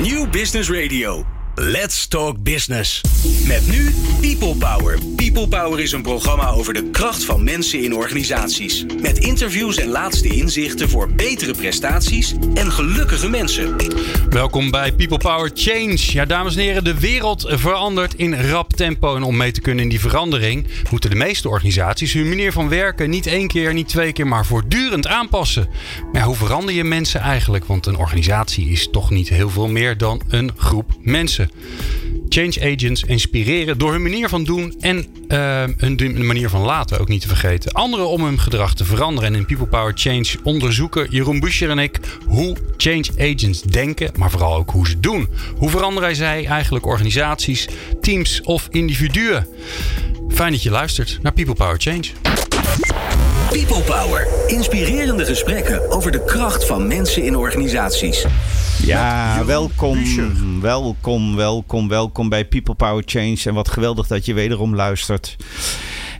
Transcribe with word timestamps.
New 0.00 0.28
Business 0.28 0.70
Radio. 0.70 1.37
Let's 1.60 2.06
Talk 2.06 2.42
Business. 2.42 3.00
Met 3.46 3.66
nu 3.66 3.94
People 4.20 4.54
Power. 4.54 4.98
People 5.16 5.48
Power 5.48 5.80
is 5.80 5.92
een 5.92 6.02
programma 6.02 6.50
over 6.50 6.74
de 6.74 6.90
kracht 6.90 7.24
van 7.24 7.44
mensen 7.44 7.82
in 7.82 7.94
organisaties. 7.94 8.84
Met 9.00 9.18
interviews 9.18 9.76
en 9.76 9.88
laatste 9.88 10.28
inzichten 10.28 10.88
voor 10.88 11.12
betere 11.12 11.54
prestaties 11.54 12.34
en 12.54 12.72
gelukkige 12.72 13.28
mensen. 13.28 13.76
Welkom 14.30 14.70
bij 14.70 14.92
People 14.92 15.18
Power 15.18 15.50
Change. 15.54 15.98
Ja, 15.98 16.24
dames 16.24 16.56
en 16.56 16.62
heren, 16.62 16.84
de 16.84 17.00
wereld 17.00 17.44
verandert 17.48 18.14
in 18.14 18.40
rap 18.40 18.72
tempo. 18.72 19.16
En 19.16 19.22
om 19.22 19.36
mee 19.36 19.52
te 19.52 19.60
kunnen 19.60 19.82
in 19.82 19.90
die 19.90 20.00
verandering 20.00 20.66
moeten 20.90 21.10
de 21.10 21.16
meeste 21.16 21.48
organisaties 21.48 22.12
hun 22.12 22.28
manier 22.28 22.52
van 22.52 22.68
werken 22.68 23.10
niet 23.10 23.26
één 23.26 23.48
keer, 23.48 23.74
niet 23.74 23.88
twee 23.88 24.12
keer, 24.12 24.26
maar 24.26 24.46
voortdurend 24.46 25.06
aanpassen. 25.06 25.68
Maar 26.12 26.22
hoe 26.22 26.36
verander 26.36 26.74
je 26.74 26.84
mensen 26.84 27.20
eigenlijk? 27.20 27.64
Want 27.64 27.86
een 27.86 27.96
organisatie 27.96 28.70
is 28.70 28.88
toch 28.90 29.10
niet 29.10 29.28
heel 29.28 29.50
veel 29.50 29.68
meer 29.68 29.96
dan 29.96 30.20
een 30.28 30.50
groep 30.56 30.96
mensen. 31.00 31.47
Change 32.28 32.74
agents 32.74 33.02
inspireren 33.02 33.78
door 33.78 33.92
hun 33.92 34.02
manier 34.02 34.28
van 34.28 34.44
doen 34.44 34.74
en 34.80 35.06
uh, 35.28 35.64
hun 35.76 36.26
manier 36.26 36.48
van 36.48 36.60
laten 36.60 37.00
ook 37.00 37.08
niet 37.08 37.20
te 37.20 37.28
vergeten. 37.28 37.72
Anderen 37.72 38.08
om 38.08 38.24
hun 38.24 38.40
gedrag 38.40 38.74
te 38.74 38.84
veranderen. 38.84 39.28
En 39.28 39.38
in 39.38 39.46
People 39.46 39.66
Power 39.66 39.92
Change 39.94 40.26
onderzoeken 40.42 41.06
Jeroen 41.10 41.40
Buscher 41.40 41.70
en 41.70 41.78
ik 41.78 42.00
hoe 42.26 42.56
change 42.76 43.08
agents 43.18 43.62
denken, 43.62 44.10
maar 44.16 44.30
vooral 44.30 44.56
ook 44.56 44.70
hoe 44.70 44.88
ze 44.88 45.00
doen. 45.00 45.28
Hoe 45.56 45.70
veranderen 45.70 46.16
zij 46.16 46.46
eigenlijk 46.46 46.86
organisaties, 46.86 47.68
teams 48.00 48.40
of 48.40 48.68
individuen? 48.70 49.46
Fijn 50.28 50.52
dat 50.52 50.62
je 50.62 50.70
luistert 50.70 51.18
naar 51.22 51.32
People 51.32 51.54
Power 51.54 51.80
Change. 51.80 52.37
People 53.52 53.82
Power. 53.82 54.26
Inspirerende 54.46 55.24
gesprekken 55.24 55.90
over 55.90 56.12
de 56.12 56.24
kracht 56.24 56.66
van 56.66 56.86
mensen 56.86 57.22
in 57.22 57.36
organisaties. 57.36 58.26
Ja, 58.82 59.44
welkom, 59.44 60.04
welkom, 60.60 61.36
welkom, 61.36 61.88
welkom 61.88 62.28
bij 62.28 62.44
People 62.44 62.74
Power 62.74 63.02
Change. 63.06 63.38
En 63.44 63.54
wat 63.54 63.68
geweldig 63.68 64.06
dat 64.06 64.26
je 64.26 64.34
wederom 64.34 64.74
luistert. 64.74 65.36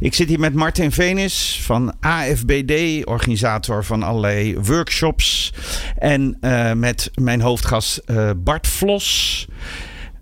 Ik 0.00 0.14
zit 0.14 0.28
hier 0.28 0.40
met 0.40 0.54
Martin 0.54 0.92
Venis 0.92 1.60
van 1.62 1.92
AFBD, 2.00 3.06
organisator 3.06 3.84
van 3.84 4.02
allerlei 4.02 4.58
workshops. 4.60 5.52
En 5.98 6.38
uh, 6.40 6.72
met 6.72 7.10
mijn 7.14 7.40
hoofdgast 7.40 8.02
uh, 8.06 8.30
Bart 8.36 8.66
Vlos. 8.66 9.46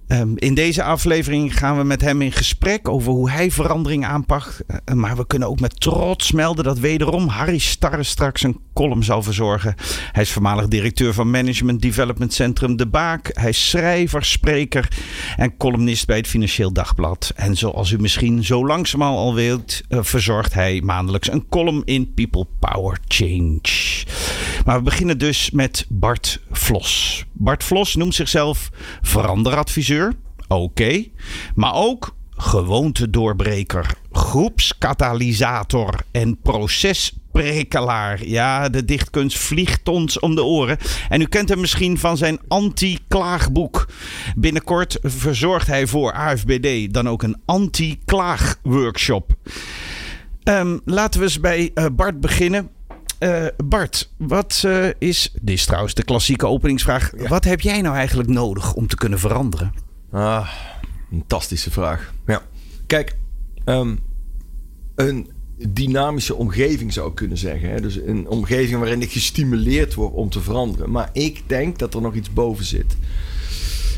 Um, 0.08 0.32
in 0.38 0.54
deze 0.54 0.82
aflevering 0.82 1.58
gaan 1.58 1.76
we 1.76 1.84
met 1.84 2.00
hem 2.00 2.22
in 2.22 2.32
gesprek 2.32 2.88
over 2.88 3.12
hoe 3.12 3.30
hij 3.30 3.50
verandering 3.50 4.04
aanpakt. 4.04 4.62
Uh, 4.68 4.96
maar 4.96 5.16
we 5.16 5.26
kunnen 5.26 5.48
ook 5.48 5.60
met 5.60 5.80
trots 5.80 6.32
melden 6.32 6.64
dat 6.64 6.78
wederom 6.78 7.28
Harry 7.28 7.58
Starre 7.58 8.02
straks 8.02 8.42
een 8.42 8.60
column 8.74 9.02
zal 9.02 9.22
verzorgen. 9.22 9.74
Hij 10.12 10.22
is 10.22 10.32
voormalig 10.32 10.68
directeur 10.68 11.14
van 11.14 11.30
Management 11.30 11.82
Development 11.82 12.32
Centrum 12.32 12.77
De 12.77 12.86
Baak. 12.86 13.30
Hij 13.32 13.48
is 13.48 13.68
schrijver, 13.68 14.24
spreker 14.24 14.88
en 15.36 15.56
columnist 15.56 16.06
bij 16.06 16.16
het 16.16 16.27
Financieel 16.27 16.72
Dagblad. 16.72 17.32
En 17.36 17.56
zoals 17.56 17.90
u 17.90 17.98
misschien 17.98 18.44
zo 18.44 18.66
langzamerhand 18.66 19.18
al 19.18 19.34
weet, 19.34 19.84
uh, 19.88 19.98
verzorgt 20.02 20.54
hij 20.54 20.80
maandelijks 20.84 21.32
een 21.32 21.48
column 21.48 21.82
in 21.84 22.14
People 22.14 22.46
Power 22.58 22.98
Change. 23.08 23.60
Maar 24.67 24.77
we 24.77 24.83
beginnen 24.83 25.19
dus 25.19 25.50
met 25.50 25.86
Bart 25.89 26.41
Vlos. 26.50 27.25
Bart 27.33 27.64
Vlos 27.64 27.95
noemt 27.95 28.14
zichzelf 28.14 28.70
veranderadviseur. 29.03 30.12
Oké. 30.48 31.05
Maar 31.55 31.75
ook 31.75 32.14
gewoontedoorbreker, 32.36 33.95
groepskatalysator 34.12 36.00
en 36.11 36.39
procesprikkelaar. 36.42 38.27
Ja, 38.27 38.69
de 38.69 38.84
dichtkunst 38.84 39.39
vliegt 39.39 39.89
ons 39.89 40.19
om 40.19 40.34
de 40.34 40.45
oren. 40.45 40.78
En 41.08 41.20
u 41.20 41.25
kent 41.25 41.48
hem 41.48 41.61
misschien 41.61 41.98
van 41.98 42.17
zijn 42.17 42.39
anti-klaagboek. 42.48 43.89
Binnenkort 44.36 44.98
verzorgt 45.03 45.67
hij 45.67 45.86
voor 45.86 46.12
AFBD 46.12 46.95
dan 46.95 47.08
ook 47.08 47.23
een 47.23 47.36
anti-klaagworkshop. 47.45 49.34
Um, 50.45 50.80
laten 50.84 51.20
we 51.20 51.27
eens 51.27 51.40
bij 51.40 51.70
uh, 51.74 51.86
Bart 51.92 52.20
beginnen. 52.20 52.70
Uh, 53.20 53.46
Bart, 53.64 54.10
wat 54.16 54.62
uh, 54.66 54.88
is, 54.98 55.32
dit 55.40 55.54
is 55.54 55.64
trouwens 55.64 55.94
de 55.94 56.04
klassieke 56.04 56.46
openingsvraag. 56.46 57.12
Ja. 57.16 57.28
Wat 57.28 57.44
heb 57.44 57.60
jij 57.60 57.80
nou 57.80 57.96
eigenlijk 57.96 58.28
nodig 58.28 58.74
om 58.74 58.86
te 58.86 58.96
kunnen 58.96 59.18
veranderen? 59.18 59.74
Ah, 60.10 60.48
een 61.10 61.18
fantastische 61.18 61.70
vraag. 61.70 62.12
Ja. 62.27 62.42
Kijk, 62.86 63.16
um, 63.64 63.98
een 64.94 65.30
dynamische 65.68 66.34
omgeving 66.34 66.92
zou 66.92 67.08
ik 67.08 67.14
kunnen 67.14 67.38
zeggen. 67.38 67.70
Hè? 67.70 67.80
Dus 67.80 67.96
een 67.96 68.28
omgeving 68.28 68.78
waarin 68.78 69.02
ik 69.02 69.12
gestimuleerd 69.12 69.94
word 69.94 70.12
om 70.12 70.30
te 70.30 70.40
veranderen. 70.40 70.90
Maar 70.90 71.10
ik 71.12 71.42
denk 71.46 71.78
dat 71.78 71.94
er 71.94 72.00
nog 72.00 72.14
iets 72.14 72.33
boven 72.33 72.64
zit. 72.64 72.96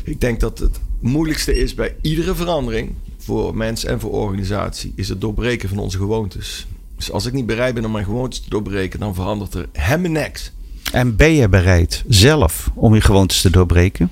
Ik 0.03 0.21
denk 0.21 0.39
dat 0.39 0.59
het 0.59 0.79
moeilijkste 0.99 1.55
is 1.55 1.73
bij 1.73 1.95
iedere 2.01 2.35
verandering 2.35 2.93
voor 3.17 3.55
mens 3.55 3.85
en 3.85 3.99
voor 3.99 4.11
organisatie, 4.11 4.93
is 4.95 5.09
het 5.09 5.21
doorbreken 5.21 5.69
van 5.69 5.77
onze 5.77 5.97
gewoontes. 5.97 6.67
Dus 6.99 7.11
als 7.11 7.25
ik 7.25 7.33
niet 7.33 7.45
bereid 7.45 7.73
ben 7.73 7.85
om 7.85 7.91
mijn 7.91 8.05
gewoontes 8.05 8.39
te 8.39 8.49
doorbreken, 8.49 8.99
dan 8.99 9.15
verandert 9.15 9.53
er 9.53 9.65
helemaal 9.71 10.11
niks. 10.11 10.51
En 10.91 11.15
ben 11.15 11.31
je 11.31 11.49
bereid 11.49 12.03
zelf 12.07 12.69
om 12.73 12.93
je 12.95 13.01
gewoontes 13.01 13.41
te 13.41 13.49
doorbreken? 13.49 14.11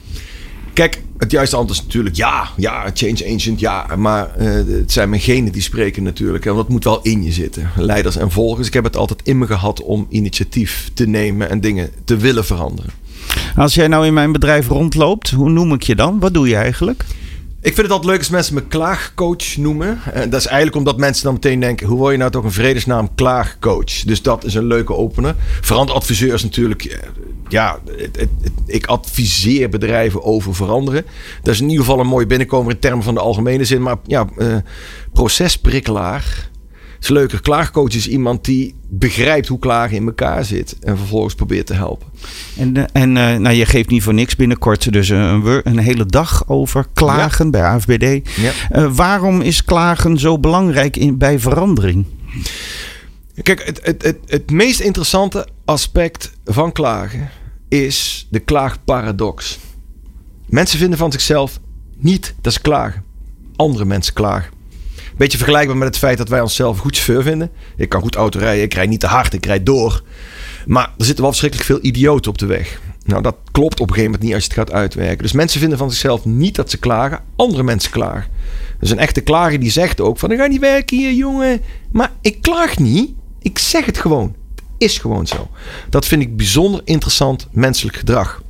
Kijk, 0.73 1.01
het 1.17 1.31
juiste 1.31 1.55
antwoord 1.55 1.79
is 1.79 1.85
natuurlijk 1.85 2.15
ja, 2.15 2.49
ja, 2.57 2.91
change 2.93 3.35
agent, 3.35 3.59
ja. 3.59 3.95
Maar 3.95 4.31
uh, 4.39 4.47
het 4.79 4.91
zijn 4.91 5.09
mijn 5.09 5.21
genen 5.21 5.51
die 5.51 5.61
spreken 5.61 6.03
natuurlijk. 6.03 6.45
En 6.45 6.55
dat 6.55 6.69
moet 6.69 6.83
wel 6.83 7.01
in 7.01 7.23
je 7.23 7.31
zitten. 7.31 7.69
Leiders 7.75 8.15
en 8.15 8.31
volgers. 8.31 8.67
Ik 8.67 8.73
heb 8.73 8.83
het 8.83 8.95
altijd 8.95 9.21
in 9.23 9.37
me 9.37 9.45
gehad 9.45 9.81
om 9.81 10.05
initiatief 10.09 10.91
te 10.93 11.07
nemen 11.07 11.49
en 11.49 11.61
dingen 11.61 11.89
te 12.03 12.17
willen 12.17 12.45
veranderen. 12.45 12.91
Als 13.55 13.73
jij 13.73 13.87
nou 13.87 14.05
in 14.05 14.13
mijn 14.13 14.31
bedrijf 14.31 14.67
rondloopt, 14.67 15.29
hoe 15.29 15.49
noem 15.49 15.73
ik 15.73 15.83
je 15.83 15.95
dan? 15.95 16.19
Wat 16.19 16.33
doe 16.33 16.47
je 16.47 16.55
eigenlijk? 16.55 17.05
Ik 17.67 17.73
vind 17.73 17.85
het 17.87 17.95
altijd 17.95 18.11
leuk 18.11 18.19
als 18.19 18.29
mensen 18.29 18.53
me 18.53 18.67
klaagcoach 18.67 19.57
noemen. 19.57 19.99
En 20.13 20.29
dat 20.29 20.39
is 20.39 20.45
eigenlijk 20.45 20.75
omdat 20.75 20.97
mensen 20.97 21.23
dan 21.23 21.33
meteen 21.33 21.59
denken... 21.59 21.87
hoe 21.87 21.97
word 21.97 22.11
je 22.11 22.17
nou 22.17 22.31
toch 22.31 22.43
een 22.43 22.51
vredesnaam 22.51 23.15
klaagcoach? 23.15 24.03
Dus 24.05 24.21
dat 24.21 24.43
is 24.43 24.53
een 24.53 24.65
leuke 24.65 24.93
opener. 24.93 25.35
Veranderadviseur 25.61 26.33
is 26.33 26.43
natuurlijk... 26.43 26.99
Ja, 27.47 27.79
het, 27.97 28.17
het, 28.17 28.29
ik 28.65 28.85
adviseer 28.85 29.69
bedrijven 29.69 30.23
over 30.23 30.55
veranderen. 30.55 31.05
Dat 31.43 31.53
is 31.53 31.61
in 31.61 31.69
ieder 31.69 31.85
geval 31.85 31.99
een 31.99 32.07
mooi 32.07 32.25
binnenkomen 32.25 32.73
in 32.73 32.79
termen 32.79 33.03
van 33.03 33.13
de 33.13 33.19
algemene 33.19 33.65
zin. 33.65 33.81
Maar 33.81 33.97
ja, 34.05 34.27
uh, 34.37 34.55
procesprikkelaar 35.13 36.49
is 36.99 37.07
leuker. 37.07 37.41
Klaagcoach 37.41 37.93
is 37.93 38.07
iemand 38.07 38.45
die 38.45 38.75
begrijpt 38.89 39.47
hoe 39.47 39.59
klagen 39.59 39.95
in 39.95 40.05
elkaar 40.05 40.45
zit. 40.45 40.77
En 40.79 40.97
vervolgens 40.97 41.35
probeert 41.35 41.65
te 41.65 41.73
helpen. 41.73 42.07
En, 42.57 42.91
en 42.93 43.09
uh, 43.15 43.35
nou, 43.35 43.55
je 43.55 43.65
geeft 43.65 43.89
niet 43.89 44.03
voor 44.03 44.13
niks 44.13 44.35
binnenkort 44.35 44.91
dus 44.93 45.09
een, 45.09 45.61
een 45.63 45.77
hele 45.77 46.05
dag 46.05 46.47
over 46.47 46.85
klagen 46.93 47.45
ja. 47.45 47.51
bij 47.51 47.63
AFBD. 47.63 48.29
Ja. 48.37 48.51
Uh, 48.71 48.95
waarom 48.95 49.41
is 49.41 49.63
klagen 49.63 50.19
zo 50.19 50.39
belangrijk 50.39 50.97
in, 50.97 51.17
bij 51.17 51.39
verandering? 51.39 52.05
Kijk, 53.41 53.65
het, 53.65 53.79
het, 53.83 54.03
het, 54.03 54.17
het 54.25 54.51
meest 54.51 54.79
interessante 54.79 55.47
aspect 55.65 56.31
van 56.45 56.71
klagen 56.71 57.29
is 57.69 58.27
de 58.29 58.39
klaagparadox. 58.39 59.59
Mensen 60.45 60.79
vinden 60.79 60.97
van 60.97 61.11
zichzelf 61.11 61.59
niet 61.97 62.35
dat 62.41 62.53
ze 62.53 62.61
klagen. 62.61 63.03
Andere 63.55 63.85
mensen 63.85 64.13
klagen. 64.13 64.56
Beetje 65.17 65.37
vergelijkbaar 65.37 65.77
met 65.77 65.87
het 65.87 65.97
feit 65.97 66.17
dat 66.17 66.29
wij 66.29 66.41
onszelf 66.41 66.79
goed 66.79 66.95
chauffeur 66.95 67.23
vinden. 67.23 67.51
Ik 67.77 67.89
kan 67.89 68.01
goed 68.01 68.15
auto 68.15 68.39
rijden, 68.39 68.63
ik 68.63 68.73
rijd 68.73 68.89
niet 68.89 68.99
te 68.99 69.07
hard, 69.07 69.33
ik 69.33 69.45
rijd 69.45 69.65
door. 69.65 70.03
Maar 70.65 70.93
er 70.97 71.05
zitten 71.05 71.21
wel 71.21 71.29
verschrikkelijk 71.29 71.69
veel 71.69 71.79
idioten 71.81 72.31
op 72.31 72.37
de 72.37 72.45
weg. 72.45 72.79
Nou, 73.05 73.21
dat 73.21 73.35
klopt 73.51 73.79
op 73.79 73.87
een 73.87 73.93
gegeven 73.93 74.11
moment 74.11 74.23
niet 74.23 74.33
als 74.33 74.43
je 74.43 74.49
het 74.49 74.59
gaat 74.59 74.71
uitwerken. 74.71 75.23
Dus 75.23 75.31
mensen 75.31 75.59
vinden 75.59 75.77
van 75.77 75.91
zichzelf 75.91 76.25
niet 76.25 76.55
dat 76.55 76.69
ze 76.69 76.77
klagen, 76.77 77.19
andere 77.35 77.63
mensen 77.63 77.91
klagen. 77.91 78.31
Dus 78.79 78.89
een 78.89 78.99
echte 78.99 79.21
klager 79.21 79.59
die 79.59 79.71
zegt 79.71 80.01
ook 80.01 80.19
van, 80.19 80.31
ik 80.31 80.37
ga 80.37 80.45
niet 80.45 80.59
werken 80.59 80.97
hier, 80.97 81.13
jongen. 81.13 81.61
Maar 81.91 82.11
ik 82.21 82.41
klaag 82.41 82.77
niet, 82.77 83.11
ik 83.41 83.59
zeg 83.59 83.85
het 83.85 83.97
gewoon. 83.97 84.35
Het 84.55 84.63
is 84.77 84.97
gewoon 84.97 85.27
zo. 85.27 85.49
Dat 85.89 86.05
vind 86.05 86.21
ik 86.21 86.37
bijzonder 86.37 86.81
interessant 86.83 87.47
menselijk 87.51 87.97
gedrag. 87.97 88.41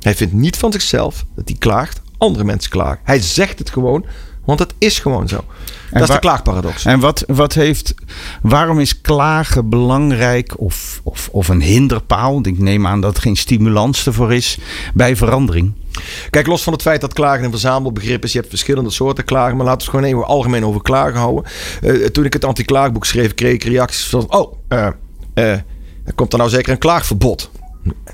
Hij 0.00 0.14
vindt 0.14 0.32
niet 0.32 0.56
van 0.56 0.72
zichzelf 0.72 1.24
dat 1.34 1.48
hij 1.48 1.58
klaagt, 1.58 2.00
andere 2.18 2.44
mensen 2.44 2.70
klagen. 2.70 3.00
Hij 3.04 3.20
zegt 3.20 3.58
het 3.58 3.70
gewoon, 3.70 4.04
want 4.48 4.60
het 4.60 4.74
is 4.78 4.98
gewoon 4.98 5.28
zo. 5.28 5.36
En 5.90 6.00
dat 6.00 6.08
is 6.08 6.14
de 6.14 6.20
klaagparadox. 6.20 6.84
En 6.84 7.00
wat, 7.00 7.24
wat 7.26 7.52
heeft, 7.52 7.94
waarom 8.42 8.80
is 8.80 9.00
klagen 9.00 9.68
belangrijk 9.68 10.60
of, 10.60 11.00
of, 11.02 11.28
of 11.32 11.48
een 11.48 11.62
hinderpaal? 11.62 12.38
Ik 12.42 12.58
neem 12.58 12.86
aan 12.86 13.00
dat 13.00 13.16
er 13.16 13.22
geen 13.22 13.36
stimulans 13.36 14.06
ervoor 14.06 14.32
is 14.32 14.58
bij 14.94 15.16
verandering. 15.16 15.72
Kijk, 16.30 16.46
los 16.46 16.62
van 16.62 16.72
het 16.72 16.82
feit 16.82 17.00
dat 17.00 17.12
klagen 17.12 17.44
een 17.44 17.50
verzamelbegrip 17.50 18.24
is, 18.24 18.32
je 18.32 18.38
hebt 18.38 18.50
verschillende 18.50 18.90
soorten 18.90 19.24
klagen, 19.24 19.56
maar 19.56 19.66
laten 19.66 19.86
we 19.86 19.92
het 19.92 19.94
gewoon 19.94 20.18
even 20.18 20.34
algemeen 20.34 20.64
over 20.64 20.82
klagen 20.82 21.18
houden. 21.18 21.44
Uh, 21.82 22.06
toen 22.06 22.24
ik 22.24 22.32
het 22.32 22.44
anti-klaagboek 22.44 23.06
schreef, 23.06 23.34
kreeg 23.34 23.52
ik 23.52 23.64
reacties 23.64 24.08
van: 24.08 24.32
Oh, 24.34 24.52
uh, 24.68 24.88
uh, 25.34 25.50
er 26.04 26.14
komt 26.14 26.32
er 26.32 26.38
nou 26.38 26.50
zeker 26.50 26.72
een 26.72 26.78
klaagverbod 26.78 27.50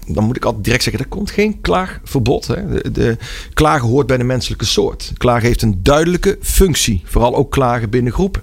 dan 0.06 0.24
moet 0.24 0.36
ik 0.36 0.44
altijd 0.44 0.64
direct 0.64 0.82
zeggen, 0.82 1.02
er 1.02 1.08
komt 1.08 1.30
geen 1.30 1.60
klaagverbod. 1.60 2.46
Hè. 2.46 2.68
De, 2.68 2.90
de, 2.90 3.16
klagen 3.54 3.88
hoort 3.88 4.06
bij 4.06 4.16
de 4.16 4.24
menselijke 4.24 4.64
soort. 4.64 5.12
Klagen 5.16 5.46
heeft 5.46 5.62
een 5.62 5.80
duidelijke 5.82 6.38
functie. 6.40 7.02
Vooral 7.04 7.34
ook 7.34 7.50
klagen 7.50 7.90
binnen 7.90 8.12
groepen. 8.12 8.42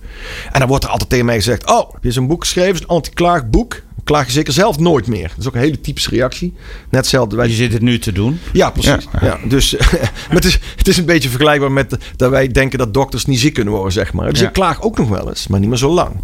En 0.52 0.60
dan 0.60 0.68
wordt 0.68 0.84
er 0.84 0.90
altijd 0.90 1.10
tegen 1.10 1.26
mij 1.26 1.36
gezegd, 1.36 1.70
oh, 1.70 1.94
heb 1.94 2.04
je 2.04 2.12
zo'n 2.12 2.28
boek 2.28 2.44
geschreven, 2.44 2.82
een 2.82 2.88
anti-klaagboek? 2.88 3.82
Klaag 4.04 4.26
je 4.26 4.32
zeker 4.32 4.54
zelf 4.54 4.80
nooit 4.80 5.08
meer. 5.08 5.28
Dat 5.28 5.38
is 5.38 5.48
ook 5.48 5.54
een 5.54 5.60
hele 5.60 5.82
typische 5.82 6.10
reactie. 6.10 6.54
Net 6.90 7.00
hetzelfde. 7.00 7.36
Wij... 7.36 7.48
Je 7.48 7.54
zit 7.54 7.74
het 7.74 7.82
nu 7.82 8.00
te 8.00 8.12
doen. 8.12 8.40
Ja, 8.54 8.70
precies. 8.70 9.08
Ja. 9.14 9.26
ja. 9.26 9.40
dus 9.48 9.76
maar 10.28 10.36
het, 10.36 10.46
is, 10.46 10.60
het 10.76 10.88
is 10.88 10.98
een 10.98 11.06
beetje 11.06 11.30
vergelijkbaar 11.30 11.72
met 11.72 11.98
dat 12.16 12.30
wij 12.30 12.48
denken 12.48 12.80
dat 12.80 12.94
dokters 12.94 13.26
niet 13.26 13.40
ziek 13.40 13.54
kunnen 13.54 13.74
worden, 13.74 13.92
zeg 13.92 14.14
maar. 14.14 14.30
Dus 14.32 14.42
ik 14.42 14.54
klaag 14.54 14.82
ook 14.82 14.98
nog 14.98 15.10
wel 15.10 15.30
eens, 15.30 15.48
maar 15.48 15.60
niet 15.60 15.70
meer 15.70 15.78
zo 15.78 15.94
lang. 15.94 16.16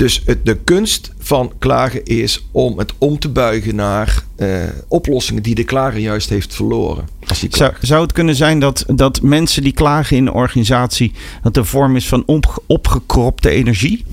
Dus 0.00 0.22
het, 0.24 0.46
de 0.46 0.56
kunst 0.56 1.12
van 1.18 1.52
klagen 1.58 2.04
is 2.04 2.46
om 2.50 2.78
het 2.78 2.92
om 2.98 3.18
te 3.18 3.28
buigen 3.28 3.74
naar 3.74 4.24
uh, 4.40 4.62
oplossingen 4.88 5.42
die 5.42 5.54
de 5.54 5.64
klager 5.64 6.00
juist 6.00 6.28
heeft 6.28 6.54
verloren. 6.54 7.08
Zou, 7.48 7.72
zou 7.80 8.02
het 8.02 8.12
kunnen 8.12 8.34
zijn 8.34 8.58
dat, 8.58 8.84
dat 8.86 9.22
mensen 9.22 9.62
die 9.62 9.72
klagen 9.72 10.16
in 10.16 10.26
een 10.26 10.32
organisatie, 10.32 11.12
dat 11.42 11.56
een 11.56 11.64
vorm 11.64 11.96
is 11.96 12.08
van 12.08 12.22
op, 12.26 12.62
opgekropte 12.66 13.50
energie? 13.50 14.04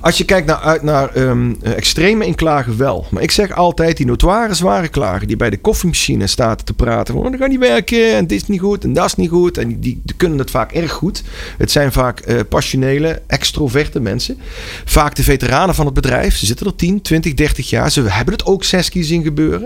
Als 0.00 0.18
je 0.18 0.24
kijkt 0.24 0.46
naar, 0.46 0.78
naar 0.82 1.16
um, 1.16 1.56
extreme 1.62 2.26
in 2.26 2.34
klagen 2.34 2.76
wel. 2.76 3.06
Maar 3.10 3.22
ik 3.22 3.30
zeg 3.30 3.52
altijd, 3.52 3.96
die 3.96 4.06
notoire 4.06 4.54
zware 4.54 4.88
klagen 4.88 5.26
die 5.26 5.36
bij 5.36 5.50
de 5.50 5.58
koffiemachine 5.58 6.26
staat 6.26 6.66
te 6.66 6.72
praten. 6.72 7.14
Van, 7.14 7.24
oh, 7.24 7.30
dat 7.30 7.40
gaat 7.40 7.48
niet 7.48 7.58
werken 7.58 8.14
en 8.14 8.26
dit 8.26 8.42
is 8.42 8.48
niet 8.48 8.60
goed 8.60 8.84
en 8.84 8.92
dat 8.92 9.04
is 9.04 9.14
niet 9.14 9.30
goed. 9.30 9.58
En 9.58 9.68
die, 9.68 10.00
die, 10.04 10.16
kunnen 10.16 10.38
het 10.38 10.50
vaak 10.50 10.72
erg 10.72 10.92
goed. 10.92 11.22
Het 11.58 11.70
zijn 11.70 11.92
vaak 11.92 12.28
uh, 12.28 12.40
passionele, 12.48 13.22
extroverte 13.26 14.00
mensen. 14.00 14.38
Vaak 14.84 15.14
de 15.14 15.22
veteranen 15.22 15.74
van 15.74 15.84
het 15.84 15.94
bedrijf. 15.94 16.36
Ze 16.36 16.46
zitten 16.46 16.66
er 16.66 16.76
10, 16.76 17.02
20, 17.02 17.34
30 17.34 17.70
jaar. 17.70 17.90
Ze 17.90 18.02
hebben 18.02 18.34
het 18.34 18.46
ook 18.46 18.64
zes 18.64 18.88
keer 18.88 19.04
zien 19.04 19.22
gebeuren. 19.22 19.65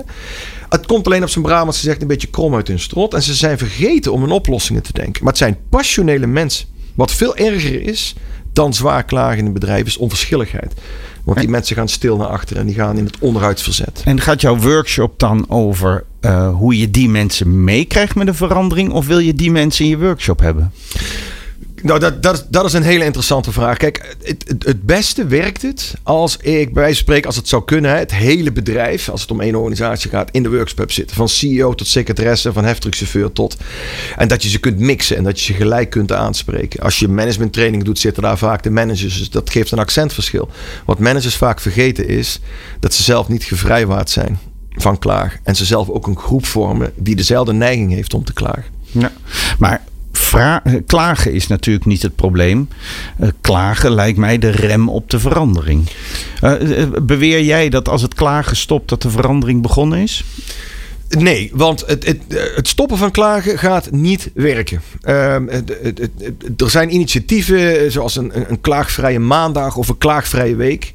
Het 0.68 0.86
komt 0.86 1.06
alleen 1.06 1.22
op 1.22 1.28
zijn 1.28 1.44
Brabants 1.44 1.78
gezegd 1.78 2.02
een 2.02 2.08
beetje 2.08 2.28
krom 2.28 2.54
uit 2.54 2.68
hun 2.68 2.78
strot. 2.78 3.14
En 3.14 3.22
ze 3.22 3.34
zijn 3.34 3.58
vergeten 3.58 4.12
om 4.12 4.24
in 4.24 4.30
oplossingen 4.30 4.82
te 4.82 4.92
denken. 4.92 5.24
Maar 5.24 5.32
het 5.32 5.42
zijn 5.42 5.58
passionele 5.68 6.26
mensen. 6.26 6.66
Wat 6.94 7.12
veel 7.12 7.36
erger 7.36 7.82
is 7.82 8.14
dan 8.52 8.74
zwaar 8.74 9.04
klagen 9.04 9.38
in 9.38 9.46
een 9.46 9.52
bedrijf 9.52 9.86
is 9.86 9.96
onverschilligheid. 9.96 10.74
Want 11.24 11.38
die 11.38 11.48
mensen 11.48 11.76
gaan 11.76 11.88
stil 11.88 12.16
naar 12.16 12.26
achter 12.26 12.56
en 12.56 12.66
die 12.66 12.74
gaan 12.74 12.98
in 12.98 13.04
het 13.04 13.18
onderuitverzet. 13.18 14.02
En 14.04 14.20
gaat 14.20 14.40
jouw 14.40 14.56
workshop 14.56 15.18
dan 15.18 15.44
over 15.48 16.04
uh, 16.20 16.54
hoe 16.54 16.78
je 16.78 16.90
die 16.90 17.08
mensen 17.08 17.64
meekrijgt 17.64 18.14
met 18.14 18.28
een 18.28 18.34
verandering? 18.34 18.92
Of 18.92 19.06
wil 19.06 19.18
je 19.18 19.34
die 19.34 19.50
mensen 19.50 19.84
in 19.84 19.90
je 19.90 19.98
workshop 19.98 20.40
hebben? 20.40 20.72
Nou, 21.82 21.98
dat, 21.98 22.22
dat, 22.22 22.46
dat 22.48 22.64
is 22.64 22.72
een 22.72 22.82
hele 22.82 23.04
interessante 23.04 23.52
vraag. 23.52 23.76
Kijk, 23.76 24.16
het, 24.22 24.54
het, 24.64 24.82
beste 24.82 25.26
werkt 25.26 25.62
het 25.62 25.94
als 26.02 26.36
ik 26.36 26.72
bij 26.72 26.94
spreken, 26.94 27.26
als 27.26 27.36
het 27.36 27.48
zou 27.48 27.64
kunnen, 27.64 27.98
het 27.98 28.14
hele 28.14 28.52
bedrijf, 28.52 29.08
als 29.08 29.20
het 29.20 29.30
om 29.30 29.40
één 29.40 29.54
organisatie 29.54 30.10
gaat, 30.10 30.28
in 30.30 30.42
de 30.42 30.50
workshop 30.50 30.92
zitten. 30.92 31.16
Van 31.16 31.28
CEO 31.28 31.74
tot 31.74 31.86
secretaresse, 31.86 32.52
van 32.52 32.64
heftruckchauffeur 32.64 33.32
tot. 33.32 33.56
En 34.16 34.28
dat 34.28 34.42
je 34.42 34.48
ze 34.48 34.58
kunt 34.58 34.78
mixen 34.78 35.16
en 35.16 35.24
dat 35.24 35.40
je 35.40 35.52
ze 35.52 35.58
gelijk 35.58 35.90
kunt 35.90 36.12
aanspreken. 36.12 36.80
Als 36.80 36.98
je 36.98 37.08
managementtraining 37.08 37.84
doet, 37.84 37.98
zitten 37.98 38.22
daar 38.22 38.38
vaak 38.38 38.62
de 38.62 38.70
managers. 38.70 39.18
Dus 39.18 39.30
dat 39.30 39.50
geeft 39.50 39.72
een 39.72 39.78
accentverschil. 39.78 40.48
Wat 40.84 40.98
managers 40.98 41.36
vaak 41.36 41.60
vergeten 41.60 42.08
is 42.08 42.40
dat 42.80 42.94
ze 42.94 43.02
zelf 43.02 43.28
niet 43.28 43.44
gevrijwaard 43.44 44.10
zijn 44.10 44.38
van 44.70 44.98
klaag. 44.98 45.38
En 45.42 45.56
ze 45.56 45.64
zelf 45.64 45.88
ook 45.88 46.06
een 46.06 46.18
groep 46.18 46.46
vormen 46.46 46.92
die 46.96 47.16
dezelfde 47.16 47.52
neiging 47.52 47.92
heeft 47.92 48.14
om 48.14 48.24
te 48.24 48.32
klagen. 48.32 48.64
Ja, 48.92 49.12
maar 49.58 49.82
klagen 50.86 51.32
is 51.32 51.46
natuurlijk 51.46 51.86
niet 51.86 52.02
het 52.02 52.16
probleem. 52.16 52.68
Uh, 53.20 53.28
klagen 53.40 53.94
lijkt 53.94 54.18
mij 54.18 54.38
de 54.38 54.50
rem 54.50 54.88
op 54.88 55.10
de 55.10 55.18
verandering. 55.18 55.88
Uh, 56.42 56.52
beweer 57.02 57.42
jij 57.42 57.68
dat 57.68 57.88
als 57.88 58.02
het 58.02 58.14
klagen 58.14 58.56
stopt, 58.56 58.88
dat 58.88 59.02
de 59.02 59.10
verandering 59.10 59.62
begonnen 59.62 59.98
is? 59.98 60.24
Nee, 61.18 61.50
want 61.54 61.84
het, 61.86 62.06
het, 62.06 62.20
het, 62.54 62.68
stoppen 62.68 62.98
van 62.98 63.10
klagen 63.10 63.58
gaat 63.58 63.90
niet 63.90 64.30
werken. 64.34 64.82
Uh, 65.04 65.34
er 66.56 66.70
zijn 66.70 66.94
initiatieven 66.94 67.92
zoals 67.92 68.16
een, 68.16 68.50
een 68.50 68.60
klaagvrije 68.60 69.18
maandag 69.18 69.76
of 69.76 69.88
een 69.88 69.98
klaagvrije 69.98 70.56
week 70.56 70.94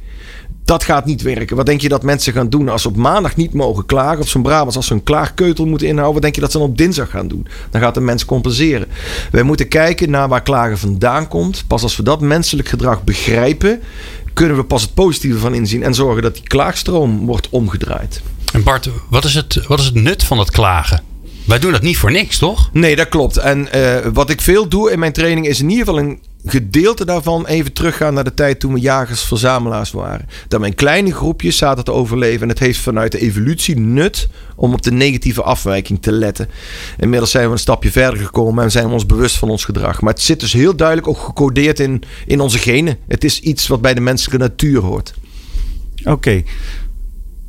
dat 0.65 0.83
gaat 0.83 1.05
niet 1.05 1.21
werken. 1.21 1.55
Wat 1.55 1.65
denk 1.65 1.81
je 1.81 1.89
dat 1.89 2.03
mensen 2.03 2.33
gaan 2.33 2.49
doen 2.49 2.69
als 2.69 2.81
ze 2.81 2.87
op 2.87 2.95
maandag 2.95 3.35
niet 3.35 3.53
mogen 3.53 3.85
klagen? 3.85 4.19
Of 4.19 4.27
zo'n 4.27 4.41
Brabants 4.41 4.75
als 4.75 4.87
ze 4.87 4.93
een 4.93 5.03
klaagkeutel 5.03 5.65
moeten 5.65 5.87
inhouden. 5.87 6.13
Wat 6.13 6.21
denk 6.21 6.35
je 6.35 6.41
dat 6.41 6.51
ze 6.51 6.57
dan 6.57 6.67
op 6.67 6.77
dinsdag 6.77 7.09
gaan 7.09 7.27
doen? 7.27 7.47
Dan 7.69 7.81
gaat 7.81 7.93
de 7.93 8.01
mens 8.01 8.25
compenseren. 8.25 8.87
Wij 9.31 9.43
moeten 9.43 9.67
kijken 9.67 10.09
naar 10.09 10.27
waar 10.27 10.41
klagen 10.41 10.77
vandaan 10.77 11.27
komt. 11.27 11.63
Pas 11.67 11.83
als 11.83 11.95
we 11.95 12.03
dat 12.03 12.21
menselijk 12.21 12.67
gedrag 12.67 13.03
begrijpen... 13.03 13.81
kunnen 14.33 14.57
we 14.57 14.63
pas 14.63 14.81
het 14.81 14.93
positieve 14.93 15.39
van 15.39 15.53
inzien... 15.53 15.83
en 15.83 15.93
zorgen 15.93 16.23
dat 16.23 16.33
die 16.33 16.47
klaagstroom 16.47 17.25
wordt 17.25 17.49
omgedraaid. 17.49 18.21
En 18.53 18.63
Bart, 18.63 18.89
wat 19.09 19.23
is 19.23 19.35
het, 19.35 19.65
wat 19.67 19.79
is 19.79 19.85
het 19.85 19.95
nut 19.95 20.23
van 20.23 20.39
het 20.39 20.51
klagen? 20.51 21.14
Wij 21.45 21.59
doen 21.59 21.71
dat 21.71 21.81
niet 21.81 21.97
voor 21.97 22.11
niks, 22.11 22.37
toch? 22.37 22.69
Nee, 22.73 22.95
dat 22.95 23.09
klopt. 23.09 23.37
En 23.37 23.67
uh, 23.75 23.97
wat 24.13 24.29
ik 24.29 24.41
veel 24.41 24.67
doe 24.67 24.91
in 24.91 24.99
mijn 24.99 25.11
training 25.11 25.47
is 25.47 25.59
in 25.59 25.69
ieder 25.69 25.85
geval 25.85 26.01
een 26.01 26.19
gedeelte 26.45 27.05
daarvan 27.05 27.45
even 27.45 27.73
teruggaan 27.73 28.13
naar 28.13 28.23
de 28.23 28.33
tijd 28.33 28.59
toen 28.59 28.73
we 28.73 28.79
jagers-verzamelaars 28.79 29.91
waren. 29.91 30.29
Dat 30.47 30.59
we 30.61 30.65
in 30.65 30.75
kleine 30.75 31.13
groepjes 31.13 31.57
zaten 31.57 31.83
te 31.83 31.91
overleven. 31.91 32.41
En 32.41 32.49
het 32.49 32.59
heeft 32.59 32.79
vanuit 32.79 33.11
de 33.11 33.19
evolutie 33.19 33.79
nut 33.79 34.27
om 34.55 34.73
op 34.73 34.81
de 34.81 34.91
negatieve 34.91 35.43
afwijking 35.43 36.01
te 36.01 36.11
letten. 36.11 36.49
Inmiddels 36.99 37.31
zijn 37.31 37.45
we 37.45 37.51
een 37.51 37.59
stapje 37.59 37.91
verder 37.91 38.19
gekomen 38.19 38.63
en 38.63 38.71
zijn 38.71 38.87
we 38.87 38.93
ons 38.93 39.05
bewust 39.05 39.37
van 39.37 39.49
ons 39.49 39.65
gedrag. 39.65 40.01
Maar 40.01 40.13
het 40.13 40.21
zit 40.21 40.39
dus 40.39 40.53
heel 40.53 40.75
duidelijk 40.75 41.07
ook 41.07 41.19
gecodeerd 41.19 41.79
in, 41.79 42.03
in 42.25 42.39
onze 42.39 42.57
genen. 42.57 42.97
Het 43.07 43.23
is 43.23 43.39
iets 43.39 43.67
wat 43.67 43.81
bij 43.81 43.93
de 43.93 44.01
menselijke 44.01 44.43
natuur 44.43 44.81
hoort. 44.81 45.13
Oké. 46.03 46.29
Eh, 46.31 46.43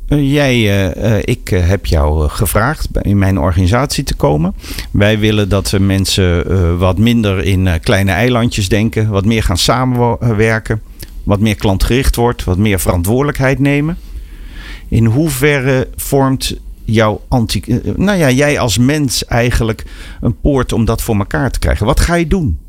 jij, 0.07 0.57
uh, 0.97 1.17
ik 1.21 1.47
heb 1.47 1.85
jou 1.85 2.29
gevraagd 2.29 2.87
in 3.01 3.17
mijn 3.17 3.39
organisatie 3.39 4.03
te 4.03 4.15
komen. 4.15 4.55
Wij 4.91 5.19
willen 5.19 5.49
dat 5.49 5.79
mensen 5.79 6.77
wat 6.77 6.97
minder 6.97 7.43
in 7.43 7.79
kleine 7.81 8.11
eilandjes 8.11 8.69
denken, 8.69 9.09
wat 9.09 9.25
meer 9.25 9.43
gaan 9.43 9.57
samenwerken, 9.57 10.81
wat 11.23 11.39
meer 11.39 11.55
klantgericht 11.55 12.15
wordt, 12.15 12.43
wat 12.43 12.57
meer 12.57 12.79
verantwoordelijkheid 12.79 13.59
nemen. 13.59 13.97
In 14.87 15.05
hoeverre 15.05 15.87
vormt 15.95 16.59
jouw 16.85 17.21
anti. 17.27 17.63
Nou 17.95 18.17
ja, 18.17 18.31
jij 18.31 18.59
als 18.59 18.77
mens 18.77 19.25
eigenlijk 19.25 19.83
een 20.21 20.39
poort 20.39 20.73
om 20.73 20.85
dat 20.85 21.01
voor 21.01 21.17
elkaar 21.17 21.51
te 21.51 21.59
krijgen? 21.59 21.85
Wat 21.85 21.99
ga 21.99 22.15
je 22.15 22.27
doen? 22.27 22.59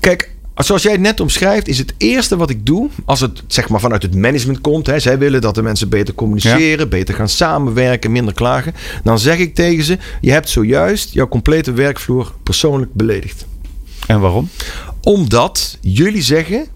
Kijk, 0.00 0.33
Zoals 0.54 0.82
jij 0.82 0.92
het 0.92 1.00
net 1.00 1.20
omschrijft, 1.20 1.68
is 1.68 1.78
het 1.78 1.94
eerste 1.96 2.36
wat 2.36 2.50
ik 2.50 2.66
doe, 2.66 2.88
als 3.04 3.20
het 3.20 3.42
zeg 3.46 3.68
maar 3.68 3.80
vanuit 3.80 4.02
het 4.02 4.14
management 4.14 4.60
komt, 4.60 4.86
hè, 4.86 4.98
zij 4.98 5.18
willen 5.18 5.40
dat 5.40 5.54
de 5.54 5.62
mensen 5.62 5.88
beter 5.88 6.14
communiceren, 6.14 6.88
beter 6.88 7.14
gaan 7.14 7.28
samenwerken, 7.28 8.12
minder 8.12 8.34
klagen, 8.34 8.74
dan 9.04 9.18
zeg 9.18 9.38
ik 9.38 9.54
tegen 9.54 9.84
ze: 9.84 9.98
je 10.20 10.30
hebt 10.30 10.48
zojuist 10.48 11.12
jouw 11.12 11.28
complete 11.28 11.72
werkvloer 11.72 12.32
persoonlijk 12.42 12.94
beledigd. 12.94 13.46
En 14.06 14.20
waarom? 14.20 14.48
Omdat 15.02 15.78
jullie 15.80 16.22
zeggen 16.22 16.66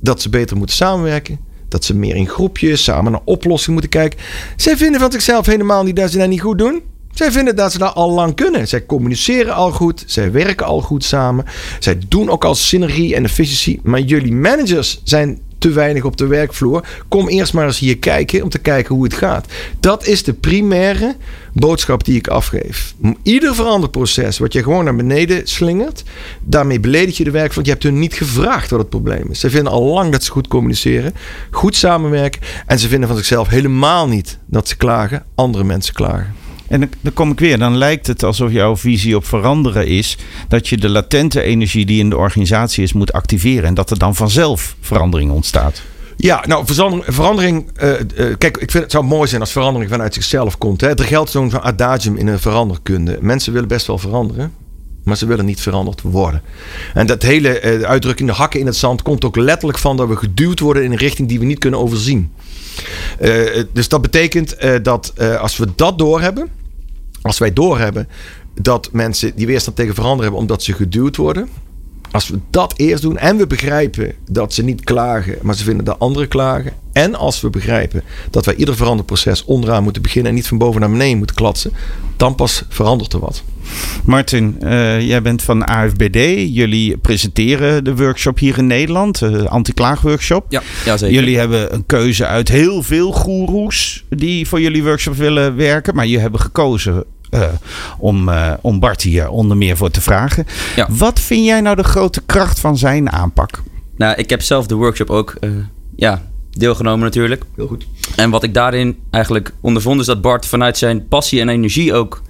dat 0.00 0.22
ze 0.22 0.28
beter 0.28 0.56
moeten 0.56 0.76
samenwerken, 0.76 1.38
dat 1.68 1.84
ze 1.84 1.94
meer 1.94 2.16
in 2.16 2.28
groepjes 2.28 2.84
samen 2.84 3.12
naar 3.12 3.20
oplossingen 3.24 3.72
moeten 3.72 4.00
kijken. 4.00 4.18
Zij 4.56 4.76
vinden 4.76 5.00
van 5.00 5.12
zichzelf 5.12 5.46
helemaal 5.46 5.82
niet 5.84 5.96
dat 5.96 6.10
ze 6.10 6.18
dat 6.18 6.28
niet 6.28 6.40
goed 6.40 6.58
doen. 6.58 6.82
Zij 7.12 7.32
vinden 7.32 7.56
dat 7.56 7.72
ze 7.72 7.78
dat 7.78 7.94
al 7.94 8.10
lang 8.10 8.34
kunnen. 8.34 8.68
Zij 8.68 8.86
communiceren 8.86 9.54
al 9.54 9.70
goed. 9.70 10.04
Zij 10.06 10.32
werken 10.32 10.66
al 10.66 10.80
goed 10.80 11.04
samen. 11.04 11.44
Zij 11.78 11.98
doen 12.08 12.30
ook 12.30 12.44
al 12.44 12.54
synergie 12.54 13.14
en 13.14 13.24
efficiëntie. 13.24 13.80
Maar 13.82 14.00
jullie 14.00 14.32
managers 14.32 15.00
zijn 15.04 15.40
te 15.62 15.70
weinig 15.70 16.04
op 16.04 16.16
de 16.16 16.26
werkvloer. 16.26 16.86
Kom 17.08 17.28
eerst 17.28 17.52
maar 17.52 17.66
eens 17.66 17.78
hier 17.78 17.98
kijken 17.98 18.42
om 18.42 18.48
te 18.48 18.58
kijken 18.58 18.94
hoe 18.94 19.04
het 19.04 19.14
gaat. 19.14 19.46
Dat 19.80 20.06
is 20.06 20.22
de 20.22 20.32
primaire 20.32 21.16
boodschap 21.52 22.04
die 22.04 22.16
ik 22.16 22.28
afgeef. 22.28 22.94
Ieder 23.22 23.54
veranderproces 23.54 24.38
wat 24.38 24.52
je 24.52 24.62
gewoon 24.62 24.84
naar 24.84 24.96
beneden 24.96 25.46
slingert, 25.46 26.02
daarmee 26.44 26.80
beledig 26.80 27.16
je 27.16 27.24
de 27.24 27.30
werkvloer. 27.30 27.64
Je 27.64 27.70
hebt 27.70 27.82
hun 27.82 27.98
niet 27.98 28.14
gevraagd 28.14 28.70
wat 28.70 28.80
het 28.80 28.88
probleem 28.88 29.30
is. 29.30 29.40
Ze 29.40 29.50
vinden 29.50 29.72
al 29.72 29.82
lang 29.82 30.12
dat 30.12 30.24
ze 30.24 30.30
goed 30.30 30.48
communiceren, 30.48 31.14
goed 31.50 31.76
samenwerken 31.76 32.40
en 32.66 32.78
ze 32.78 32.88
vinden 32.88 33.08
van 33.08 33.16
zichzelf 33.16 33.48
helemaal 33.48 34.08
niet 34.08 34.38
dat 34.46 34.68
ze 34.68 34.76
klagen, 34.76 35.24
andere 35.34 35.64
mensen 35.64 35.94
klagen. 35.94 36.41
En 36.72 36.90
dan, 37.00 37.12
kom 37.12 37.30
ik 37.30 37.40
weer, 37.40 37.58
dan 37.58 37.76
lijkt 37.76 38.06
het 38.06 38.22
alsof 38.22 38.52
jouw 38.52 38.76
visie 38.76 39.16
op 39.16 39.26
veranderen 39.26 39.86
is 39.86 40.16
dat 40.48 40.68
je 40.68 40.76
de 40.76 40.88
latente 40.88 41.42
energie 41.42 41.86
die 41.86 41.98
in 41.98 42.10
de 42.10 42.16
organisatie 42.16 42.82
is 42.82 42.92
moet 42.92 43.12
activeren 43.12 43.64
en 43.64 43.74
dat 43.74 43.90
er 43.90 43.98
dan 43.98 44.14
vanzelf 44.14 44.76
verandering 44.80 45.30
ontstaat. 45.30 45.82
Ja, 46.16 46.44
nou, 46.46 46.64
verandering. 47.06 47.66
Uh, 47.82 47.92
kijk, 48.38 48.56
ik 48.56 48.70
vind 48.70 48.82
het 48.82 48.90
zou 48.92 49.04
mooi 49.04 49.28
zijn 49.28 49.40
als 49.40 49.52
verandering 49.52 49.90
vanuit 49.90 50.14
zichzelf 50.14 50.58
komt. 50.58 50.80
Hè. 50.80 50.88
Er 50.88 51.04
geldt 51.04 51.30
zo'n 51.30 51.60
adagium 51.60 52.16
in 52.16 52.26
een 52.26 52.38
veranderkunde. 52.38 53.18
Mensen 53.20 53.52
willen 53.52 53.68
best 53.68 53.86
wel 53.86 53.98
veranderen, 53.98 54.52
maar 55.04 55.16
ze 55.16 55.26
willen 55.26 55.44
niet 55.44 55.60
veranderd 55.60 56.02
worden. 56.02 56.42
En 56.94 57.06
dat 57.06 57.22
hele 57.22 57.62
uh, 57.62 57.82
uitdrukking, 57.82 58.28
de 58.28 58.34
hakken 58.34 58.60
in 58.60 58.66
het 58.66 58.76
zand, 58.76 59.02
komt 59.02 59.24
ook 59.24 59.36
letterlijk 59.36 59.78
van 59.78 59.96
dat 59.96 60.08
we 60.08 60.16
geduwd 60.16 60.60
worden 60.60 60.84
in 60.84 60.92
een 60.92 60.98
richting 60.98 61.28
die 61.28 61.38
we 61.38 61.44
niet 61.44 61.58
kunnen 61.58 61.80
overzien. 61.80 62.32
dus 63.72 63.88
dat 63.88 64.02
betekent 64.02 64.56
dat 64.82 65.12
als 65.38 65.56
we 65.56 65.66
dat 65.76 65.98
doorhebben, 65.98 66.60
als 67.22 67.38
wij 67.38 67.52
doorhebben 67.52 68.08
dat 68.60 68.88
mensen 68.92 69.36
die 69.36 69.46
weerstand 69.46 69.76
tegen 69.76 69.94
veranderen 69.94 70.22
hebben 70.22 70.40
omdat 70.40 70.62
ze 70.62 70.72
geduwd 70.72 71.16
worden. 71.16 71.48
Als 72.12 72.28
we 72.28 72.38
dat 72.50 72.74
eerst 72.76 73.02
doen 73.02 73.18
en 73.18 73.36
we 73.36 73.46
begrijpen 73.46 74.14
dat 74.28 74.54
ze 74.54 74.62
niet 74.62 74.84
klagen, 74.84 75.38
maar 75.42 75.54
ze 75.54 75.64
vinden 75.64 75.84
dat 75.84 75.98
anderen 75.98 76.28
klagen. 76.28 76.72
En 76.92 77.14
als 77.14 77.40
we 77.40 77.50
begrijpen 77.50 78.02
dat 78.30 78.44
wij 78.44 78.54
ieder 78.54 78.76
veranderd 78.76 79.06
proces 79.06 79.44
onderaan 79.44 79.82
moeten 79.82 80.02
beginnen 80.02 80.30
en 80.30 80.36
niet 80.36 80.46
van 80.46 80.58
boven 80.58 80.80
naar 80.80 80.90
beneden 80.90 81.18
moeten 81.18 81.36
klatsen, 81.36 81.72
dan 82.16 82.34
pas 82.34 82.64
verandert 82.68 83.12
er 83.12 83.18
wat. 83.18 83.42
Martin, 84.04 84.56
uh, 84.62 85.00
jij 85.00 85.22
bent 85.22 85.42
van 85.42 85.64
AFBD. 85.64 86.16
Jullie 86.54 86.96
presenteren 86.96 87.84
de 87.84 87.96
workshop 87.96 88.38
hier 88.38 88.58
in 88.58 88.66
Nederland, 88.66 89.18
de 89.18 89.48
anti-klaagworkshop. 89.48 90.46
Ja, 90.48 90.62
ja, 90.84 90.96
zeker. 90.96 91.14
Jullie 91.14 91.38
hebben 91.38 91.74
een 91.74 91.86
keuze 91.86 92.26
uit 92.26 92.48
heel 92.48 92.82
veel 92.82 93.12
goeroes 93.12 94.04
die 94.08 94.48
voor 94.48 94.60
jullie 94.60 94.82
workshop 94.82 95.14
willen 95.14 95.56
werken. 95.56 95.94
Maar 95.94 96.04
jullie 96.04 96.20
hebben 96.20 96.40
gekozen 96.40 97.04
om, 97.98 98.28
uh, 98.28 98.52
om 98.60 98.80
Bart 98.80 99.02
hier 99.02 99.28
onder 99.28 99.56
meer 99.56 99.76
voor 99.76 99.90
te 99.90 100.00
vragen. 100.00 100.46
Ja. 100.76 100.86
Wat 100.90 101.20
vind 101.20 101.44
jij 101.44 101.60
nou 101.60 101.76
de 101.76 101.84
grote 101.84 102.22
kracht 102.26 102.60
van 102.60 102.78
zijn 102.78 103.10
aanpak? 103.10 103.62
Nou, 103.96 104.14
ik 104.16 104.30
heb 104.30 104.42
zelf 104.42 104.66
de 104.66 104.74
workshop 104.74 105.10
ook 105.10 105.36
uh, 105.40 105.50
ja, 105.96 106.22
deelgenomen 106.50 107.04
natuurlijk. 107.04 107.44
Heel 107.56 107.66
goed. 107.66 107.86
En 108.16 108.30
wat 108.30 108.42
ik 108.42 108.54
daarin 108.54 108.98
eigenlijk 109.10 109.52
ondervond 109.60 110.00
is 110.00 110.06
dat 110.06 110.20
Bart 110.20 110.46
vanuit 110.46 110.78
zijn 110.78 111.08
passie 111.08 111.40
en 111.40 111.48
energie 111.48 111.94
ook 111.94 112.22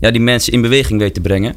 ja, 0.00 0.10
die 0.10 0.20
mensen 0.20 0.52
in 0.52 0.60
beweging 0.60 1.00
weet 1.00 1.14
te 1.14 1.20
brengen. 1.20 1.54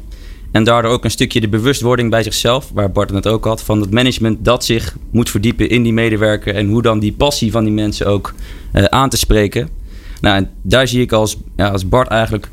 En 0.50 0.64
daardoor 0.64 0.90
ook 0.90 1.04
een 1.04 1.10
stukje 1.10 1.40
de 1.40 1.48
bewustwording 1.48 2.10
bij 2.10 2.22
zichzelf, 2.22 2.70
waar 2.74 2.92
Bart 2.92 3.10
het 3.10 3.26
ook 3.26 3.44
had, 3.44 3.62
van 3.62 3.80
het 3.80 3.90
management 3.90 4.44
dat 4.44 4.64
zich 4.64 4.96
moet 5.10 5.30
verdiepen 5.30 5.68
in 5.68 5.82
die 5.82 5.92
medewerker 5.92 6.54
en 6.54 6.68
hoe 6.68 6.82
dan 6.82 6.98
die 6.98 7.12
passie 7.12 7.50
van 7.50 7.64
die 7.64 7.72
mensen 7.72 8.06
ook 8.06 8.34
uh, 8.72 8.84
aan 8.84 9.08
te 9.08 9.16
spreken. 9.16 9.68
Nou, 10.20 10.36
en 10.36 10.50
daar 10.62 10.88
zie 10.88 11.00
ik 11.00 11.12
als, 11.12 11.36
ja, 11.56 11.68
als 11.68 11.88
Bart 11.88 12.08
eigenlijk, 12.08 12.48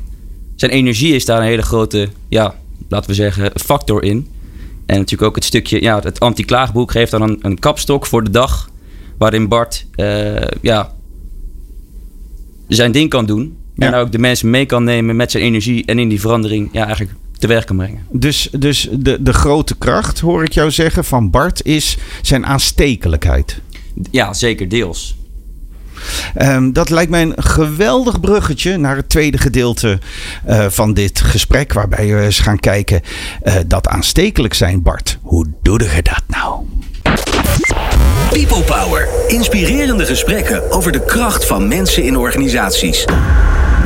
zijn 0.60 0.70
energie 0.70 1.14
is 1.14 1.24
daar 1.24 1.38
een 1.38 1.46
hele 1.46 1.62
grote, 1.62 2.08
ja, 2.28 2.54
laten 2.88 3.10
we 3.10 3.16
zeggen, 3.16 3.50
factor 3.54 4.02
in. 4.02 4.28
En 4.86 4.96
natuurlijk 4.96 5.30
ook 5.30 5.34
het 5.34 5.44
stukje, 5.44 5.82
ja, 5.82 6.00
het 6.00 6.20
anti-klaagboek 6.20 6.90
geeft 6.90 7.10
dan 7.10 7.22
een, 7.22 7.38
een 7.42 7.58
kapstok 7.58 8.06
voor 8.06 8.24
de 8.24 8.30
dag, 8.30 8.70
waarin 9.18 9.48
Bart, 9.48 9.86
uh, 9.96 10.36
ja, 10.60 10.92
zijn 12.68 12.92
ding 12.92 13.10
kan 13.10 13.26
doen. 13.26 13.56
Ja. 13.74 13.86
En 13.86 13.94
ook 13.94 14.12
de 14.12 14.18
mensen 14.18 14.50
mee 14.50 14.66
kan 14.66 14.84
nemen 14.84 15.16
met 15.16 15.30
zijn 15.30 15.44
energie 15.44 15.84
en 15.84 15.98
in 15.98 16.08
die 16.08 16.20
verandering 16.20 16.68
ja, 16.72 16.84
eigenlijk 16.86 17.16
teweeg 17.38 17.64
kan 17.64 17.76
brengen. 17.76 18.06
Dus, 18.10 18.48
dus 18.58 18.88
de, 18.92 19.22
de 19.22 19.32
grote 19.32 19.76
kracht, 19.76 20.20
hoor 20.20 20.44
ik 20.44 20.52
jou 20.52 20.70
zeggen, 20.70 21.04
van 21.04 21.30
Bart 21.30 21.64
is 21.64 21.96
zijn 22.22 22.46
aanstekelijkheid. 22.46 23.60
Ja, 24.10 24.32
zeker 24.32 24.68
deels. 24.68 25.17
Um, 26.42 26.72
dat 26.72 26.90
lijkt 26.90 27.10
mij 27.10 27.22
een 27.22 27.34
geweldig 27.36 28.20
bruggetje 28.20 28.76
naar 28.76 28.96
het 28.96 29.08
tweede 29.08 29.38
gedeelte 29.38 29.98
uh, 30.48 30.66
van 30.68 30.94
dit 30.94 31.20
gesprek. 31.20 31.72
Waarbij 31.72 32.06
we 32.06 32.20
eens 32.20 32.40
gaan 32.40 32.60
kijken 32.60 33.00
uh, 33.44 33.54
dat 33.66 33.88
aanstekelijk 33.88 34.54
zijn, 34.54 34.82
Bart. 34.82 35.18
Hoe 35.22 35.46
doe 35.62 35.82
je 35.82 36.02
dat 36.02 36.22
nou? 36.26 36.62
People 38.30 38.62
Power. 38.62 39.08
Inspirerende 39.26 40.06
gesprekken 40.06 40.70
over 40.70 40.92
de 40.92 41.04
kracht 41.04 41.46
van 41.46 41.68
mensen 41.68 42.02
in 42.02 42.16
organisaties. 42.16 43.04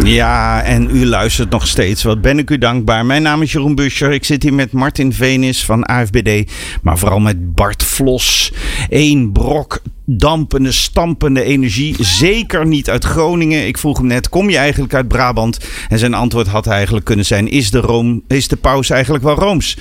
Ja, 0.04 0.62
en 0.62 0.96
u 0.96 1.06
luistert 1.06 1.50
nog 1.50 1.66
steeds. 1.66 2.02
Wat 2.02 2.20
ben 2.20 2.38
ik 2.38 2.50
u 2.50 2.58
dankbaar. 2.58 3.06
Mijn 3.06 3.22
naam 3.22 3.42
is 3.42 3.52
Jeroen 3.52 3.74
Buscher. 3.74 4.12
Ik 4.12 4.24
zit 4.24 4.42
hier 4.42 4.54
met 4.54 4.72
Martin 4.72 5.12
Venis 5.12 5.64
van 5.64 5.84
AFBD. 5.86 6.50
Maar 6.82 6.98
vooral 6.98 7.20
met 7.20 7.54
Bart 7.54 7.82
Vlos. 7.82 8.52
Eén 8.88 9.32
brok 9.32 9.82
dampende, 10.04 10.72
stampende 10.72 11.42
energie. 11.42 12.04
Zeker 12.04 12.66
niet 12.66 12.90
uit 12.90 13.04
Groningen. 13.04 13.66
Ik 13.66 13.78
vroeg 13.78 13.98
hem 13.98 14.06
net, 14.06 14.28
kom 14.28 14.50
je 14.50 14.56
eigenlijk 14.56 14.94
uit 14.94 15.08
Brabant? 15.08 15.58
En 15.88 15.98
zijn 15.98 16.14
antwoord 16.14 16.46
had 16.46 16.66
eigenlijk 16.66 17.04
kunnen 17.04 17.24
zijn, 17.24 17.48
is 17.48 17.70
de, 17.70 17.78
Room, 17.78 18.22
is 18.28 18.48
de 18.48 18.56
paus 18.56 18.90
eigenlijk 18.90 19.24
wel 19.24 19.34
Rooms? 19.34 19.78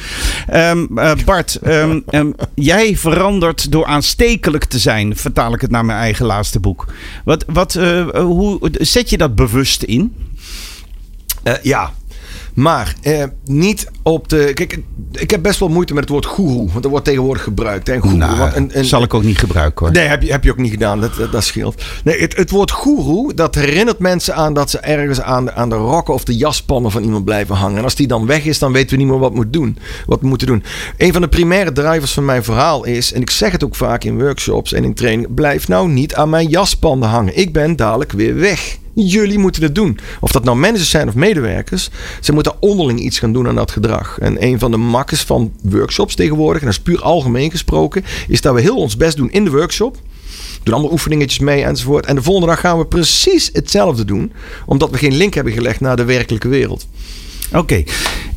Um, 0.53 0.87
uh, 0.95 1.11
Bart, 1.25 1.59
um, 1.67 2.03
um, 2.09 2.35
jij 2.55 2.97
verandert 2.97 3.71
door 3.71 3.85
aanstekelijk 3.85 4.65
te 4.65 4.79
zijn. 4.79 5.15
Vertaal 5.15 5.53
ik 5.53 5.61
het 5.61 5.71
naar 5.71 5.85
mijn 5.85 5.99
eigen 5.99 6.25
laatste 6.25 6.59
boek. 6.59 6.93
Wat, 7.23 7.45
wat, 7.47 7.75
uh, 7.75 8.09
hoe 8.09 8.59
zet 8.71 9.09
je 9.09 9.17
dat 9.17 9.35
bewust 9.35 9.83
in? 9.83 10.15
Uh, 11.43 11.53
ja, 11.61 11.93
maar 12.53 12.96
eh, 13.01 13.24
niet 13.46 13.88
op 14.03 14.29
de. 14.29 14.51
Kijk, 14.53 14.79
ik 15.12 15.31
heb 15.31 15.41
best 15.41 15.60
wel 15.60 15.70
moeite 15.70 15.93
met 15.93 16.03
het 16.03 16.12
woord 16.12 16.25
goeroe. 16.25 16.70
Want 16.70 16.81
dat 16.81 16.91
wordt 16.91 17.05
tegenwoordig 17.05 17.43
gebruikt. 17.43 17.88
Hè, 17.88 18.00
goeroe, 18.00 18.17
nou, 18.17 18.51
een, 18.55 18.77
een, 18.77 18.86
zal 18.86 19.03
ik 19.03 19.13
ook 19.13 19.24
niet 19.24 19.38
gebruiken 19.38 19.86
hoor. 19.86 19.96
Nee, 19.96 20.08
heb 20.08 20.22
je, 20.22 20.31
heb 20.31 20.43
je 20.43 20.51
ook 20.51 20.58
niet 20.58 20.72
gedaan. 20.72 21.00
Dat, 21.01 21.15
dat, 21.15 21.31
dat 21.31 21.43
scheelt. 21.43 21.84
Nee, 22.03 22.22
het, 22.22 22.36
het 22.36 22.51
woord 22.51 22.72
goeroe, 22.72 23.34
dat 23.34 23.55
herinnert 23.55 24.00
mensen 24.00 24.36
aan 24.36 24.53
dat 24.53 24.70
ze 24.70 24.79
ergens 24.79 25.22
aan 25.22 25.46
de, 25.46 25.53
aan 25.53 25.70
de 25.70 25.75
rokken 25.75 26.13
of 26.13 26.24
de 26.24 26.38
jaspannen 26.38 26.91
van 26.91 27.03
iemand 27.03 27.25
blijven 27.25 27.55
hangen. 27.55 27.77
En 27.77 27.84
als 27.84 27.96
die 27.96 28.08
dan 28.08 28.25
weg 28.25 28.46
is, 28.46 28.60
dan 28.60 28.72
weten 28.72 28.89
we 28.89 29.03
niet 29.03 29.12
meer 29.12 29.20
wat 29.20 29.29
we 29.29 29.36
moeten 29.36 29.62
doen. 29.62 29.77
Wat 30.05 30.22
we 30.22 30.27
moeten 30.27 30.48
doen. 30.48 30.63
Een 30.98 31.12
van 31.12 31.22
de 31.22 31.27
primaire 31.27 31.72
drivers 31.72 32.13
van 32.13 32.25
mijn 32.25 32.43
verhaal 32.43 32.86
is, 32.86 33.13
en 33.13 33.22
ik 33.22 33.29
zeg 33.29 33.51
het 33.51 33.63
ook 33.63 33.75
vaak 33.75 34.03
in 34.03 34.20
workshops 34.20 34.74
en 34.74 34.84
in 34.84 34.93
training, 34.93 35.34
blijf 35.34 35.67
nou 35.67 35.89
niet 35.89 36.15
aan 36.15 36.29
mijn 36.29 36.48
jaspanden 36.48 37.10
hangen. 37.10 37.38
Ik 37.38 37.53
ben 37.53 37.75
dadelijk 37.75 38.12
weer 38.12 38.36
weg. 38.36 38.79
Jullie 38.93 39.38
moeten 39.38 39.63
het 39.63 39.75
doen. 39.75 40.00
Of 40.19 40.31
dat 40.31 40.43
nou 40.43 40.57
managers 40.57 40.89
zijn 40.89 41.07
of 41.07 41.15
medewerkers. 41.15 41.89
Ze 42.21 42.33
moeten 42.33 42.62
onderling 42.62 43.00
iets 43.00 43.19
gaan 43.19 43.33
doen 43.33 43.48
aan 43.48 43.55
dat 43.55 43.71
gedrag. 43.71 44.17
En 44.19 44.43
een 44.43 44.60
van 44.60 44.71
de 44.71 44.77
makkers 44.77 45.21
van 45.21 45.51
workshops 45.63 46.15
tegenwoordig, 46.15 46.62
en 46.62 46.67
dat 46.67 46.75
is 46.75 46.81
puur 46.81 47.01
algemeen 47.01 47.51
gesproken, 47.51 48.03
is 48.27 48.41
dat 48.41 48.53
we 48.53 48.62
heel 48.62 48.77
ons 48.77 48.98
best 48.98 49.17
doen 49.17 49.31
in 49.31 49.43
de 49.43 49.51
workshop. 49.51 49.98
Doen 50.63 50.74
allemaal 50.74 50.91
oefeningetjes 50.91 51.39
mee 51.39 51.63
enzovoort. 51.63 52.05
En 52.05 52.15
de 52.15 52.21
volgende 52.21 52.48
dag 52.48 52.60
gaan 52.60 52.77
we 52.77 52.86
precies 52.86 53.50
hetzelfde 53.53 54.05
doen. 54.05 54.31
Omdat 54.65 54.89
we 54.89 54.98
geen 54.98 55.15
link 55.15 55.33
hebben 55.33 55.53
gelegd 55.53 55.79
naar 55.79 55.95
de 55.95 56.05
werkelijke 56.05 56.48
wereld. 56.48 56.88
Oké. 57.50 57.57
Okay. 57.57 57.88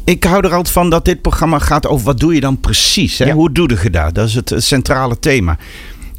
Ik 0.05 0.25
hou 0.25 0.45
er 0.45 0.53
altijd 0.53 0.75
van 0.75 0.91
dat 0.91 1.05
dit 1.05 1.23
programma 1.23 1.59
gaat 1.59 1.87
over 1.87 2.07
wat 2.07 2.21
doe 2.21 2.35
je 2.35 2.41
dan 2.41 2.61
precies. 2.61 3.19
Hè? 3.19 3.25
Ja. 3.25 3.35
Hoe 3.35 3.53
doe 3.53 3.79
je 3.83 3.91
dat? 3.91 4.15
Dat 4.15 4.29
is 4.29 4.35
het 4.35 4.55
centrale 4.57 5.19
thema. 5.19 5.59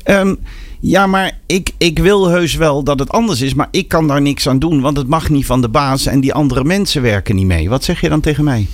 Um, 0.06 0.40
ja, 0.88 1.08
maar 1.08 1.40
ik, 1.46 1.72
ik 1.78 2.00
wil 2.00 2.28
heus 2.28 2.56
wel 2.56 2.84
dat 2.84 3.00
het 3.00 3.10
anders 3.10 3.42
is, 3.42 3.54
maar 3.54 3.68
ik 3.72 3.88
kan 3.88 4.08
daar 4.08 4.22
niks 4.22 4.48
aan 4.48 4.60
doen, 4.60 4.82
want 4.82 4.98
het 4.98 5.08
mag 5.08 5.30
niet 5.30 5.46
van 5.46 5.62
de 5.62 5.70
baas 5.70 6.06
en 6.06 6.20
die 6.20 6.34
andere 6.34 6.64
mensen 6.64 7.02
werken 7.02 7.36
niet 7.36 7.46
mee. 7.46 7.70
Wat 7.70 7.84
zeg 7.84 8.02
je 8.02 8.10
dan 8.10 8.22
tegen 8.22 8.44
mij? 8.44 8.68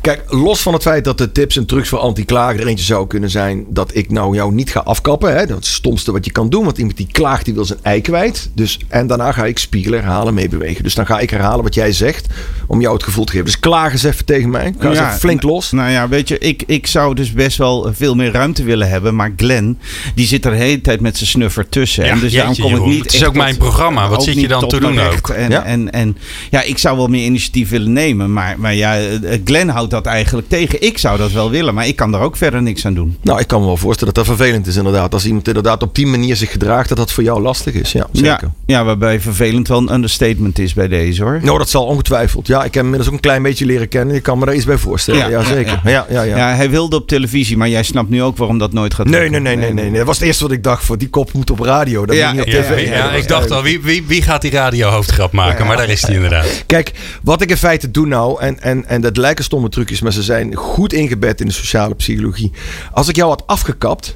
Kijk, 0.00 0.24
los 0.28 0.62
van 0.62 0.72
het 0.72 0.82
feit 0.82 1.04
dat 1.04 1.18
de 1.18 1.32
tips 1.32 1.56
en 1.56 1.66
trucs 1.66 1.88
voor 1.88 1.98
anti-klager 1.98 2.60
er 2.60 2.66
eentje 2.66 2.84
zou 2.84 3.06
kunnen 3.06 3.30
zijn 3.30 3.64
dat 3.68 3.94
ik 3.94 4.10
nou 4.10 4.34
jou 4.34 4.54
niet 4.54 4.70
ga 4.70 4.80
afkappen. 4.80 5.36
Hè? 5.36 5.46
Dat 5.46 5.60
is 5.62 5.66
het 5.66 5.76
stomste 5.76 6.12
wat 6.12 6.24
je 6.24 6.32
kan 6.32 6.48
doen, 6.48 6.64
want 6.64 6.78
iemand 6.78 6.96
die 6.96 7.08
klaagt, 7.10 7.44
die 7.44 7.54
wil 7.54 7.64
zijn 7.64 7.78
ei 7.82 8.00
kwijt. 8.00 8.50
Dus, 8.54 8.78
en 8.88 9.06
daarna 9.06 9.32
ga 9.32 9.44
ik 9.44 9.58
spiegelen, 9.58 10.00
herhalen, 10.00 10.34
meebewegen. 10.34 10.82
Dus 10.82 10.94
dan 10.94 11.06
ga 11.06 11.18
ik 11.18 11.30
herhalen 11.30 11.62
wat 11.62 11.74
jij 11.74 11.92
zegt, 11.92 12.26
om 12.66 12.80
jou 12.80 12.94
het 12.94 13.04
gevoel 13.04 13.24
te 13.24 13.32
geven. 13.32 13.46
Dus 13.46 13.60
klaag 13.60 13.92
eens 13.92 14.02
even 14.02 14.24
tegen 14.24 14.50
mij. 14.50 14.74
Ga 14.78 14.88
eens 14.88 14.98
Ja, 14.98 15.06
even 15.06 15.18
flink 15.18 15.42
los. 15.42 15.72
Nou 15.72 15.90
ja, 15.90 16.08
weet 16.08 16.28
je, 16.28 16.38
ik, 16.38 16.62
ik 16.66 16.86
zou 16.86 17.14
dus 17.14 17.32
best 17.32 17.58
wel 17.58 17.90
veel 17.94 18.14
meer 18.14 18.32
ruimte 18.32 18.64
willen 18.64 18.88
hebben, 18.88 19.14
maar 19.14 19.32
Glenn, 19.36 19.78
die 20.14 20.26
zit 20.26 20.44
er 20.44 20.50
de 20.50 20.56
hele 20.56 20.80
tijd 20.80 21.00
met 21.00 21.16
zijn 21.16 21.28
snuffer 21.50 21.68
tussen. 21.68 22.04
Ja, 22.04 22.10
en 22.10 22.20
dus 22.20 22.32
daarom 22.32 22.52
jeetje, 22.54 22.70
kom 22.74 22.80
ik 22.82 22.86
niet 22.92 23.02
Het 23.04 23.12
is 23.14 23.24
ook 23.24 23.34
mijn 23.34 23.50
tot- 23.50 23.58
programma. 23.58 24.08
Wat 24.08 24.22
zit 24.22 24.40
je 24.40 24.48
dan 24.48 24.68
te 24.68 24.80
doen 24.80 25.00
ook? 25.00 25.28
En, 25.28 25.50
Ja. 25.50 25.64
en, 25.64 25.90
en 25.92 26.16
ja, 26.50 26.62
ik 26.62 26.78
zou 26.78 26.96
wel 26.96 27.06
meer 27.06 27.24
initiatief 27.24 27.68
willen 27.70 27.92
nemen, 27.92 28.32
maar, 28.32 28.54
maar 28.58 28.74
ja, 28.74 28.98
eh, 28.98 29.38
Glenn 29.44 29.68
houdt 29.68 29.90
dat 29.90 30.06
eigenlijk 30.06 30.48
tegen. 30.48 30.82
Ik 30.82 30.98
zou 30.98 31.18
dat 31.18 31.32
wel 31.32 31.50
willen, 31.50 31.74
maar 31.74 31.86
ik 31.86 31.96
kan 31.96 32.14
er 32.14 32.20
ook 32.20 32.36
verder 32.36 32.62
niks 32.62 32.86
aan 32.86 32.94
doen. 32.94 33.16
Nou, 33.22 33.40
ik 33.40 33.46
kan 33.46 33.60
me 33.60 33.66
wel 33.66 33.76
voorstellen 33.76 34.14
dat 34.14 34.26
dat 34.26 34.36
vervelend 34.36 34.66
is 34.66 34.76
inderdaad. 34.76 35.12
Als 35.14 35.26
iemand 35.26 35.46
inderdaad 35.48 35.82
op 35.82 35.94
die 35.94 36.06
manier 36.06 36.36
zich 36.36 36.50
gedraagt, 36.50 36.88
dat 36.88 36.98
dat 36.98 37.12
voor 37.12 37.22
jou 37.22 37.40
lastig 37.42 37.74
is. 37.74 37.92
Ja, 37.92 38.06
zeker. 38.12 38.28
Ja, 38.30 38.50
ja, 38.66 38.84
waarbij 38.84 39.20
vervelend 39.20 39.68
wel 39.68 39.78
een 39.78 39.92
understatement 39.92 40.58
is 40.58 40.74
bij 40.74 40.88
deze 40.88 41.22
hoor. 41.22 41.40
Nou, 41.42 41.58
dat 41.58 41.68
zal 41.70 41.84
ongetwijfeld. 41.84 42.46
Ja, 42.46 42.56
ik 42.58 42.62
heb 42.64 42.72
hem 42.74 42.82
inmiddels 42.84 43.08
ook 43.08 43.14
een 43.14 43.20
klein 43.20 43.42
beetje 43.42 43.66
leren 43.66 43.88
kennen. 43.88 44.14
Ik 44.16 44.22
kan 44.22 44.38
me 44.38 44.44
daar 44.44 44.54
iets 44.54 44.64
bij 44.64 44.78
voorstellen. 44.78 45.20
Ja, 45.20 45.28
Ja, 45.28 45.42
zeker. 45.44 45.80
ja. 45.84 45.90
Ja, 45.90 46.06
ja, 46.10 46.22
ja. 46.22 46.36
Ja, 46.36 46.54
hij 46.54 46.70
wilde 46.70 46.96
op 46.96 47.08
televisie, 47.08 47.56
maar 47.56 47.68
jij 47.68 47.82
snapt 47.82 48.08
nu 48.08 48.22
ook 48.22 48.36
waarom 48.36 48.58
dat 48.58 48.72
nooit 48.72 48.94
gaat 48.94 49.06
Nee, 49.08 49.30
nee, 49.30 49.40
nee, 49.40 49.56
nee, 49.56 49.72
nee, 49.72 49.84
nee. 49.84 49.96
Dat 49.98 50.06
was 50.06 50.18
het 50.18 50.26
eerste 50.26 50.42
wat 50.42 50.52
ik 50.52 50.62
dacht. 50.62 50.84
Voor 50.84 50.98
die 50.98 51.08
kop 51.08 51.32
moet 51.36 51.50
op 51.50 51.60
radio. 51.60 52.06
Dat 52.06 52.16
Ja, 52.16 52.32
moet 52.32 52.46
niet 52.46 52.54
op 52.56 52.62
Ja, 52.62 52.68
tv. 52.68 52.88
ja, 52.88 53.10
ik 53.12 53.28
dacht 53.28 53.50
al, 53.50 53.62
wie, 53.62 53.80
wie, 53.80 54.04
wie 54.06 54.22
gaat 54.22 54.42
die 54.42 54.50
radiohoofdgrap 54.50 55.32
maken? 55.32 55.66
Maar 55.66 55.76
daar 55.76 55.88
is 55.88 56.02
hij 56.06 56.14
inderdaad. 56.14 56.64
Kijk, 56.66 56.92
wat 57.22 57.42
ik 57.42 57.50
in 57.50 57.56
feite 57.56 57.90
doe 57.90 58.06
nou, 58.06 58.40
en, 58.40 58.60
en, 58.60 58.86
en 58.88 59.00
dat 59.00 59.16
lijken 59.16 59.44
stomme 59.44 59.68
trucjes, 59.68 60.00
maar 60.00 60.12
ze 60.12 60.22
zijn 60.22 60.54
goed 60.54 60.92
ingebed 60.92 61.40
in 61.40 61.46
de 61.46 61.52
sociale 61.52 61.94
psychologie. 61.94 62.52
Als 62.92 63.08
ik 63.08 63.16
jou 63.16 63.28
had 63.28 63.46
afgekapt, 63.46 64.14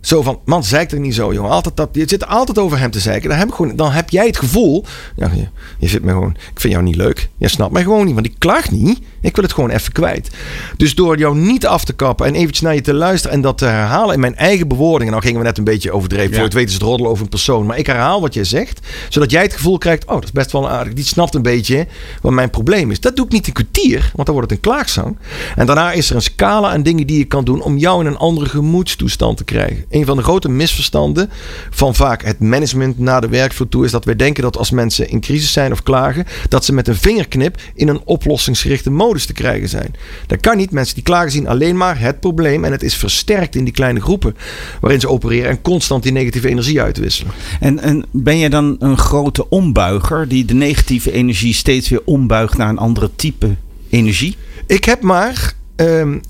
zo 0.00 0.22
van, 0.22 0.40
man, 0.44 0.64
zeik 0.64 0.92
er 0.92 1.00
niet 1.00 1.14
zo, 1.14 1.32
jongen. 1.32 1.50
Altijd 1.50 1.76
dat, 1.76 1.88
je 1.92 2.04
zit 2.06 2.26
altijd 2.26 2.58
over 2.58 2.78
hem 2.78 2.90
te 2.90 3.00
zeiken. 3.00 3.28
Dan 3.28 3.38
heb, 3.38 3.48
ik 3.48 3.54
gewoon, 3.54 3.76
dan 3.76 3.90
heb 3.90 4.10
jij 4.10 4.26
het 4.26 4.38
gevoel, 4.38 4.84
ja, 5.16 5.30
je, 5.34 5.48
je 5.78 5.88
zit 5.88 6.02
me 6.02 6.12
gewoon, 6.12 6.30
ik 6.52 6.60
vind 6.60 6.72
jou 6.72 6.84
niet 6.84 6.96
leuk. 6.96 7.28
Je 7.38 7.48
snapt 7.48 7.72
mij 7.72 7.82
gewoon 7.82 8.04
niet, 8.06 8.14
want 8.14 8.26
ik 8.26 8.34
klaag 8.38 8.70
niet. 8.70 8.98
Ik 9.24 9.34
wil 9.34 9.44
het 9.44 9.52
gewoon 9.52 9.70
even 9.70 9.92
kwijt. 9.92 10.30
Dus 10.76 10.94
door 10.94 11.18
jou 11.18 11.36
niet 11.36 11.66
af 11.66 11.84
te 11.84 11.92
kappen 11.92 12.26
en 12.26 12.34
eventjes 12.34 12.60
naar 12.60 12.74
je 12.74 12.80
te 12.80 12.94
luisteren 12.94 13.36
en 13.36 13.42
dat 13.42 13.58
te 13.58 13.64
herhalen 13.64 14.14
in 14.14 14.20
mijn 14.20 14.36
eigen 14.36 14.68
bewoordingen. 14.68 15.12
Nou 15.12 15.24
gingen 15.24 15.40
we 15.40 15.46
net 15.46 15.58
een 15.58 15.64
beetje 15.64 15.92
overdreven. 15.92 16.30
Ja. 16.30 16.34
Voor 16.34 16.44
het 16.44 16.52
weten 16.52 16.68
is 16.68 16.74
het 16.74 16.82
roddelen 16.82 17.10
over 17.10 17.22
een 17.22 17.28
persoon. 17.28 17.66
Maar 17.66 17.78
ik 17.78 17.86
herhaal 17.86 18.20
wat 18.20 18.34
jij 18.34 18.44
zegt, 18.44 18.86
zodat 19.08 19.30
jij 19.30 19.42
het 19.42 19.52
gevoel 19.52 19.78
krijgt, 19.78 20.04
oh, 20.04 20.14
dat 20.14 20.24
is 20.24 20.32
best 20.32 20.52
wel 20.52 20.70
aardig. 20.70 20.92
Die 20.92 21.04
snapt 21.04 21.34
een 21.34 21.42
beetje 21.42 21.86
wat 22.20 22.32
mijn 22.32 22.50
probleem 22.50 22.90
is. 22.90 23.00
Dat 23.00 23.16
doe 23.16 23.26
ik 23.26 23.32
niet 23.32 23.46
een 23.46 23.52
kwartier, 23.52 24.10
want 24.14 24.26
dan 24.26 24.34
wordt 24.36 24.50
het 24.50 24.58
een 24.58 24.70
klaagzang. 24.70 25.16
En 25.56 25.66
daarna 25.66 25.92
is 25.92 26.10
er 26.10 26.16
een 26.16 26.22
scala 26.22 26.70
aan 26.70 26.82
dingen 26.82 27.06
die 27.06 27.18
je 27.18 27.24
kan 27.24 27.44
doen 27.44 27.62
om 27.62 27.78
jou 27.78 28.00
in 28.00 28.06
een 28.06 28.16
andere 28.16 28.48
gemoedstoestand 28.48 29.36
te 29.36 29.44
krijgen. 29.44 29.84
Een 29.90 30.06
van 30.06 30.16
de 30.16 30.22
grote 30.22 30.48
misverstanden 30.48 31.30
van 31.70 31.94
vaak 31.94 32.24
het 32.24 32.40
management 32.40 32.98
naar 32.98 33.20
de 33.20 33.28
werkvloer 33.28 33.68
toe 33.68 33.84
is 33.84 33.90
dat 33.90 34.04
wij 34.04 34.16
denken 34.16 34.42
dat 34.42 34.56
als 34.56 34.70
mensen 34.70 35.08
in 35.08 35.20
crisis 35.20 35.52
zijn 35.52 35.72
of 35.72 35.82
klagen, 35.82 36.26
dat 36.48 36.64
ze 36.64 36.72
met 36.72 36.88
een 36.88 36.96
vingerknip 36.96 37.60
in 37.74 37.88
een 37.88 38.00
oplossingsgerichte 38.04 38.90
modus 38.90 39.13
te 39.22 39.32
krijgen 39.32 39.68
zijn. 39.68 39.94
Dat 40.26 40.40
kan 40.40 40.56
niet. 40.56 40.70
Mensen 40.70 40.94
die 40.94 41.04
klagen 41.04 41.30
zien 41.30 41.48
alleen 41.48 41.76
maar 41.76 42.00
het 42.00 42.20
probleem. 42.20 42.64
En 42.64 42.72
het 42.72 42.82
is 42.82 42.94
versterkt 42.94 43.56
in 43.56 43.64
die 43.64 43.72
kleine 43.72 44.00
groepen 44.00 44.36
waarin 44.80 45.00
ze 45.00 45.08
opereren 45.08 45.50
en 45.50 45.62
constant 45.62 46.02
die 46.02 46.12
negatieve 46.12 46.48
energie 46.48 46.80
uitwisselen. 46.80 47.32
En, 47.60 47.80
en 47.80 48.04
ben 48.10 48.38
jij 48.38 48.48
dan 48.48 48.76
een 48.78 48.98
grote 48.98 49.48
ombuiger 49.48 50.28
die 50.28 50.44
de 50.44 50.54
negatieve 50.54 51.12
energie 51.12 51.54
steeds 51.54 51.88
weer 51.88 52.02
ombuigt 52.04 52.56
naar 52.56 52.68
een 52.68 52.78
andere 52.78 53.10
type 53.16 53.54
energie? 53.90 54.36
Ik 54.66 54.84
heb 54.84 55.02
maar 55.02 55.54
um, 55.76 56.20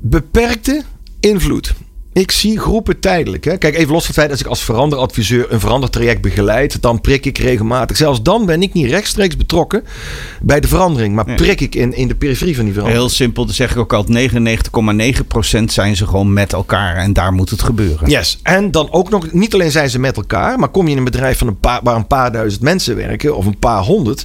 beperkte 0.00 0.82
invloed. 1.20 1.74
Ik 2.18 2.30
zie 2.30 2.58
groepen 2.58 3.00
tijdelijk. 3.00 3.44
Hè. 3.44 3.56
Kijk, 3.56 3.76
even 3.76 3.92
los 3.92 4.06
van 4.06 4.06
het 4.06 4.14
feit 4.14 4.30
dat 4.30 4.40
ik 4.40 4.46
als 4.46 4.64
veranderadviseur 4.64 5.52
een 5.52 5.60
verandertraject 5.60 6.20
begeleid, 6.20 6.82
dan 6.82 7.00
prik 7.00 7.26
ik 7.26 7.38
regelmatig. 7.38 7.96
Zelfs 7.96 8.22
dan 8.22 8.46
ben 8.46 8.62
ik 8.62 8.72
niet 8.72 8.90
rechtstreeks 8.90 9.36
betrokken 9.36 9.84
bij 10.42 10.60
de 10.60 10.68
verandering, 10.68 11.14
maar 11.14 11.24
prik 11.34 11.60
ik 11.60 11.74
in, 11.74 11.94
in 11.94 12.08
de 12.08 12.14
periferie 12.14 12.54
van 12.54 12.64
die 12.64 12.72
verandering. 12.72 13.06
Heel 13.06 13.16
simpel, 13.16 13.44
dan 13.44 13.54
zeg 13.54 13.70
ik 13.70 13.76
ook 13.76 13.92
altijd 13.92 14.32
99,9% 15.58 15.64
zijn 15.64 15.96
ze 15.96 16.06
gewoon 16.06 16.32
met 16.32 16.52
elkaar 16.52 16.96
en 16.96 17.12
daar 17.12 17.32
moet 17.32 17.50
het 17.50 17.62
gebeuren. 17.62 18.10
Yes, 18.10 18.38
en 18.42 18.70
dan 18.70 18.92
ook 18.92 19.10
nog, 19.10 19.32
niet 19.32 19.54
alleen 19.54 19.70
zijn 19.70 19.90
ze 19.90 19.98
met 19.98 20.16
elkaar, 20.16 20.58
maar 20.58 20.68
kom 20.68 20.84
je 20.84 20.90
in 20.90 20.98
een 20.98 21.04
bedrijf 21.04 21.38
van 21.38 21.46
een 21.46 21.60
paar, 21.60 21.80
waar 21.82 21.96
een 21.96 22.06
paar 22.06 22.32
duizend 22.32 22.62
mensen 22.62 22.96
werken 22.96 23.36
of 23.36 23.46
een 23.46 23.58
paar 23.58 23.82
honderd. 23.82 24.24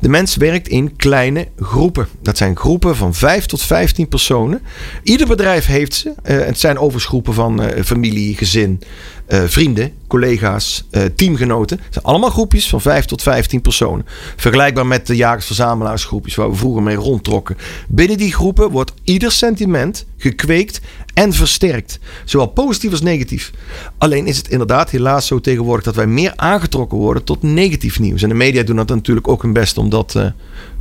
De 0.00 0.08
mens 0.08 0.36
werkt 0.36 0.68
in 0.68 0.96
kleine 0.96 1.48
groepen. 1.60 2.08
Dat 2.22 2.36
zijn 2.36 2.56
groepen 2.56 2.96
van 2.96 3.14
5 3.14 3.46
tot 3.46 3.62
15 3.62 4.08
personen. 4.08 4.60
Ieder 5.02 5.26
bedrijf 5.26 5.66
heeft 5.66 5.94
ze. 5.94 6.08
Uh, 6.24 6.44
het 6.44 6.60
zijn 6.60 6.76
overigens 6.76 7.04
groepen 7.04 7.26
van 7.34 7.62
uh, 7.62 7.82
familie, 7.82 8.36
gezin, 8.36 8.80
uh, 9.28 9.42
vrienden, 9.46 9.92
collega's, 10.06 10.84
uh, 10.90 11.02
teamgenoten. 11.16 11.80
Het 11.84 11.92
zijn 11.92 12.04
allemaal 12.04 12.30
groepjes 12.30 12.68
van 12.68 12.80
5 12.80 13.04
tot 13.04 13.22
15 13.22 13.60
personen. 13.60 14.06
Vergelijkbaar 14.36 14.86
met 14.86 15.06
de 15.06 15.16
jagers-verzamelaarsgroepjes 15.16 16.34
waar 16.34 16.50
we 16.50 16.56
vroeger 16.56 16.82
mee 16.82 16.96
rondtrokken. 16.96 17.56
Binnen 17.88 18.18
die 18.18 18.32
groepen 18.32 18.70
wordt 18.70 18.92
ieder 19.04 19.32
sentiment 19.32 20.06
gekweekt 20.16 20.80
en 21.14 21.32
versterkt. 21.32 21.98
Zowel 22.24 22.46
positief 22.46 22.90
als 22.90 23.02
negatief. 23.02 23.52
Alleen 23.98 24.26
is 24.26 24.36
het 24.36 24.48
inderdaad 24.48 24.90
helaas 24.90 25.26
zo 25.26 25.40
tegenwoordig 25.40 25.84
dat 25.84 25.94
wij 25.94 26.06
meer 26.06 26.32
aangetrokken 26.36 26.98
worden 26.98 27.24
tot 27.24 27.42
negatief 27.42 27.98
nieuws. 27.98 28.22
En 28.22 28.28
de 28.28 28.34
media 28.34 28.62
doen 28.62 28.76
dat 28.76 28.88
natuurlijk 28.88 29.28
ook 29.28 29.42
hun 29.42 29.52
best 29.52 29.78
om 29.78 29.88
dat 29.88 30.08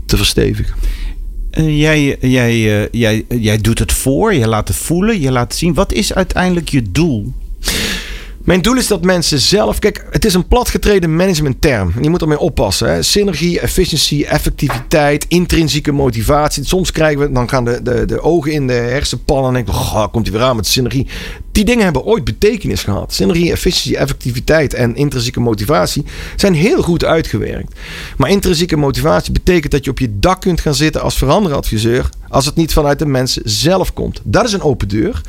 te 0.06 0.18
verstevigen. 0.18 0.76
Uh, 1.58 1.80
jij, 1.80 2.18
jij, 2.20 2.82
uh, 2.82 2.88
jij, 2.92 3.26
jij 3.30 3.58
doet 3.58 3.80
het 3.80 3.92
voor, 3.92 4.34
je 4.34 4.48
laat 4.48 4.68
het 4.68 4.78
voelen, 4.78 5.22
je 5.22 5.32
laat 5.32 5.56
zien. 5.56 5.74
Wat 5.74 5.94
is 5.94 6.14
uiteindelijk 6.14 6.70
je 6.70 6.92
doel? 6.92 7.34
Mijn 8.44 8.62
doel 8.62 8.76
is 8.76 8.88
dat 8.88 9.04
mensen 9.04 9.40
zelf. 9.40 9.80
Kijk, 9.80 10.08
het 10.12 10.26
is 10.26 10.34
een 10.34 10.48
platgetreden 10.48 11.16
managementterm. 11.16 11.94
Je 12.02 12.10
moet 12.10 12.22
ermee 12.22 12.40
oppassen. 12.40 12.94
Hè. 12.94 13.02
Synergie, 13.02 13.60
efficiëntie, 13.60 14.26
effectiviteit, 14.26 15.26
intrinsieke 15.28 15.92
motivatie. 15.92 16.66
Soms 16.66 16.92
krijgen 16.92 17.20
we, 17.20 17.32
dan 17.32 17.50
gaan 17.50 17.66
de, 17.66 17.82
de, 17.82 18.06
de 18.06 18.22
ogen 18.22 18.52
in 18.52 18.68
de 18.68 18.74
hersenpan 18.74 19.48
en 19.48 19.54
denk 19.54 19.68
ik, 19.68 19.74
oh, 19.74 20.08
komt 20.12 20.28
hij 20.28 20.38
weer 20.38 20.46
aan 20.46 20.56
met 20.56 20.68
synergie. 20.68 21.08
Die 21.58 21.66
dingen 21.66 21.84
hebben 21.84 22.04
ooit 22.04 22.24
betekenis 22.24 22.84
gehad. 22.84 23.14
Synergie, 23.14 23.52
efficiëntie, 23.52 23.98
effectiviteit 23.98 24.74
en 24.74 24.96
intrinsieke 24.96 25.40
motivatie 25.40 26.06
zijn 26.36 26.54
heel 26.54 26.82
goed 26.82 27.06
uitgewerkt. 27.06 27.80
Maar 28.18 28.30
intrinsieke 28.30 28.78
motivatie 28.78 29.32
betekent 29.32 29.72
dat 29.72 29.86
je 29.86 29.92
op 29.92 30.00
je 30.00 30.20
dak 30.20 30.42
kunt 30.42 30.62
gaan 30.62 30.76
zitten 30.76 31.02
als 31.02 31.18
veranderadviseur 31.18 32.10
als 32.30 32.46
het 32.46 32.56
niet 32.56 32.74
vanuit 32.74 33.00
de 33.00 33.06
mensen 33.06 33.42
zelf 33.46 33.94
komt. 33.94 34.22
Dat 34.24 34.46
is 34.46 34.54
een 34.54 34.62
open 34.62 34.88
deur. 34.88 35.22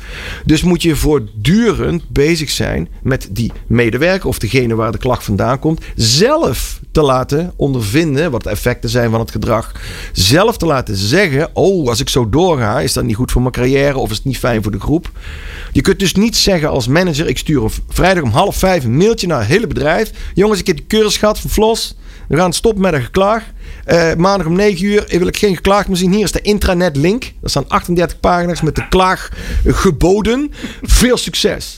Dus 0.45 0.63
moet 0.63 0.81
je 0.81 0.95
voortdurend 0.95 2.09
bezig 2.09 2.49
zijn 2.49 2.87
met 3.01 3.27
die 3.31 3.51
medewerker 3.67 4.27
of 4.27 4.39
degene 4.39 4.75
waar 4.75 4.91
de 4.91 4.97
klacht 4.97 5.23
vandaan 5.23 5.59
komt, 5.59 5.81
zelf 5.95 6.79
te 6.91 7.01
laten 7.01 7.53
ondervinden 7.55 8.31
wat 8.31 8.43
de 8.43 8.49
effecten 8.49 8.89
zijn 8.89 9.11
van 9.11 9.19
het 9.19 9.31
gedrag. 9.31 9.71
Zelf 10.13 10.57
te 10.57 10.65
laten 10.65 10.95
zeggen: 10.95 11.49
Oh, 11.53 11.87
als 11.87 11.99
ik 11.99 12.09
zo 12.09 12.29
doorga, 12.29 12.79
is 12.79 12.93
dat 12.93 13.03
niet 13.03 13.15
goed 13.15 13.31
voor 13.31 13.41
mijn 13.41 13.53
carrière 13.53 13.97
of 13.97 14.09
is 14.09 14.15
het 14.15 14.25
niet 14.25 14.37
fijn 14.37 14.63
voor 14.63 14.71
de 14.71 14.79
groep. 14.79 15.11
Je 15.71 15.81
kunt 15.81 15.99
dus 15.99 16.13
niet 16.19 16.37
zeggen 16.37 16.69
als 16.69 16.87
manager: 16.87 17.27
Ik 17.27 17.37
stuur 17.37 17.71
vrijdag 17.89 18.23
om 18.23 18.29
half 18.29 18.55
vijf 18.55 18.83
een 18.83 18.97
mailtje 18.97 19.27
naar 19.27 19.39
het 19.39 19.47
hele 19.47 19.67
bedrijf. 19.67 20.11
Jongens, 20.33 20.59
ik 20.59 20.67
heb 20.67 20.77
de 20.77 20.87
cursus 20.87 21.17
gehad 21.17 21.39
van 21.39 21.49
Flos. 21.49 21.95
We 22.27 22.37
gaan 22.37 22.53
stoppen 22.53 22.81
met 22.81 22.93
een 22.93 23.01
geklaag. 23.01 23.43
Uh, 23.87 24.13
maandag 24.13 24.47
om 24.47 24.55
9 24.55 24.85
uur 24.85 25.05
wil 25.07 25.27
ik 25.27 25.37
geen 25.37 25.55
geklaagd 25.55 25.87
meer 25.87 25.97
zien. 25.97 26.11
Hier 26.11 26.23
is 26.23 26.31
de 26.31 26.41
intranet 26.41 26.95
link. 26.95 27.33
Er 27.43 27.49
staan 27.49 27.67
38 27.67 28.19
pagina's 28.19 28.61
met 28.61 28.75
de 28.75 28.87
klaag 28.87 29.31
geboden. 29.65 30.51
Veel 30.81 31.17
succes. 31.17 31.77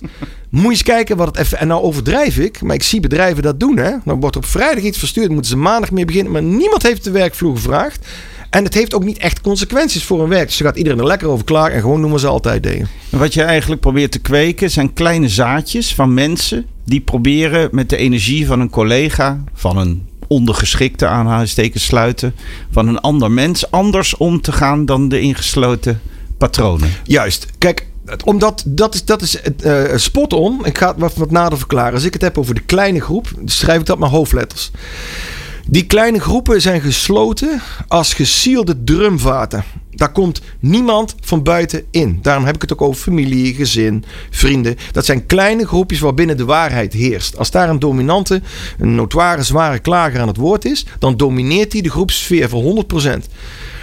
Moet 0.50 0.63
je 0.63 0.69
eens 0.69 0.83
kijken 0.83 1.17
wat 1.17 1.27
het 1.27 1.38
even. 1.38 1.57
En 1.57 1.67
nou 1.67 1.81
overdrijf 1.81 2.38
ik, 2.38 2.62
maar 2.62 2.75
ik 2.75 2.83
zie 2.83 3.00
bedrijven 3.00 3.43
dat 3.43 3.60
doen. 3.60 3.77
Hè? 3.77 3.91
Dan 4.05 4.19
wordt 4.19 4.36
op 4.36 4.45
vrijdag 4.45 4.83
iets 4.83 4.98
verstuurd, 4.98 5.29
moeten 5.29 5.51
ze 5.51 5.57
maandag 5.57 5.91
mee 5.91 6.05
beginnen. 6.05 6.31
Maar 6.31 6.43
niemand 6.43 6.83
heeft 6.83 7.03
de 7.03 7.12
werkvloer 7.12 7.55
gevraagd. 7.55 8.07
En 8.51 8.63
het 8.63 8.74
heeft 8.74 8.93
ook 8.93 9.03
niet 9.03 9.17
echt 9.17 9.41
consequenties 9.41 10.03
voor 10.03 10.20
hun 10.20 10.29
werk. 10.29 10.48
Dus 10.48 10.58
gaat 10.58 10.77
iedereen 10.77 11.00
er 11.00 11.05
lekker 11.05 11.27
over 11.27 11.46
klaar 11.46 11.72
en 11.72 11.81
gewoon 11.81 12.01
noemen 12.01 12.20
ze 12.20 12.27
altijd 12.27 12.63
dingen. 12.63 12.88
Wat 13.10 13.34
je 13.34 13.43
eigenlijk 13.43 13.81
probeert 13.81 14.11
te 14.11 14.20
kweken 14.20 14.72
zijn 14.72 14.94
kleine 14.94 15.29
zaadjes 15.29 15.96
van 15.96 16.14
mensen 16.14 16.66
die 16.85 17.01
proberen 17.01 17.70
met 17.72 17.90
de 17.90 17.98
energie 17.98 18.48
van 18.48 18.59
een 18.59 18.70
collega, 18.70 19.44
van 19.53 19.77
een 19.77 20.07
ondergeschikte 20.27 21.07
aanhalingstekens 21.07 21.83
sluiten, 21.83 22.35
van 22.72 22.87
een 22.87 23.00
ander 23.00 23.31
mens 23.31 23.72
anders 23.72 24.18
om 24.18 24.42
te 24.42 24.51
gaan 24.51 24.85
dan 24.85 25.09
de 25.09 25.20
ingesloten 25.20 26.01
patronen. 26.37 26.90
Juist. 27.03 27.46
Kijk, 27.57 27.87
omdat 28.24 28.64
dat 28.66 28.94
is, 28.94 29.05
dat 29.05 29.22
is 29.22 29.37
uh, 29.66 29.83
spot 29.96 30.33
on. 30.33 30.66
Ik 30.66 30.77
ga 30.77 30.87
het 30.87 30.98
wat, 30.98 31.16
wat 31.16 31.31
nader 31.31 31.57
verklaren. 31.57 31.94
Als 31.94 32.03
ik 32.03 32.14
het 32.14 32.22
heb 32.22 32.37
over 32.37 32.55
de 32.55 32.61
kleine 32.61 33.01
groep, 33.01 33.31
schrijf 33.46 33.79
ik 33.79 33.85
dat 33.85 34.00
maar 34.00 34.09
hoofdletters. 34.09 34.72
Die 35.67 35.85
kleine 35.85 36.19
groepen 36.19 36.61
zijn 36.61 36.81
gesloten 36.81 37.61
als 37.87 38.13
gesielde 38.13 38.83
drumvaten. 38.83 39.63
Daar 39.91 40.11
komt 40.11 40.41
niemand 40.59 41.15
van 41.21 41.43
buiten 41.43 41.83
in. 41.91 42.19
Daarom 42.21 42.45
heb 42.45 42.55
ik 42.55 42.61
het 42.61 42.74
ook 42.74 42.81
over 42.81 43.01
familie, 43.01 43.53
gezin, 43.53 44.03
vrienden. 44.29 44.75
Dat 44.91 45.05
zijn 45.05 45.25
kleine 45.25 45.67
groepjes 45.67 46.00
waarbinnen 46.00 46.37
de 46.37 46.45
waarheid 46.45 46.93
heerst. 46.93 47.37
Als 47.37 47.51
daar 47.51 47.69
een 47.69 47.79
dominante, 47.79 48.41
een 48.77 48.95
notoire, 48.95 49.43
zware 49.43 49.79
klager 49.79 50.19
aan 50.19 50.27
het 50.27 50.37
woord 50.37 50.65
is, 50.65 50.85
dan 51.00 51.17
domineert 51.17 51.74
hij 51.74 51.81
de 51.81 51.89
groepsfeer 51.89 52.50
voor 52.50 52.85
100%. 53.03 53.07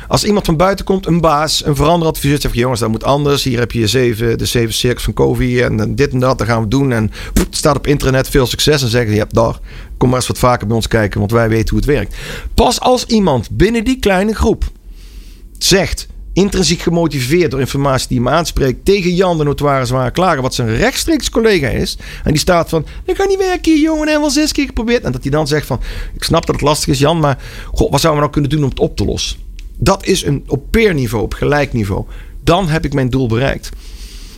Als 0.09 0.25
iemand 0.25 0.47
van 0.47 0.57
buiten 0.57 0.85
komt, 0.85 1.07
een 1.07 1.21
baas, 1.21 1.65
een 1.65 1.77
veranderadviseur, 1.77 2.41
zegt 2.41 2.55
jongens, 2.55 2.81
dat 2.81 2.89
moet 2.89 3.05
anders. 3.05 3.45
Hier 3.45 3.59
heb 3.59 3.73
je 3.73 3.87
zeven, 3.87 4.39
de 4.39 4.47
zeven 4.47 4.75
cirkels 4.75 5.05
van 5.05 5.13
Covey 5.13 5.65
en 5.65 5.95
dit 5.95 6.13
en 6.13 6.19
dat, 6.19 6.39
dat 6.39 6.47
gaan 6.47 6.63
we 6.63 6.69
doen. 6.69 6.93
En 6.93 7.11
het 7.33 7.57
staat 7.57 7.77
op 7.77 7.87
internet, 7.87 8.29
veel 8.29 8.47
succes. 8.47 8.83
En 8.83 8.89
zeggen, 8.89 9.13
je 9.13 9.19
hebt 9.19 9.35
daar, 9.35 9.59
kom 9.99 10.09
maar 10.09 10.19
eens 10.19 10.29
wat 10.29 10.39
vaker 10.39 10.67
bij 10.67 10.77
ons 10.77 10.89
kijken, 10.89 11.19
want 11.19 11.33
wij 11.33 11.49
weten 11.49 11.69
hoe 11.69 11.79
het 11.79 11.87
werkt. 11.87 12.17
Pas 12.55 12.81
als 12.81 13.05
iemand 13.05 13.51
binnen 13.51 13.85
die 13.85 13.99
kleine 13.99 14.35
groep 14.35 14.65
zegt, 15.59 16.07
intrinsiek 16.33 16.81
gemotiveerd 16.81 17.51
door 17.51 17.61
informatie 17.61 18.09
die 18.09 18.19
hem 18.19 18.29
aanspreekt 18.29 18.85
tegen 18.85 19.15
Jan 19.15 19.39
de 19.39 19.45
notoire 19.45 19.85
zware 19.85 20.11
klager, 20.11 20.43
wat 20.43 20.55
zijn 20.55 20.77
rechtstreeks 20.77 21.31
collega 21.31 21.69
is. 21.69 21.99
En 22.25 22.31
die 22.31 22.41
staat 22.41 22.69
van, 22.69 22.87
ik 23.05 23.17
ga 23.17 23.25
niet 23.25 23.39
werken 23.39 23.73
hier 23.73 23.83
jongen, 23.83 24.09
en 24.09 24.21
wel 24.21 24.31
zes 24.31 24.53
keer 24.53 24.67
geprobeerd. 24.67 25.03
En 25.03 25.13
dat 25.13 25.23
hij 25.23 25.31
dan 25.31 25.47
zegt 25.47 25.67
van, 25.67 25.81
ik 26.15 26.25
snap 26.25 26.47
dat 26.47 26.55
het 26.55 26.65
lastig 26.65 26.89
is 26.89 26.99
Jan, 26.99 27.21
maar 27.21 27.39
wat 27.73 28.01
zouden 28.01 28.13
we 28.13 28.19
nou 28.19 28.31
kunnen 28.31 28.51
doen 28.51 28.63
om 28.63 28.69
het 28.69 28.79
op 28.79 28.97
te 28.97 29.05
lossen? 29.05 29.39
Dat 29.77 30.07
is 30.07 30.25
een, 30.25 30.45
op 30.47 30.71
peerniveau, 30.71 31.23
op 31.23 31.35
gelijk 31.35 31.73
niveau. 31.73 32.05
Dan 32.45 32.69
heb 32.69 32.85
ik 32.85 32.93
mijn 32.93 33.11
doel 33.11 33.29
bereikt. 33.29 33.71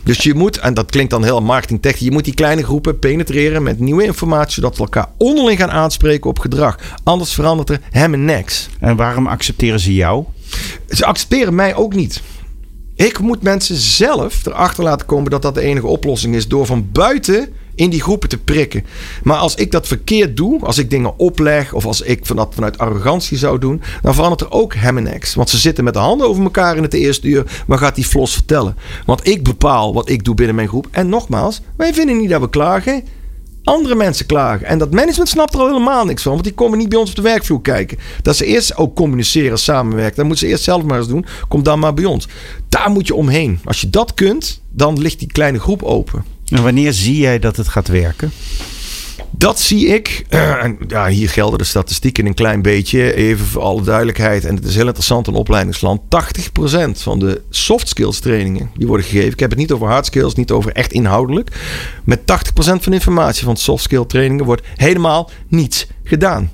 Dus 0.03 0.23
je 0.23 0.33
moet, 0.33 0.57
en 0.57 0.73
dat 0.73 0.91
klinkt 0.91 1.11
dan 1.11 1.23
heel 1.23 1.41
marketingtechnisch, 1.41 2.03
je 2.03 2.11
moet 2.11 2.25
die 2.25 2.33
kleine 2.33 2.63
groepen 2.63 2.99
penetreren 2.99 3.63
met 3.63 3.79
nieuwe 3.79 4.03
informatie, 4.03 4.53
zodat 4.53 4.77
we 4.77 4.83
elkaar 4.83 5.09
onderling 5.17 5.59
gaan 5.59 5.71
aanspreken 5.71 6.29
op 6.29 6.39
gedrag. 6.39 6.77
Anders 7.03 7.33
verandert 7.33 7.69
er 7.69 7.79
hem 7.89 8.13
en 8.13 8.25
niks. 8.25 8.69
En 8.79 8.95
waarom 8.95 9.27
accepteren 9.27 9.79
ze 9.79 9.93
jou? 9.93 10.25
Ze 10.89 11.05
accepteren 11.05 11.55
mij 11.55 11.75
ook 11.75 11.93
niet. 11.93 12.21
Ik 12.95 13.19
moet 13.19 13.41
mensen 13.41 13.75
zelf 13.75 14.45
erachter 14.45 14.83
laten 14.83 15.05
komen 15.05 15.31
dat 15.31 15.41
dat 15.41 15.55
de 15.55 15.61
enige 15.61 15.87
oplossing 15.87 16.35
is. 16.35 16.47
Door 16.47 16.65
van 16.65 16.89
buiten 16.91 17.53
in 17.81 17.89
die 17.89 18.01
groepen 18.01 18.29
te 18.29 18.37
prikken. 18.37 18.85
Maar 19.23 19.37
als 19.37 19.55
ik 19.55 19.71
dat 19.71 19.87
verkeerd 19.87 20.37
doe, 20.37 20.61
als 20.61 20.77
ik 20.77 20.89
dingen 20.89 21.19
opleg 21.19 21.73
of 21.73 21.85
als 21.85 22.01
ik 22.01 22.27
dat 22.27 22.53
vanuit 22.53 22.77
arrogantie 22.77 23.37
zou 23.37 23.59
doen, 23.59 23.81
dan 24.01 24.13
verandert 24.13 24.41
er 24.41 24.51
ook 24.51 24.75
hem 24.75 24.97
en 24.97 25.07
ex. 25.07 25.33
Want 25.33 25.49
ze 25.49 25.57
zitten 25.57 25.83
met 25.83 25.93
de 25.93 25.99
handen 25.99 26.27
over 26.27 26.43
elkaar 26.43 26.77
in 26.77 26.83
het 26.83 26.93
eerste 26.93 27.27
uur. 27.27 27.63
Maar 27.67 27.77
gaat 27.77 27.95
die 27.95 28.05
flos 28.05 28.33
vertellen? 28.33 28.77
Want 29.05 29.27
ik 29.27 29.43
bepaal 29.43 29.93
wat 29.93 30.09
ik 30.09 30.23
doe 30.23 30.35
binnen 30.35 30.55
mijn 30.55 30.67
groep. 30.67 30.87
En 30.91 31.09
nogmaals, 31.09 31.61
wij 31.75 31.93
vinden 31.93 32.17
niet 32.17 32.29
dat 32.29 32.41
we 32.41 32.49
klagen. 32.49 33.03
Andere 33.63 33.95
mensen 33.95 34.25
klagen. 34.25 34.67
En 34.67 34.77
dat 34.77 34.91
management 34.91 35.29
snapt 35.29 35.53
er 35.53 35.59
al 35.59 35.67
helemaal 35.67 36.05
niks 36.05 36.21
van. 36.21 36.31
Want 36.31 36.43
die 36.43 36.53
komen 36.53 36.77
niet 36.77 36.89
bij 36.89 36.99
ons 36.99 37.09
op 37.09 37.15
de 37.15 37.21
werkvloer 37.21 37.61
kijken. 37.61 37.97
Dat 38.21 38.35
ze 38.35 38.45
eerst 38.45 38.75
ook 38.77 38.95
communiceren, 38.95 39.59
samenwerken. 39.59 40.15
Dat 40.15 40.25
moeten 40.25 40.45
ze 40.45 40.51
eerst 40.51 40.63
zelf 40.63 40.83
maar 40.83 40.97
eens 40.97 41.07
doen. 41.07 41.25
Kom 41.47 41.63
dan 41.63 41.79
maar 41.79 41.93
bij 41.93 42.05
ons. 42.05 42.27
Daar 42.69 42.89
moet 42.89 43.07
je 43.07 43.15
omheen. 43.15 43.59
Als 43.63 43.81
je 43.81 43.89
dat 43.89 44.13
kunt, 44.13 44.61
dan 44.69 45.01
ligt 45.01 45.19
die 45.19 45.31
kleine 45.31 45.59
groep 45.59 45.83
open. 45.83 46.23
En 46.51 46.63
wanneer 46.63 46.93
zie 46.93 47.17
jij 47.17 47.39
dat 47.39 47.57
het 47.57 47.67
gaat 47.67 47.87
werken? 47.87 48.31
Dat 49.29 49.59
zie 49.59 49.87
ik. 49.87 50.25
Uh, 50.29 50.63
ja, 50.87 51.07
hier 51.07 51.29
gelden 51.29 51.57
de 51.57 51.63
statistieken 51.63 52.25
een 52.25 52.33
klein 52.33 52.61
beetje. 52.61 53.13
Even 53.13 53.45
voor 53.45 53.61
alle 53.61 53.81
duidelijkheid. 53.81 54.45
En 54.45 54.55
het 54.55 54.65
is 54.65 54.75
heel 54.75 54.85
interessant 54.85 55.27
in 55.27 55.33
opleidingsland. 55.33 56.01
80% 56.01 56.05
van 56.91 57.19
de 57.19 57.41
soft 57.49 57.87
skills 57.87 58.19
trainingen 58.19 58.69
die 58.75 58.87
worden 58.87 59.05
gegeven. 59.05 59.31
Ik 59.31 59.39
heb 59.39 59.49
het 59.49 59.59
niet 59.59 59.71
over 59.71 59.87
hard 59.87 60.05
skills, 60.05 60.35
niet 60.35 60.51
over 60.51 60.71
echt 60.71 60.91
inhoudelijk. 60.91 61.49
Met 62.03 62.19
80% 62.19 62.23
van 62.55 62.93
informatie 62.93 63.43
van 63.43 63.57
soft 63.57 63.83
skill 63.83 64.05
trainingen 64.05 64.45
wordt 64.45 64.67
helemaal 64.75 65.29
niets 65.47 65.87
gedaan 66.03 66.51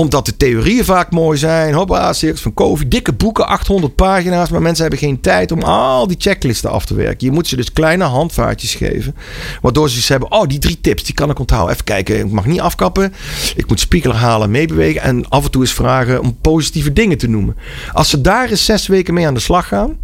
Omdat 0.00 0.26
de 0.26 0.36
theorieën 0.36 0.84
vaak 0.84 1.10
mooi 1.10 1.38
zijn. 1.38 1.74
Hoppa, 1.74 2.12
circus 2.12 2.40
van 2.40 2.54
Covey. 2.54 2.88
Dikke 2.88 3.12
boeken, 3.12 3.46
800 3.46 3.94
pagina's. 3.94 4.50
Maar 4.50 4.62
mensen 4.62 4.82
hebben 4.82 5.00
geen 5.00 5.20
tijd 5.20 5.52
om 5.52 5.62
al 5.62 6.06
die 6.06 6.16
checklisten 6.20 6.70
af 6.70 6.84
te 6.84 6.94
werken. 6.94 7.26
Je 7.26 7.32
moet 7.32 7.46
ze 7.46 7.56
dus 7.56 7.72
kleine 7.72 8.04
handvaartjes 8.04 8.74
geven. 8.74 9.14
Waardoor 9.62 9.90
ze 9.90 9.96
iets 9.96 10.08
hebben. 10.08 10.32
Oh, 10.32 10.46
die 10.46 10.58
drie 10.58 10.80
tips, 10.80 11.04
die 11.04 11.14
kan 11.14 11.30
ik 11.30 11.38
onthouden. 11.38 11.72
Even 11.72 11.84
kijken, 11.84 12.18
ik 12.18 12.30
mag 12.30 12.46
niet 12.46 12.60
afkappen. 12.60 13.12
Ik 13.56 13.68
moet 13.68 13.80
spiegel 13.80 14.14
halen, 14.14 14.50
meebewegen. 14.50 15.02
En 15.02 15.28
af 15.28 15.44
en 15.44 15.50
toe 15.50 15.62
eens 15.62 15.72
vragen 15.72 16.20
om 16.20 16.38
positieve 16.40 16.92
dingen 16.92 17.18
te 17.18 17.28
noemen. 17.28 17.56
Als 17.92 18.10
ze 18.10 18.20
daar 18.20 18.50
eens 18.50 18.64
zes 18.64 18.86
weken 18.86 19.14
mee 19.14 19.26
aan 19.26 19.34
de 19.34 19.40
slag 19.40 19.68
gaan 19.68 19.98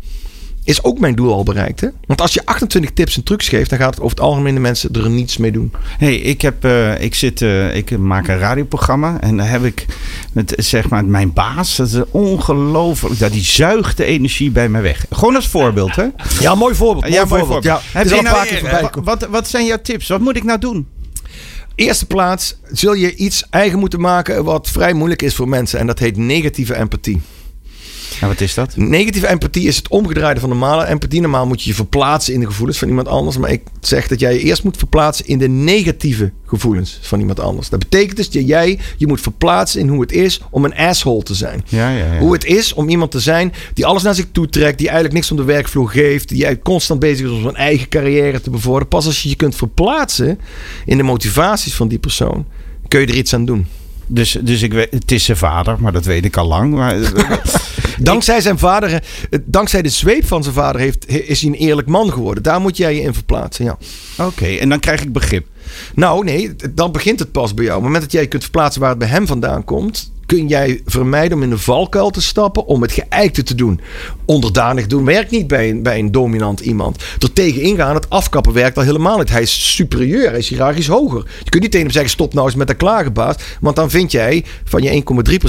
is 0.66 0.82
ook 0.82 0.98
mijn 0.98 1.14
doel 1.14 1.32
al 1.32 1.42
bereikt. 1.42 1.80
Hè? 1.80 1.88
Want 2.06 2.20
als 2.20 2.34
je 2.34 2.46
28 2.46 2.90
tips 2.92 3.16
en 3.16 3.22
trucs 3.22 3.48
geeft, 3.48 3.70
dan 3.70 3.78
gaat 3.78 3.94
het 3.94 4.00
over 4.02 4.16
het 4.16 4.26
algemeen 4.26 4.54
de 4.54 4.60
mensen 4.60 4.92
er 4.92 5.10
niets 5.10 5.36
mee 5.36 5.52
doen. 5.52 5.72
hey, 5.98 6.16
ik, 6.16 6.40
heb, 6.40 6.64
uh, 6.64 7.00
ik, 7.00 7.14
zit, 7.14 7.40
uh, 7.40 7.76
ik 7.76 7.98
maak 7.98 8.28
een 8.28 8.38
radioprogramma 8.38 9.20
en 9.20 9.36
daar 9.36 9.50
heb 9.50 9.64
ik 9.64 9.86
met, 10.32 10.54
zeg 10.56 10.88
maar, 10.88 11.04
mijn 11.04 11.32
baas. 11.32 11.76
Dat 11.76 11.86
is 11.86 12.00
ongelooflijk. 12.10 13.18
Dat 13.18 13.32
die 13.32 13.44
zuigt 13.44 13.96
de 13.96 14.04
energie 14.04 14.50
bij 14.50 14.68
me 14.68 14.80
weg. 14.80 15.06
Gewoon 15.10 15.34
als 15.34 15.48
voorbeeld, 15.48 15.96
hè? 15.96 16.06
Ja, 16.40 16.54
mooi 16.54 16.74
voorbeeld. 16.74 17.04
Mooi 17.04 17.14
ja, 17.14 17.24
mooi 17.24 17.40
voorbeeld. 17.40 17.64
Ja, 17.64 17.80
heb 17.92 18.08
je 18.08 18.22
nou, 18.22 18.46
keer 18.46 19.02
wat, 19.04 19.26
wat 19.30 19.48
zijn 19.48 19.66
jouw 19.66 19.80
tips? 19.82 20.08
Wat 20.08 20.20
moet 20.20 20.36
ik 20.36 20.44
nou 20.44 20.58
doen? 20.58 20.86
Eerste 21.74 22.06
plaats 22.06 22.56
zul 22.72 22.94
je 22.94 23.14
iets 23.14 23.46
eigen 23.50 23.78
moeten 23.78 24.00
maken 24.00 24.44
wat 24.44 24.68
vrij 24.68 24.92
moeilijk 24.92 25.22
is 25.22 25.34
voor 25.34 25.48
mensen. 25.48 25.78
En 25.78 25.86
dat 25.86 25.98
heet 25.98 26.16
negatieve 26.16 26.76
empathie. 26.76 27.20
En 28.20 28.28
wat 28.28 28.40
is 28.40 28.54
dat? 28.54 28.76
Negatieve 28.76 29.28
empathie 29.28 29.66
is 29.66 29.76
het 29.76 29.88
omgedraaide 29.88 30.40
van 30.40 30.48
normale 30.48 30.86
empathie. 30.86 31.20
Normaal 31.20 31.46
moet 31.46 31.62
je 31.62 31.68
je 31.68 31.74
verplaatsen 31.74 32.34
in 32.34 32.40
de 32.40 32.46
gevoelens 32.46 32.78
van 32.78 32.88
iemand 32.88 33.08
anders. 33.08 33.36
Maar 33.36 33.50
ik 33.50 33.62
zeg 33.80 34.08
dat 34.08 34.20
jij 34.20 34.32
je 34.32 34.40
eerst 34.40 34.64
moet 34.64 34.76
verplaatsen 34.76 35.26
in 35.26 35.38
de 35.38 35.48
negatieve 35.48 36.32
gevoelens 36.46 36.98
van 37.02 37.20
iemand 37.20 37.40
anders. 37.40 37.68
Dat 37.68 37.78
betekent 37.78 38.16
dus 38.16 38.30
dat 38.30 38.46
jij 38.46 38.78
je 38.96 39.06
moet 39.06 39.20
verplaatsen 39.20 39.80
in 39.80 39.88
hoe 39.88 40.00
het 40.00 40.12
is 40.12 40.40
om 40.50 40.64
een 40.64 40.74
asshole 40.74 41.22
te 41.22 41.34
zijn. 41.34 41.64
Ja, 41.68 41.90
ja, 41.90 42.12
ja. 42.12 42.18
Hoe 42.18 42.32
het 42.32 42.44
is 42.44 42.74
om 42.74 42.88
iemand 42.88 43.10
te 43.10 43.20
zijn 43.20 43.52
die 43.74 43.86
alles 43.86 44.02
naar 44.02 44.14
zich 44.14 44.26
toe 44.32 44.48
trekt. 44.48 44.78
Die 44.78 44.86
eigenlijk 44.86 45.14
niks 45.16 45.30
om 45.30 45.36
de 45.36 45.44
werkvloer 45.44 45.88
geeft. 45.88 46.28
Die 46.28 46.62
constant 46.62 47.00
bezig 47.00 47.26
is 47.26 47.32
om 47.32 47.42
zijn 47.42 47.56
eigen 47.56 47.88
carrière 47.88 48.40
te 48.40 48.50
bevorderen. 48.50 48.88
Pas 48.88 49.06
als 49.06 49.22
je 49.22 49.28
je 49.28 49.36
kunt 49.36 49.54
verplaatsen 49.54 50.38
in 50.84 50.96
de 50.96 51.02
motivaties 51.02 51.74
van 51.74 51.88
die 51.88 51.98
persoon, 51.98 52.46
kun 52.88 53.00
je 53.00 53.06
er 53.06 53.14
iets 53.14 53.34
aan 53.34 53.44
doen. 53.44 53.66
Dus, 54.06 54.38
dus 54.40 54.62
ik 54.62 54.72
weet, 54.72 54.90
het 54.90 55.12
is 55.12 55.24
zijn 55.24 55.36
vader, 55.36 55.76
maar 55.80 55.92
dat 55.92 56.04
weet 56.04 56.24
ik 56.24 56.36
al 56.36 56.46
lang. 56.46 56.74
Maar, 56.74 56.96
dankzij 57.98 58.40
zijn 58.40 58.58
vader, 58.58 58.92
eh, 58.92 59.38
dankzij 59.44 59.82
de 59.82 59.88
zweep 59.88 60.26
van 60.26 60.42
zijn 60.42 60.54
vader, 60.54 60.80
heeft, 60.80 61.08
is 61.08 61.40
hij 61.40 61.50
een 61.50 61.56
eerlijk 61.56 61.88
man 61.88 62.12
geworden. 62.12 62.42
Daar 62.42 62.60
moet 62.60 62.76
jij 62.76 62.94
je 62.94 63.00
in 63.00 63.14
verplaatsen. 63.14 63.64
Ja. 63.64 63.78
Oké, 64.18 64.46
en 64.46 64.68
dan 64.68 64.80
krijg 64.80 65.02
ik 65.02 65.12
begrip. 65.12 65.46
Nou, 65.94 66.24
nee, 66.24 66.54
dan 66.70 66.92
begint 66.92 67.18
het 67.18 67.32
pas 67.32 67.54
bij 67.54 67.64
jou. 67.64 67.76
Op 67.76 67.82
het 67.82 67.92
moment 67.92 68.02
dat 68.04 68.12
jij 68.12 68.22
je 68.22 68.28
kunt 68.28 68.42
verplaatsen 68.42 68.80
waar 68.80 68.90
het 68.90 68.98
bij 68.98 69.08
hem 69.08 69.26
vandaan 69.26 69.64
komt, 69.64 70.12
kun 70.26 70.48
jij 70.48 70.80
vermijden 70.84 71.36
om 71.36 71.42
in 71.42 71.50
de 71.50 71.58
valkuil 71.58 72.10
te 72.10 72.22
stappen, 72.22 72.66
om 72.66 72.82
het 72.82 72.92
geëikte 72.92 73.42
te 73.42 73.54
doen. 73.54 73.80
Onderdanig 74.24 74.86
doen 74.86 75.04
werkt 75.04 75.30
niet 75.30 75.46
bij 75.46 75.70
een, 75.70 75.82
bij 75.82 75.98
een 75.98 76.12
dominant 76.12 76.60
iemand. 76.60 77.02
Er 77.18 77.32
tegen 77.32 77.62
ingaan, 77.62 77.94
het 77.94 78.10
afkappen 78.10 78.52
werkt 78.52 78.76
al 78.76 78.82
helemaal 78.82 79.18
niet. 79.18 79.30
Hij 79.30 79.42
is 79.42 79.74
superieur, 79.74 80.28
hij 80.28 80.38
is 80.38 80.48
hiërarchisch 80.48 80.86
hoger. 80.86 81.26
Je 81.44 81.50
kunt 81.50 81.62
niet 81.62 81.70
tegen 81.70 81.86
hem 81.86 81.94
zeggen, 81.94 82.10
stop 82.10 82.34
nou 82.34 82.46
eens 82.46 82.56
met 82.56 82.68
de 82.68 82.74
klagenbaas. 82.74 83.36
Want 83.60 83.76
dan 83.76 83.90
vind 83.90 84.12
jij 84.12 84.44
van 84.64 84.82
je 84.82 85.02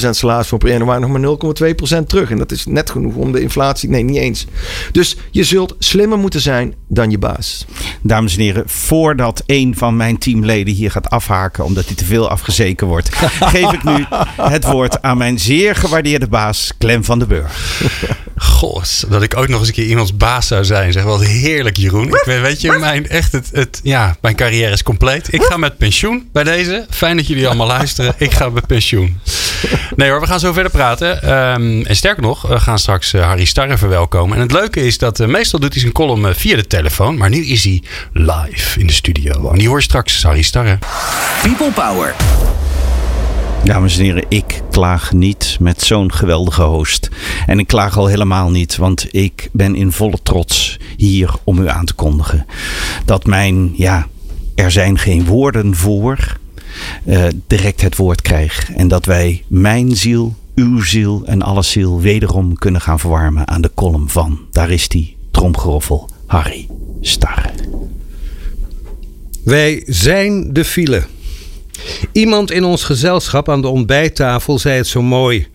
1,3% 0.03 0.09
salaris 0.09 0.47
voor 0.47 0.57
per 0.57 0.71
januari 0.71 0.99
nog 1.05 1.39
maar 1.39 1.61
0,2% 2.01 2.05
terug. 2.07 2.31
En 2.31 2.37
dat 2.37 2.51
is 2.51 2.65
net 2.65 2.89
genoeg 2.89 3.15
om 3.15 3.31
de 3.31 3.41
inflatie, 3.41 3.89
nee 3.89 4.03
niet 4.03 4.15
eens. 4.15 4.45
Dus 4.91 5.17
je 5.31 5.43
zult 5.43 5.75
slimmer 5.79 6.17
moeten 6.17 6.41
zijn 6.41 6.75
dan 6.87 7.11
je 7.11 7.17
baas. 7.17 7.65
Dames 8.01 8.35
en 8.35 8.41
heren, 8.41 8.63
voordat 8.65 9.43
een 9.45 9.77
van 9.77 9.95
mijn 9.97 10.17
teamleden 10.17 10.73
hier 10.73 10.91
gaat 10.91 11.09
afhaken 11.09 11.65
omdat 11.65 11.85
hij 11.85 11.95
te 11.95 12.05
veel 12.05 12.29
afgezeken 12.29 12.87
wordt, 12.87 13.15
geef 13.53 13.71
ik 13.71 13.83
nu 13.83 14.05
het 14.41 14.65
woord 14.71 15.01
aan 15.01 15.17
mijn 15.17 15.39
zeer 15.39 15.75
gewaardeerde 15.75 16.27
baas 16.27 16.71
Clem 16.79 17.03
van 17.03 17.19
den 17.19 17.27
Burg. 17.27 17.81
Goh, 18.37 18.83
dat 19.09 19.21
ik 19.21 19.37
ook 19.37 19.47
nog 19.47 19.59
eens 19.59 19.67
een 19.67 19.73
keer 19.73 19.85
iemands 19.85 20.17
baas 20.17 20.47
zou 20.47 20.65
zijn. 20.65 20.91
Zeg 20.91 21.03
wel 21.03 21.19
heerlijk, 21.19 21.77
Jeroen. 21.77 22.07
Ik 22.07 22.23
weet, 22.25 22.41
weet 22.41 22.61
je, 22.61 22.71
mijn, 22.71 23.07
echt 23.07 23.31
het, 23.31 23.49
het, 23.53 23.79
ja, 23.83 24.15
mijn 24.21 24.35
carrière 24.35 24.71
is 24.71 24.83
compleet. 24.83 25.33
Ik 25.33 25.43
ga 25.43 25.57
met 25.57 25.77
pensioen 25.77 26.29
bij 26.31 26.43
deze. 26.43 26.85
Fijn 26.89 27.17
dat 27.17 27.27
jullie 27.27 27.47
allemaal 27.47 27.67
luisteren. 27.67 28.13
Ik 28.17 28.31
ga 28.31 28.49
met 28.49 28.67
pensioen. 28.67 29.19
Nee 29.95 30.09
hoor, 30.09 30.19
we 30.19 30.27
gaan 30.27 30.39
zo 30.39 30.53
verder 30.53 30.71
praten. 30.71 31.21
Ehm, 31.21 31.81
en 31.85 31.95
sterker 31.95 32.21
nog, 32.23 32.41
we 32.41 32.59
gaan 32.59 32.79
straks 32.79 33.13
uh, 33.13 33.25
Harry 33.25 33.45
Starre 33.45 33.77
verwelkomen. 33.77 34.35
En 34.35 34.41
het 34.41 34.51
leuke 34.51 34.85
is 34.85 34.97
dat 34.97 35.19
uh, 35.19 35.27
meestal 35.27 35.59
doet 35.59 35.71
hij 35.71 35.81
zijn 35.81 35.93
column 35.93 36.25
uh, 36.25 36.33
via 36.33 36.55
de 36.55 36.67
telefoon. 36.67 37.17
Maar 37.17 37.29
nu 37.29 37.45
is 37.45 37.63
hij 37.63 37.83
live 38.13 38.79
in 38.79 38.87
de 38.87 38.93
studio. 38.93 39.49
En 39.51 39.57
die 39.57 39.67
hoor 39.67 39.77
je 39.77 39.83
straks, 39.83 40.23
Harry 40.23 40.41
Starre. 40.41 40.79
People 41.41 41.71
Power. 41.71 42.15
Dames 43.63 43.97
en 43.97 44.03
heren, 44.03 44.25
ik 44.29 44.61
klaag 44.71 45.13
niet 45.13 45.57
met 45.59 45.81
zo'n 45.81 46.11
geweldige 46.11 46.61
host. 46.61 47.09
En 47.45 47.59
ik 47.59 47.67
klaag 47.67 47.97
al 47.97 48.07
helemaal 48.07 48.49
niet, 48.49 48.75
want 48.75 49.07
ik 49.11 49.49
ben 49.51 49.75
in 49.75 49.91
volle 49.91 50.17
trots 50.23 50.79
hier 50.97 51.33
om 51.43 51.59
u 51.59 51.69
aan 51.69 51.85
te 51.85 51.93
kondigen. 51.93 52.45
Dat 53.05 53.25
mijn, 53.25 53.73
ja, 53.75 54.07
er 54.55 54.71
zijn 54.71 54.97
geen 54.97 55.25
woorden 55.25 55.75
voor, 55.75 56.37
uh, 57.05 57.25
direct 57.47 57.81
het 57.81 57.95
woord 57.95 58.21
krijg. 58.21 58.71
En 58.73 58.87
dat 58.87 59.05
wij 59.05 59.43
mijn 59.47 59.95
ziel, 59.95 60.35
uw 60.55 60.81
ziel 60.81 61.23
en 61.25 61.41
alle 61.41 61.63
ziel 61.63 62.01
wederom 62.01 62.57
kunnen 62.57 62.81
gaan 62.81 62.99
verwarmen 62.99 63.47
aan 63.47 63.61
de 63.61 63.71
kolom 63.73 64.09
van, 64.09 64.39
daar 64.51 64.69
is 64.69 64.87
die, 64.87 65.15
tromgeroffel, 65.31 66.09
Harry 66.25 66.67
Starre. 67.01 67.49
Wij 69.43 69.83
zijn 69.85 70.53
de 70.53 70.65
file. 70.65 71.03
Iemand 72.11 72.51
in 72.51 72.63
ons 72.63 72.83
gezelschap 72.83 73.49
aan 73.49 73.61
de 73.61 73.67
ontbijttafel 73.67 74.59
zei 74.59 74.77
het 74.77 74.87
zo 74.87 75.01
mooi. 75.01 75.47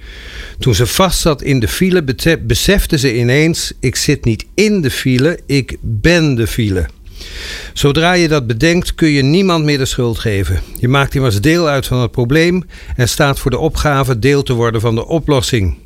Toen 0.58 0.74
ze 0.74 0.86
vastzat 0.86 1.42
in 1.42 1.60
de 1.60 1.68
file, 1.68 2.04
besefte 2.40 2.98
ze 2.98 3.16
ineens: 3.16 3.72
ik 3.80 3.96
zit 3.96 4.24
niet 4.24 4.44
in 4.54 4.80
de 4.80 4.90
file, 4.90 5.38
ik 5.46 5.76
ben 5.80 6.34
de 6.34 6.46
file. 6.46 6.88
Zodra 7.72 8.12
je 8.12 8.28
dat 8.28 8.46
bedenkt, 8.46 8.94
kun 8.94 9.08
je 9.08 9.22
niemand 9.22 9.64
meer 9.64 9.78
de 9.78 9.84
schuld 9.84 10.18
geven. 10.18 10.60
Je 10.78 10.88
maakt 10.88 11.14
immers 11.14 11.40
deel 11.40 11.68
uit 11.68 11.86
van 11.86 11.98
het 11.98 12.10
probleem 12.10 12.64
en 12.96 13.08
staat 13.08 13.38
voor 13.38 13.50
de 13.50 13.58
opgave 13.58 14.18
deel 14.18 14.42
te 14.42 14.52
worden 14.52 14.80
van 14.80 14.94
de 14.94 15.06
oplossing. 15.06 15.76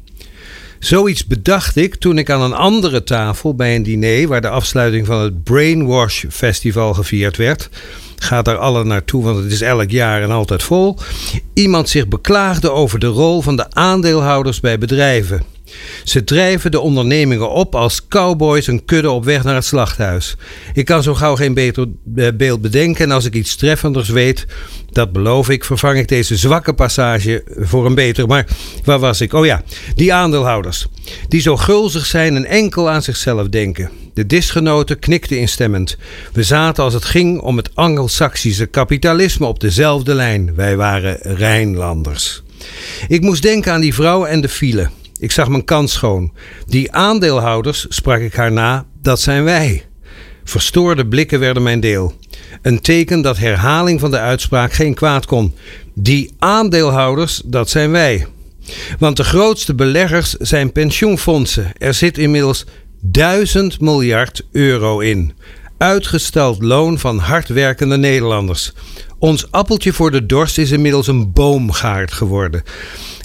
Zoiets 0.79 1.27
bedacht 1.27 1.77
ik 1.77 1.95
toen 1.95 2.19
ik 2.19 2.31
aan 2.31 2.43
een 2.43 2.53
andere 2.53 3.03
tafel 3.03 3.55
bij 3.55 3.77
een 3.77 3.83
diner, 3.83 4.29
waar 4.29 4.41
de 4.41 4.49
afsluiting 4.49 5.07
van 5.07 5.21
het 5.21 5.45
Brainwash 5.45 6.25
Festival 6.29 6.95
gevierd 6.95 7.37
werd, 7.37 7.69
gaat 8.17 8.45
daar 8.45 8.59
alle 8.59 8.85
naartoe, 8.85 9.25
want 9.25 9.43
het 9.43 9.53
is 9.53 9.61
elk 9.61 9.91
jaar 9.91 10.23
en 10.23 10.31
altijd 10.31 10.63
vol. 10.63 10.99
Iemand 11.55 11.89
zich 11.89 12.09
beklaagde 12.09 12.71
over 12.71 12.99
de 12.99 13.07
rol 13.07 13.43
van 13.43 13.57
de 13.57 13.71
aandeelhouders 13.71 14.61
bij 14.61 14.79
bedrijven. 14.79 15.43
Ze 16.05 16.25
drijven 16.25 16.71
de 16.71 16.81
ondernemingen 16.81 17.51
op 17.51 17.75
als 17.75 18.09
cowboys 18.09 18.67
een 18.67 18.85
kudde 18.85 19.11
op 19.11 19.25
weg 19.25 19.45
naar 19.45 19.55
het 19.55 19.65
slachthuis. 19.65 20.37
Ik 20.75 20.85
kan 20.85 21.03
zo 21.03 21.15
gauw 21.15 21.37
geen 21.37 21.55
beter 21.55 21.87
eh, 22.17 22.29
beeld 22.35 22.61
bedenken 22.61 23.05
en 23.05 23.11
als 23.11 23.25
ik 23.25 23.35
iets 23.35 23.57
treffenders 23.57 24.09
weet, 24.09 24.47
dat 24.91 25.13
beloof 25.13 25.49
ik, 25.49 25.65
vervang 25.65 25.99
ik 25.99 26.09
deze 26.09 26.37
zwakke 26.37 26.73
passage 26.73 27.45
voor 27.57 27.87
een 27.87 27.95
beter. 27.95 28.27
Maar 28.27 28.47
waar 28.85 28.99
was 28.99 29.21
ik? 29.21 29.33
Oh 29.33 29.47
ja, 29.47 29.63
die 29.95 30.15
aandeelhouders. 30.15 30.87
Die 31.29 31.41
zo 31.41 31.57
gulzig 31.57 32.07
zijn 32.07 32.37
en 32.37 32.45
enkel 32.45 32.91
aan 32.91 33.03
zichzelf 33.03 33.49
denken. 33.49 33.91
De 34.17 34.27
disgenoten 34.27 34.99
knikten 34.99 35.39
instemmend. 35.39 35.97
We 36.33 36.43
zaten 36.43 36.85
als 36.85 36.95
het 36.95 37.05
ging 37.05 37.41
om 37.41 37.57
het 37.57 37.71
Angelsaksische 37.75 38.67
kapitalisme 38.67 39.47
op 39.47 39.61
dezelfde 39.61 40.15
lijn. 40.15 40.55
Wij 40.55 40.77
waren 40.77 41.19
Rijnlanders. 41.21 42.43
Ik 43.09 43.21
moest 43.21 43.43
denken 43.43 43.73
aan 43.73 43.81
die 43.81 43.95
vrouw 43.95 44.25
en 44.25 44.41
de 44.41 44.49
file. 44.49 44.89
Ik 45.19 45.33
zag 45.33 45.49
mijn 45.49 45.65
kans 45.65 45.93
schoon. 45.93 46.33
Die 46.67 46.93
aandeelhouders, 46.93 47.87
sprak 47.89 48.21
ik 48.21 48.35
haar 48.35 48.53
na, 48.53 48.87
dat 49.03 49.21
zijn 49.21 49.45
wij. 49.45 49.85
Verstoorde 50.45 51.07
blikken 51.07 51.41
werden 51.41 51.63
mijn 51.63 51.81
deel. 51.81 52.15
Een 52.63 52.81
teken 52.81 53.23
dat 53.23 53.37
herhaling 53.37 54.01
van 54.01 54.11
de 54.11 54.19
uitspraak 54.19 54.73
geen 54.73 54.95
kwaad 54.95 55.27
kon. 55.27 55.55
Die 55.95 56.35
aandeelhouders, 56.39 57.43
dat 57.45 57.71
zijn 57.71 57.91
wij. 57.91 58.27
Want 58.99 59.17
de 59.17 59.25
grootste 59.25 59.75
beleggers 59.75 60.33
zijn 60.33 60.73
pensioenfondsen. 60.73 61.73
Er 61.79 61.95
zit 61.95 62.19
inmiddels 62.19 62.65
duizend 63.11 63.81
miljard 63.81 64.47
euro 64.53 64.99
in. 65.01 65.33
Uitgesteld 65.79 66.63
loon 66.63 66.99
van 66.99 67.19
hardwerkende 67.19 67.97
Nederlanders. 67.97 68.73
Ons 69.19 69.51
appeltje 69.51 69.93
voor 69.93 70.11
de 70.11 70.27
dorst 70.27 70.59
is 70.59 70.71
inmiddels 70.71 71.07
een 71.07 71.33
boomgaard 71.33 72.13
geworden. 72.13 72.63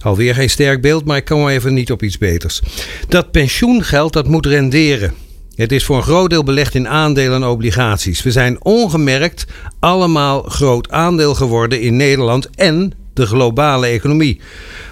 Alweer 0.03 0.35
geen 0.35 0.49
sterk 0.49 0.81
beeld, 0.81 1.05
maar 1.05 1.17
ik 1.17 1.25
kom 1.25 1.47
even 1.47 1.73
niet 1.73 1.91
op 1.91 2.03
iets 2.03 2.17
beters. 2.17 2.61
Dat 3.07 3.31
pensioengeld 3.31 4.13
dat 4.13 4.27
moet 4.27 4.45
renderen. 4.45 5.13
Het 5.55 5.71
is 5.71 5.83
voor 5.85 5.97
een 5.97 6.03
groot 6.03 6.29
deel 6.29 6.43
belegd 6.43 6.75
in 6.75 6.87
aandelen 6.87 7.41
en 7.41 7.47
obligaties. 7.47 8.23
We 8.23 8.31
zijn 8.31 8.63
ongemerkt 8.63 9.45
allemaal 9.79 10.41
groot 10.41 10.89
aandeel 10.89 11.35
geworden 11.35 11.81
in 11.81 11.95
Nederland 11.95 12.49
en 12.49 12.93
de 13.13 13.25
globale 13.25 13.87
economie. 13.87 14.39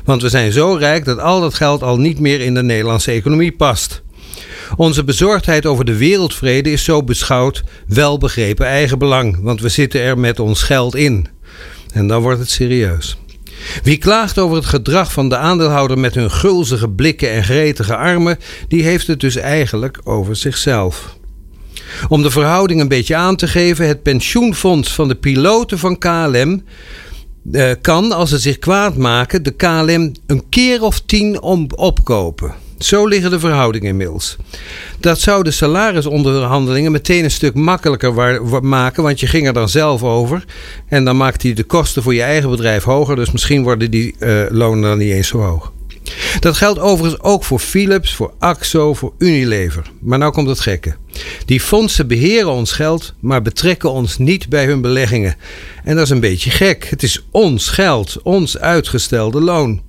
Want 0.04 0.21
we 0.21 0.30
zijn 0.30 0.52
zo 0.52 0.73
rijk 0.73 1.06
dat 1.06 1.19
al 1.19 1.41
dat 1.41 1.54
geld 1.54 1.84
al 1.84 1.97
niet 1.97 2.19
meer 2.19 2.41
in 2.41 2.54
de 2.54 2.63
Nederlandse 2.63 3.12
economie 3.12 3.52
past. 3.52 4.02
Onze 4.75 5.03
bezorgdheid 5.03 5.65
over 5.65 5.86
de 5.86 5.97
wereldvrede 5.97 6.71
is 6.71 6.84
zo 6.84 7.03
beschouwd 7.03 7.63
wel 7.88 8.17
begrepen 8.17 8.65
eigenbelang, 8.65 9.38
want 9.41 9.62
we 9.62 9.69
zitten 9.69 10.01
er 10.01 10.17
met 10.17 10.39
ons 10.39 10.63
geld 10.63 10.95
in. 10.95 11.27
En 11.93 12.08
dan 12.08 12.21
wordt 12.21 12.39
het 12.39 12.49
serieus. 12.49 13.17
Wie 13.84 13.97
klaagt 13.97 14.38
over 14.38 14.55
het 14.55 14.65
gedrag 14.65 15.12
van 15.12 15.29
de 15.29 15.38
aandeelhouder 15.38 15.99
met 15.99 16.15
hun 16.15 16.32
gulzige 16.32 16.89
blikken 16.89 17.32
en 17.32 17.43
gretige 17.43 17.95
armen, 17.95 18.38
die 18.67 18.84
heeft 18.84 19.08
het 19.08 19.19
dus 19.19 19.36
eigenlijk 19.36 19.99
over 20.03 20.36
zichzelf. 20.36 21.17
Om 22.08 22.21
de 22.21 22.32
verhouding 22.32 22.82
een 22.82 22.88
beetje 22.88 23.15
aan 23.15 23.36
te 23.36 23.47
geven, 23.47 23.88
het 23.88 24.03
pensioenfonds 24.03 24.93
van 24.93 25.08
de 25.08 25.15
piloten 25.15 25.79
van 25.79 25.97
KLM 25.97 26.63
eh, 27.51 27.71
kan, 27.82 28.12
als 28.12 28.29
ze 28.29 28.39
zich 28.39 28.60
kwaad 28.60 28.97
maken, 28.97 29.43
de 29.43 29.51
KLM 29.51 30.12
een 30.27 30.43
keer 30.49 30.82
of 30.82 30.99
tien 30.99 31.41
om, 31.41 31.67
opkopen. 31.75 32.53
Zo 32.80 33.08
liggen 33.08 33.32
de 33.32 33.39
verhoudingen 33.39 33.89
inmiddels. 33.89 34.38
Dat 35.00 35.20
zou 35.20 35.44
de 35.44 35.52
salarisonderhandelingen 35.52 36.92
meteen 36.92 37.24
een 37.24 37.32
stuk 37.32 37.54
makkelijker 37.54 38.13
maken, 38.63 39.04
want 39.04 39.20
je 39.20 39.28
ging 39.28 39.48
er 39.48 39.54
dan 39.54 39.70
zelf 39.70 40.04
over. 40.04 40.46
En 40.88 41.06
dan 41.06 41.18
maakt 41.18 41.44
hij 41.44 41.54
de 41.54 41.63
kosten 41.63 42.04
voor 42.04 42.13
je 42.13 42.22
eigen 42.22 42.50
bedrijf 42.50 42.84
hoger, 42.84 43.15
dus 43.15 43.32
misschien 43.32 43.63
worden 43.63 43.92
die 43.92 44.15
uh, 44.20 44.44
lonen 44.50 44.89
dan 44.89 44.98
niet 44.98 45.12
eens 45.12 45.28
zo 45.28 45.38
hoog. 45.38 45.72
Dat 46.39 46.58
geldt 46.58 46.80
overigens 46.80 47.22
ook 47.22 47.44
voor 47.44 47.60
Philips, 47.60 48.15
voor 48.15 48.34
AXO, 48.39 48.94
voor 48.94 49.13
Unilever. 49.18 49.92
Maar 50.00 50.18
nou 50.18 50.32
komt 50.32 50.48
het 50.48 50.60
gekke. 50.60 50.96
Die 51.46 51.62
fondsen 51.62 52.08
beheren 52.08 52.52
ons 52.52 52.72
geld, 52.72 53.13
maar 53.20 53.42
betrekken 53.42 53.92
ons 53.92 54.18
niet 54.18 54.50
bij 54.50 54.65
hun 54.65 54.82
beleggingen. 54.82 55.36
En 55.84 55.96
dat 55.96 56.04
is 56.04 56.10
een 56.10 56.20
beetje 56.20 56.50
gek. 56.50 56.88
Het 56.89 57.04
is 57.04 57.26
ons 57.32 57.68
geld, 57.68 58.22
ons 58.22 58.58
uitgestelde 58.58 59.42
loon. 59.42 59.82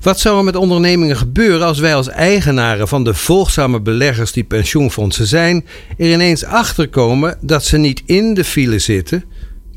Wat 0.00 0.20
zou 0.20 0.38
er 0.38 0.44
met 0.44 0.56
ondernemingen 0.56 1.16
gebeuren 1.16 1.66
als 1.66 1.78
wij 1.78 1.94
als 1.94 2.08
eigenaren 2.08 2.88
van 2.88 3.04
de 3.04 3.14
volgzame 3.14 3.80
beleggers 3.80 4.32
die 4.32 4.44
pensioenfondsen 4.44 5.26
zijn, 5.26 5.64
er 5.98 6.12
ineens 6.12 6.44
achterkomen 6.44 7.38
dat 7.40 7.64
ze 7.64 7.76
niet 7.76 8.02
in 8.06 8.34
de 8.34 8.44
file 8.44 8.78
zitten, 8.78 9.24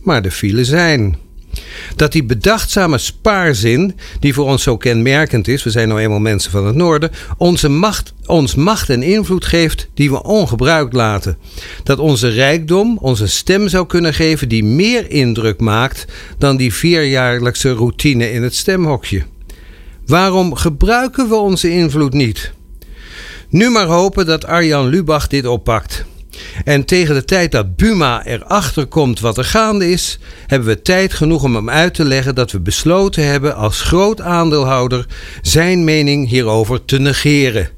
maar 0.03 0.21
de 0.21 0.31
file 0.31 0.65
zijn? 0.65 1.17
Dat 1.95 2.11
die 2.11 2.23
bedachtzame 2.23 2.97
spaarzin, 2.97 3.95
die 4.19 4.33
voor 4.33 4.45
ons 4.45 4.63
zo 4.63 4.77
kenmerkend 4.77 5.47
is, 5.47 5.63
we 5.63 5.69
zijn 5.69 5.87
nou 5.87 5.99
eenmaal 5.99 6.19
mensen 6.19 6.51
van 6.51 6.65
het 6.65 6.75
noorden, 6.75 7.11
onze 7.37 7.69
macht, 7.69 8.13
ons 8.25 8.55
macht 8.55 8.89
en 8.89 9.03
invloed 9.03 9.45
geeft 9.45 9.89
die 9.93 10.09
we 10.09 10.23
ongebruikt 10.23 10.93
laten. 10.93 11.37
Dat 11.83 11.99
onze 11.99 12.29
rijkdom 12.29 12.97
onze 13.01 13.27
stem 13.27 13.67
zou 13.67 13.85
kunnen 13.85 14.13
geven 14.13 14.49
die 14.49 14.63
meer 14.63 15.11
indruk 15.11 15.59
maakt 15.59 16.05
dan 16.37 16.57
die 16.57 16.73
vierjaarlijkse 16.73 17.71
routine 17.71 18.31
in 18.31 18.43
het 18.43 18.55
stemhokje. 18.55 19.23
Waarom 20.09 20.55
gebruiken 20.55 21.29
we 21.29 21.35
onze 21.35 21.71
invloed 21.71 22.13
niet? 22.13 22.51
Nu 23.49 23.69
maar 23.69 23.85
hopen 23.85 24.25
dat 24.25 24.45
Arjan 24.45 24.87
Lubach 24.87 25.27
dit 25.27 25.45
oppakt. 25.45 26.05
En 26.63 26.85
tegen 26.85 27.15
de 27.15 27.25
tijd 27.25 27.51
dat 27.51 27.75
Buma 27.75 28.25
erachter 28.25 28.85
komt 28.85 29.19
wat 29.19 29.37
er 29.37 29.45
gaande 29.45 29.91
is, 29.91 30.19
hebben 30.47 30.67
we 30.67 30.81
tijd 30.81 31.13
genoeg 31.13 31.43
om 31.43 31.55
hem 31.55 31.69
uit 31.69 31.93
te 31.93 32.05
leggen 32.05 32.35
dat 32.35 32.51
we 32.51 32.59
besloten 32.59 33.25
hebben 33.25 33.55
als 33.55 33.81
groot 33.81 34.21
aandeelhouder 34.21 35.05
zijn 35.41 35.83
mening 35.83 36.29
hierover 36.29 36.85
te 36.85 36.99
negeren. 36.99 37.69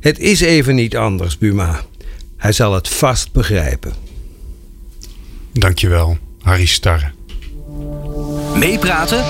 Het 0.00 0.18
is 0.18 0.40
even 0.40 0.74
niet 0.74 0.96
anders, 0.96 1.38
Buma. 1.38 1.80
Hij 2.36 2.52
zal 2.52 2.74
het 2.74 2.88
vast 2.88 3.32
begrijpen. 3.32 3.92
Dankjewel, 5.52 6.18
Harry 6.42 6.66
Starre. 6.66 7.10
Meepraten 8.54 9.24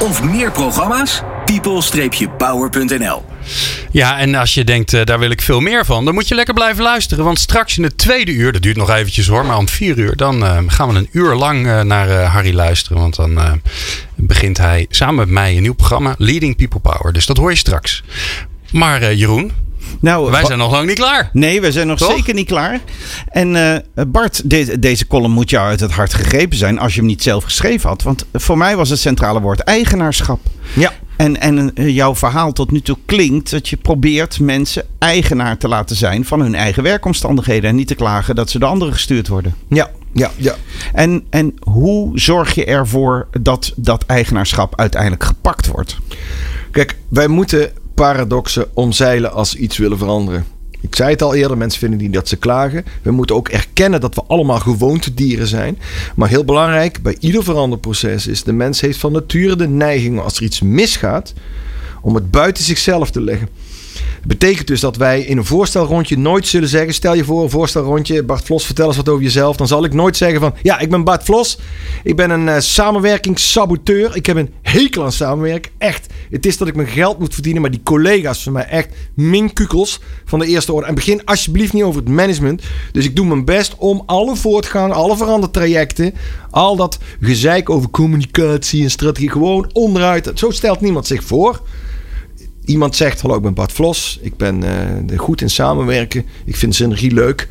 of 0.00 0.22
meer 0.22 0.50
programma's? 0.52 1.22
people-power.nl 1.48 3.24
ja, 3.90 4.18
en 4.18 4.34
als 4.34 4.54
je 4.54 4.64
denkt, 4.64 4.92
uh, 4.92 5.04
daar 5.04 5.18
wil 5.18 5.30
ik 5.30 5.42
veel 5.42 5.60
meer 5.60 5.84
van, 5.84 6.04
dan 6.04 6.14
moet 6.14 6.28
je 6.28 6.34
lekker 6.34 6.54
blijven 6.54 6.82
luisteren. 6.82 7.24
Want 7.24 7.38
straks 7.38 7.76
in 7.76 7.82
het 7.82 7.98
tweede 7.98 8.32
uur, 8.32 8.52
dat 8.52 8.62
duurt 8.62 8.76
nog 8.76 8.90
eventjes 8.90 9.26
hoor, 9.26 9.46
maar 9.46 9.56
om 9.56 9.68
vier 9.68 9.98
uur, 9.98 10.16
dan 10.16 10.42
uh, 10.42 10.58
gaan 10.66 10.88
we 10.88 10.94
een 10.94 11.08
uur 11.12 11.34
lang 11.34 11.66
uh, 11.66 11.80
naar 11.80 12.08
Harry 12.24 12.54
luisteren. 12.54 12.98
Want 12.98 13.16
dan 13.16 13.60
begint 14.14 14.58
hij 14.58 14.86
samen 14.90 15.14
met 15.14 15.28
mij 15.28 15.56
een 15.56 15.62
nieuw 15.62 15.74
programma, 15.74 16.14
Leading 16.18 16.56
People 16.56 16.80
Power. 16.80 17.12
Dus 17.12 17.26
dat 17.26 17.36
hoor 17.36 17.50
je 17.50 17.56
straks. 17.56 18.02
Maar 18.70 19.14
Jeroen, 19.14 19.52
nou, 20.00 20.30
wij 20.30 20.44
zijn 20.44 20.58
nog 20.58 20.70
lang 20.70 20.86
niet 20.86 20.98
klaar. 20.98 21.30
Nee, 21.32 21.60
wij 21.60 21.72
zijn 21.72 21.86
nog 21.86 21.98
zeker 21.98 22.34
niet 22.34 22.46
klaar. 22.46 22.80
En 23.28 23.54
uh, 23.54 23.76
Bart, 24.06 24.50
deze 24.80 25.06
column 25.06 25.32
moet 25.32 25.50
jou 25.50 25.68
uit 25.68 25.80
het 25.80 25.92
hart 25.92 26.14
gegrepen 26.14 26.56
zijn 26.56 26.78
als 26.78 26.92
je 26.92 26.98
hem 26.98 27.08
niet 27.08 27.22
zelf 27.22 27.44
geschreven 27.44 27.88
had. 27.88 28.02
Want 28.02 28.24
voor 28.32 28.58
mij 28.58 28.76
was 28.76 28.90
het 28.90 28.98
centrale 28.98 29.40
woord 29.40 29.60
eigenaarschap. 29.60 30.40
Ja. 30.72 30.92
En, 31.18 31.40
en 31.40 31.74
eh, 31.74 31.94
jouw 31.94 32.14
verhaal 32.14 32.52
tot 32.52 32.70
nu 32.70 32.80
toe 32.80 32.96
klinkt 33.04 33.50
dat 33.50 33.68
je 33.68 33.76
probeert 33.76 34.40
mensen 34.40 34.84
eigenaar 34.98 35.58
te 35.58 35.68
laten 35.68 35.96
zijn 35.96 36.24
van 36.24 36.40
hun 36.40 36.54
eigen 36.54 36.82
werkomstandigheden. 36.82 37.70
En 37.70 37.76
niet 37.76 37.86
te 37.86 37.94
klagen 37.94 38.34
dat 38.34 38.50
ze 38.50 38.58
de 38.58 38.64
anderen 38.64 38.94
gestuurd 38.94 39.28
worden. 39.28 39.54
Ja, 39.68 39.90
ja, 40.12 40.30
ja. 40.36 40.54
En, 40.92 41.24
en 41.30 41.54
hoe 41.60 42.18
zorg 42.18 42.54
je 42.54 42.64
ervoor 42.64 43.28
dat 43.40 43.72
dat 43.76 44.04
eigenaarschap 44.06 44.78
uiteindelijk 44.80 45.24
gepakt 45.24 45.66
wordt? 45.66 45.96
Kijk, 46.70 46.96
wij 47.08 47.28
moeten 47.28 47.72
paradoxen 47.94 48.66
omzeilen 48.74 49.32
als 49.32 49.54
iets 49.54 49.76
willen 49.76 49.98
veranderen. 49.98 50.44
Ik 50.80 50.94
zei 50.94 51.10
het 51.10 51.22
al 51.22 51.34
eerder, 51.34 51.56
mensen 51.56 51.80
vinden 51.80 51.98
niet 51.98 52.12
dat 52.12 52.28
ze 52.28 52.36
klagen. 52.36 52.84
We 53.02 53.10
moeten 53.10 53.36
ook 53.36 53.48
erkennen 53.48 54.00
dat 54.00 54.14
we 54.14 54.22
allemaal 54.26 54.58
gewoontedieren 54.58 55.46
zijn. 55.46 55.78
Maar 56.16 56.28
heel 56.28 56.44
belangrijk, 56.44 57.02
bij 57.02 57.16
ieder 57.20 57.44
veranderproces 57.44 58.26
is... 58.26 58.42
de 58.42 58.52
mens 58.52 58.80
heeft 58.80 58.98
van 58.98 59.12
nature 59.12 59.56
de 59.56 59.68
neiging 59.68 60.20
als 60.20 60.36
er 60.36 60.42
iets 60.42 60.60
misgaat... 60.60 61.32
om 62.00 62.14
het 62.14 62.30
buiten 62.30 62.64
zichzelf 62.64 63.10
te 63.10 63.20
leggen 63.20 63.48
betekent 64.26 64.66
dus 64.66 64.80
dat 64.80 64.96
wij 64.96 65.20
in 65.20 65.36
een 65.36 65.44
voorstelrondje 65.44 66.18
nooit 66.18 66.46
zullen 66.46 66.68
zeggen: 66.68 66.94
stel 66.94 67.14
je 67.14 67.24
voor, 67.24 67.42
een 67.42 67.50
voorstelrondje, 67.50 68.22
Bart 68.22 68.44
Vlos, 68.44 68.66
vertel 68.66 68.86
eens 68.86 68.96
wat 68.96 69.08
over 69.08 69.22
jezelf. 69.22 69.56
Dan 69.56 69.66
zal 69.66 69.84
ik 69.84 69.92
nooit 69.92 70.16
zeggen 70.16 70.40
van: 70.40 70.54
ja, 70.62 70.78
ik 70.78 70.90
ben 70.90 71.04
Bart 71.04 71.24
Vlos. 71.24 71.58
Ik 72.02 72.16
ben 72.16 72.30
een 72.30 72.46
uh, 72.46 72.58
samenwerkingssaboteur. 72.58 74.16
Ik 74.16 74.26
heb 74.26 74.36
een 74.36 74.52
hekel 74.62 75.04
aan 75.04 75.12
samenwerken. 75.12 75.72
Echt. 75.78 76.06
Het 76.30 76.46
is 76.46 76.56
dat 76.56 76.68
ik 76.68 76.76
mijn 76.76 76.88
geld 76.88 77.18
moet 77.18 77.34
verdienen, 77.34 77.62
maar 77.62 77.70
die 77.70 77.82
collega's 77.84 78.42
van 78.42 78.52
mij 78.52 78.66
echt 78.66 78.94
minkukels 79.14 80.00
van 80.24 80.38
de 80.38 80.46
eerste 80.46 80.72
orde. 80.72 80.86
En 80.86 80.94
begin 80.94 81.24
alsjeblieft 81.24 81.72
niet 81.72 81.82
over 81.82 82.00
het 82.00 82.10
management. 82.10 82.62
Dus 82.92 83.04
ik 83.04 83.16
doe 83.16 83.26
mijn 83.26 83.44
best 83.44 83.74
om 83.78 84.02
alle 84.06 84.36
voortgang, 84.36 84.92
alle 84.92 85.16
verandertrajecten, 85.16 86.14
al 86.50 86.76
dat 86.76 86.98
gezeik 87.20 87.70
over 87.70 87.90
communicatie 87.90 88.82
en 88.82 88.90
strategie 88.90 89.30
gewoon 89.30 89.70
onderuit. 89.72 90.30
Zo 90.34 90.50
stelt 90.50 90.80
niemand 90.80 91.06
zich 91.06 91.24
voor 91.24 91.60
iemand 92.68 92.96
zegt: 92.96 93.20
Hallo, 93.20 93.36
ik 93.36 93.42
ben 93.42 93.54
Bart 93.54 93.72
Vlos. 93.72 94.18
Ik 94.22 94.36
ben 94.36 94.62
uh, 95.10 95.18
goed 95.18 95.40
in 95.40 95.50
samenwerken. 95.50 96.24
Ik 96.44 96.56
vind 96.56 96.74
synergie 96.74 97.12
leuk. 97.12 97.48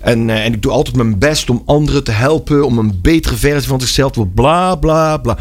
En, 0.00 0.28
uh, 0.28 0.44
en 0.44 0.52
ik 0.52 0.62
doe 0.62 0.72
altijd 0.72 0.96
mijn 0.96 1.18
best 1.18 1.50
om 1.50 1.62
anderen 1.66 2.04
te 2.04 2.10
helpen. 2.10 2.64
Om 2.64 2.78
een 2.78 2.98
betere 3.02 3.36
versie 3.36 3.68
van 3.68 3.80
zichzelf 3.80 4.10
te 4.12 4.18
worden. 4.18 4.34
Bla 4.34 4.74
bla 4.74 5.16
bla. 5.16 5.38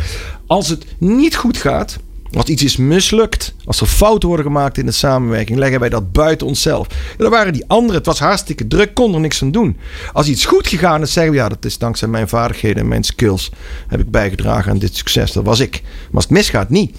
Als 0.48 0.70
het 0.70 0.86
niet 0.98 1.36
goed 1.36 1.58
gaat. 1.58 2.00
Als 2.34 2.46
iets 2.46 2.64
is 2.64 2.78
mislukt, 2.78 3.54
als 3.66 3.82
er 3.82 3.88
fouten 3.88 4.28
worden 4.28 4.46
gemaakt 4.46 4.78
in 4.78 4.86
de 4.86 4.92
samenwerking, 4.92 5.60
leggen 5.60 5.80
wij 5.80 5.90
dat 5.90 6.12
buiten 6.12 6.48
onszelf. 6.48 6.88
En 6.88 7.16
dan 7.18 7.30
waren 7.30 7.54
die 7.54 7.64
anderen, 7.68 7.96
het 7.96 8.06
was 8.06 8.20
hartstikke 8.20 8.68
druk, 8.68 8.94
kon 8.94 9.14
er 9.14 9.20
niks 9.20 9.42
aan 9.42 9.52
doen. 9.52 9.78
Als 10.14 10.28
iets 10.28 10.46
goed 10.46 10.68
gegaan 10.68 11.02
is, 11.02 11.14
zeggen 11.14 11.32
we 11.32 11.38
ja, 11.38 11.50
dat 11.50 11.66
is 11.66 11.78
dankzij 11.78 12.08
mijn 12.08 12.28
vaardigheden 12.28 12.82
en 12.82 12.88
mijn 12.88 13.04
skills 13.04 13.52
heb 13.88 14.00
ik 14.00 14.12
bijgedragen 14.12 14.72
aan 14.72 14.78
dit 14.78 14.96
succes. 14.96 15.32
Dat 15.32 15.46
was 15.46 15.60
ik. 15.60 15.82
Maar 15.82 16.14
als 16.14 16.24
het 16.24 16.34
misgaat, 16.34 16.70
niet. 16.70 16.96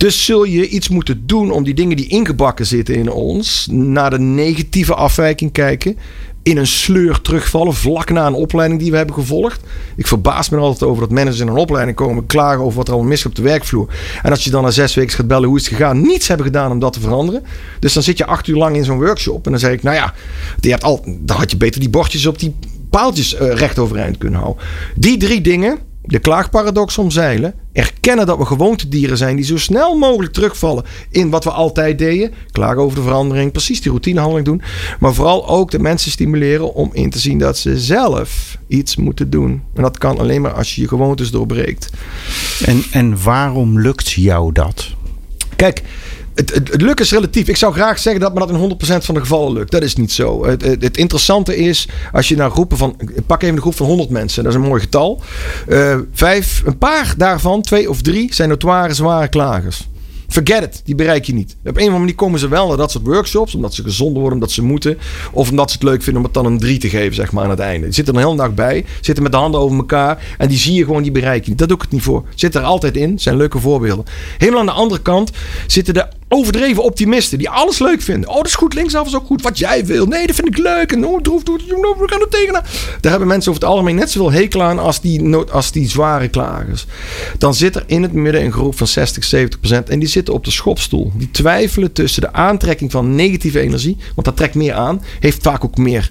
Dus 0.00 0.24
zul 0.24 0.44
je 0.44 0.68
iets 0.68 0.88
moeten 0.88 1.26
doen 1.26 1.50
om 1.50 1.64
die 1.64 1.74
dingen 1.74 1.96
die 1.96 2.08
ingebakken 2.08 2.66
zitten 2.66 2.94
in 2.94 3.10
ons, 3.10 3.66
naar 3.70 4.10
de 4.10 4.18
negatieve 4.18 4.94
afwijking 4.94 5.52
kijken. 5.52 5.96
In 6.42 6.56
een 6.56 6.66
sleur 6.66 7.20
terugvallen, 7.20 7.74
vlak 7.74 8.10
na 8.10 8.26
een 8.26 8.34
opleiding 8.34 8.80
die 8.80 8.90
we 8.90 8.96
hebben 8.96 9.14
gevolgd. 9.14 9.60
Ik 9.96 10.06
verbaas 10.06 10.48
me 10.48 10.58
altijd 10.58 10.90
over 10.90 11.02
dat 11.02 11.10
managers 11.10 11.40
in 11.40 11.48
een 11.48 11.56
opleiding 11.56 11.96
komen 11.96 12.26
klagen 12.26 12.64
over 12.64 12.76
wat 12.76 12.88
er 12.88 12.94
al 12.94 13.02
mis 13.02 13.26
op 13.26 13.34
de 13.34 13.42
werkvloer. 13.42 13.94
En 14.22 14.30
als 14.30 14.44
je 14.44 14.50
dan 14.50 14.62
na 14.62 14.70
zes 14.70 14.94
weken 14.94 15.14
gaat 15.14 15.26
bellen 15.26 15.48
hoe 15.48 15.58
is 15.58 15.64
het 15.64 15.74
gegaan, 15.74 16.00
niets 16.00 16.28
hebben 16.28 16.46
gedaan 16.46 16.70
om 16.70 16.78
dat 16.78 16.92
te 16.92 17.00
veranderen. 17.00 17.42
Dus 17.80 17.92
dan 17.92 18.02
zit 18.02 18.18
je 18.18 18.26
acht 18.26 18.46
uur 18.46 18.56
lang 18.56 18.76
in 18.76 18.84
zo'n 18.84 18.98
workshop. 18.98 19.44
En 19.44 19.50
dan 19.50 19.60
zeg 19.60 19.72
ik, 19.72 19.82
nou 19.82 19.96
ja, 19.96 20.14
je 20.60 20.70
hebt 20.70 20.84
al, 20.84 21.04
dan 21.18 21.36
had 21.36 21.50
je 21.50 21.56
beter 21.56 21.80
die 21.80 21.90
bordjes 21.90 22.26
op 22.26 22.38
die 22.38 22.54
paaltjes 22.90 23.34
uh, 23.34 23.52
recht 23.52 23.78
overeind 23.78 24.18
kunnen 24.18 24.40
houden. 24.40 24.64
Die 24.96 25.16
drie 25.16 25.40
dingen 25.40 25.78
de 26.10 26.18
klaagparadox 26.18 26.98
omzeilen. 26.98 27.54
Erkennen 27.72 28.26
dat 28.26 28.38
we 28.38 28.44
gewoontedieren 28.44 29.16
zijn 29.16 29.36
die 29.36 29.44
zo 29.44 29.58
snel 29.58 29.94
mogelijk 29.98 30.32
terugvallen 30.32 30.84
in 31.10 31.30
wat 31.30 31.44
we 31.44 31.50
altijd 31.50 31.98
deden. 31.98 32.32
Klagen 32.52 32.82
over 32.82 32.96
de 32.96 33.02
verandering, 33.02 33.52
precies 33.52 33.80
die 33.80 33.90
routinehandeling 33.90 34.46
doen. 34.46 34.62
Maar 35.00 35.14
vooral 35.14 35.48
ook 35.48 35.70
de 35.70 35.78
mensen 35.78 36.10
stimuleren 36.10 36.74
om 36.74 36.90
in 36.92 37.10
te 37.10 37.18
zien 37.18 37.38
dat 37.38 37.58
ze 37.58 37.78
zelf 37.78 38.58
iets 38.68 38.96
moeten 38.96 39.30
doen. 39.30 39.62
En 39.74 39.82
dat 39.82 39.98
kan 39.98 40.18
alleen 40.18 40.40
maar 40.40 40.52
als 40.52 40.74
je 40.74 40.80
je 40.80 40.88
gewoontes 40.88 41.30
doorbreekt. 41.30 41.90
En, 42.64 42.82
en 42.90 43.22
waarom 43.22 43.80
lukt 43.80 44.10
jou 44.10 44.52
dat? 44.52 44.94
Kijk, 45.56 45.82
het, 46.34 46.54
het, 46.54 47.00
is 47.00 47.10
relatief. 47.10 47.48
Ik 47.48 47.56
zou 47.56 47.72
graag 47.72 47.98
zeggen 47.98 48.22
dat 48.22 48.34
me 48.34 48.38
dat 48.38 48.50
in 48.50 48.76
100% 49.00 49.04
van 49.04 49.14
de 49.14 49.20
gevallen 49.20 49.52
lukt. 49.52 49.70
Dat 49.70 49.82
is 49.82 49.96
niet 49.96 50.12
zo. 50.12 50.46
Het, 50.46 50.62
het, 50.62 50.96
interessante 50.96 51.56
is, 51.56 51.88
als 52.12 52.28
je 52.28 52.36
naar 52.36 52.50
groepen 52.50 52.76
van. 52.76 52.96
Pak 53.26 53.42
even 53.42 53.54
een 53.54 53.60
groep 53.60 53.76
van 53.76 53.86
100 53.86 54.10
mensen, 54.10 54.42
dat 54.44 54.52
is 54.52 54.58
een 54.58 54.68
mooi 54.68 54.80
getal. 54.80 55.22
Uh, 55.68 55.98
vijf, 56.12 56.62
een 56.64 56.78
paar 56.78 57.14
daarvan, 57.16 57.62
twee 57.62 57.90
of 57.90 58.02
drie, 58.02 58.34
zijn 58.34 58.48
notoire 58.48 58.94
zware 58.94 59.28
klagers. 59.28 59.88
Forget 60.30 60.62
it, 60.62 60.82
die 60.84 60.94
bereik 60.94 61.24
je 61.24 61.34
niet. 61.34 61.56
Op 61.60 61.66
een 61.66 61.72
of 61.72 61.78
andere 61.78 61.98
manier 61.98 62.14
komen 62.14 62.38
ze 62.38 62.48
wel 62.48 62.68
naar 62.68 62.76
dat 62.76 62.90
soort 62.90 63.06
workshops, 63.06 63.54
omdat 63.54 63.74
ze 63.74 63.82
gezonder 63.82 64.20
worden, 64.20 64.32
omdat 64.32 64.50
ze 64.50 64.62
moeten. 64.62 64.98
Of 65.32 65.50
omdat 65.50 65.70
ze 65.70 65.76
het 65.76 65.86
leuk 65.86 66.02
vinden 66.02 66.16
om 66.16 66.24
het 66.24 66.34
dan 66.34 66.46
een 66.46 66.58
drie 66.58 66.78
te 66.78 66.88
geven, 66.88 67.14
zeg 67.14 67.32
maar, 67.32 67.44
aan 67.44 67.50
het 67.50 67.58
einde. 67.58 67.84
Die 67.84 67.94
zitten 67.94 68.14
er 68.14 68.20
een 68.20 68.26
hele 68.26 68.42
dag 68.42 68.54
bij, 68.54 68.84
zitten 69.00 69.22
met 69.22 69.32
de 69.32 69.38
handen 69.38 69.60
over 69.60 69.76
elkaar 69.76 70.34
en 70.38 70.48
die 70.48 70.58
zie 70.58 70.74
je 70.74 70.84
gewoon, 70.84 71.02
die 71.02 71.12
bereik 71.12 71.44
je 71.44 71.50
niet. 71.50 71.58
Dat 71.58 71.68
doe 71.68 71.76
ik 71.76 71.82
het 71.82 71.92
niet 71.92 72.02
voor. 72.02 72.24
Zit 72.34 72.54
er 72.54 72.62
altijd 72.62 72.96
in, 72.96 73.18
zijn 73.18 73.36
leuke 73.36 73.58
voorbeelden. 73.58 74.04
Helemaal 74.38 74.60
aan 74.60 74.66
de 74.66 74.72
andere 74.72 75.00
kant 75.02 75.30
zitten 75.66 75.94
de 75.94 76.06
overdreven 76.32 76.82
optimisten 76.82 77.38
die 77.38 77.50
alles 77.50 77.78
leuk 77.78 78.02
vinden. 78.02 78.28
Oh, 78.28 78.36
dat 78.36 78.46
is 78.46 78.54
goed, 78.54 78.74
linksaf 78.74 79.06
is 79.06 79.14
ook 79.14 79.26
goed. 79.26 79.42
Wat 79.42 79.58
jij 79.58 79.86
wil. 79.86 80.06
Nee, 80.06 80.26
dat 80.26 80.36
vind 80.36 80.48
ik 80.48 80.58
leuk. 80.58 80.92
En 80.92 81.06
oh, 81.06 81.20
droef, 81.20 81.42
doe 81.42 81.58
we 81.58 82.02
gaan 82.06 82.20
er 82.20 82.28
tegenaan. 82.28 82.64
Daar 83.00 83.10
hebben 83.10 83.28
mensen 83.28 83.50
over 83.50 83.62
het 83.62 83.72
algemeen 83.72 83.94
net 83.94 84.10
zoveel 84.10 84.32
hekel 84.32 84.62
aan 84.62 84.78
als 84.78 85.00
die, 85.00 85.36
als 85.36 85.72
die 85.72 85.88
zware 85.88 86.28
klagers. 86.28 86.86
Dan 87.38 87.54
zit 87.54 87.76
er 87.76 87.84
in 87.86 88.02
het 88.02 88.12
midden 88.12 88.44
een 88.44 88.52
groep 88.52 88.76
van 88.76 88.86
60, 88.86 89.24
70 89.24 89.60
procent. 89.60 89.88
En 89.88 89.98
die 89.98 90.08
zitten 90.08 90.34
op 90.34 90.44
de 90.44 90.50
schopstoel. 90.50 91.12
Die 91.14 91.30
twijfelen 91.30 91.92
tussen 91.92 92.22
de 92.22 92.32
aantrekking 92.32 92.90
van 92.90 93.14
negatieve 93.14 93.60
energie. 93.60 93.96
Want 94.14 94.26
dat 94.26 94.36
trekt 94.36 94.54
meer 94.54 94.74
aan. 94.74 95.02
Heeft 95.20 95.42
vaak 95.42 95.64
ook 95.64 95.76
meer 95.76 96.10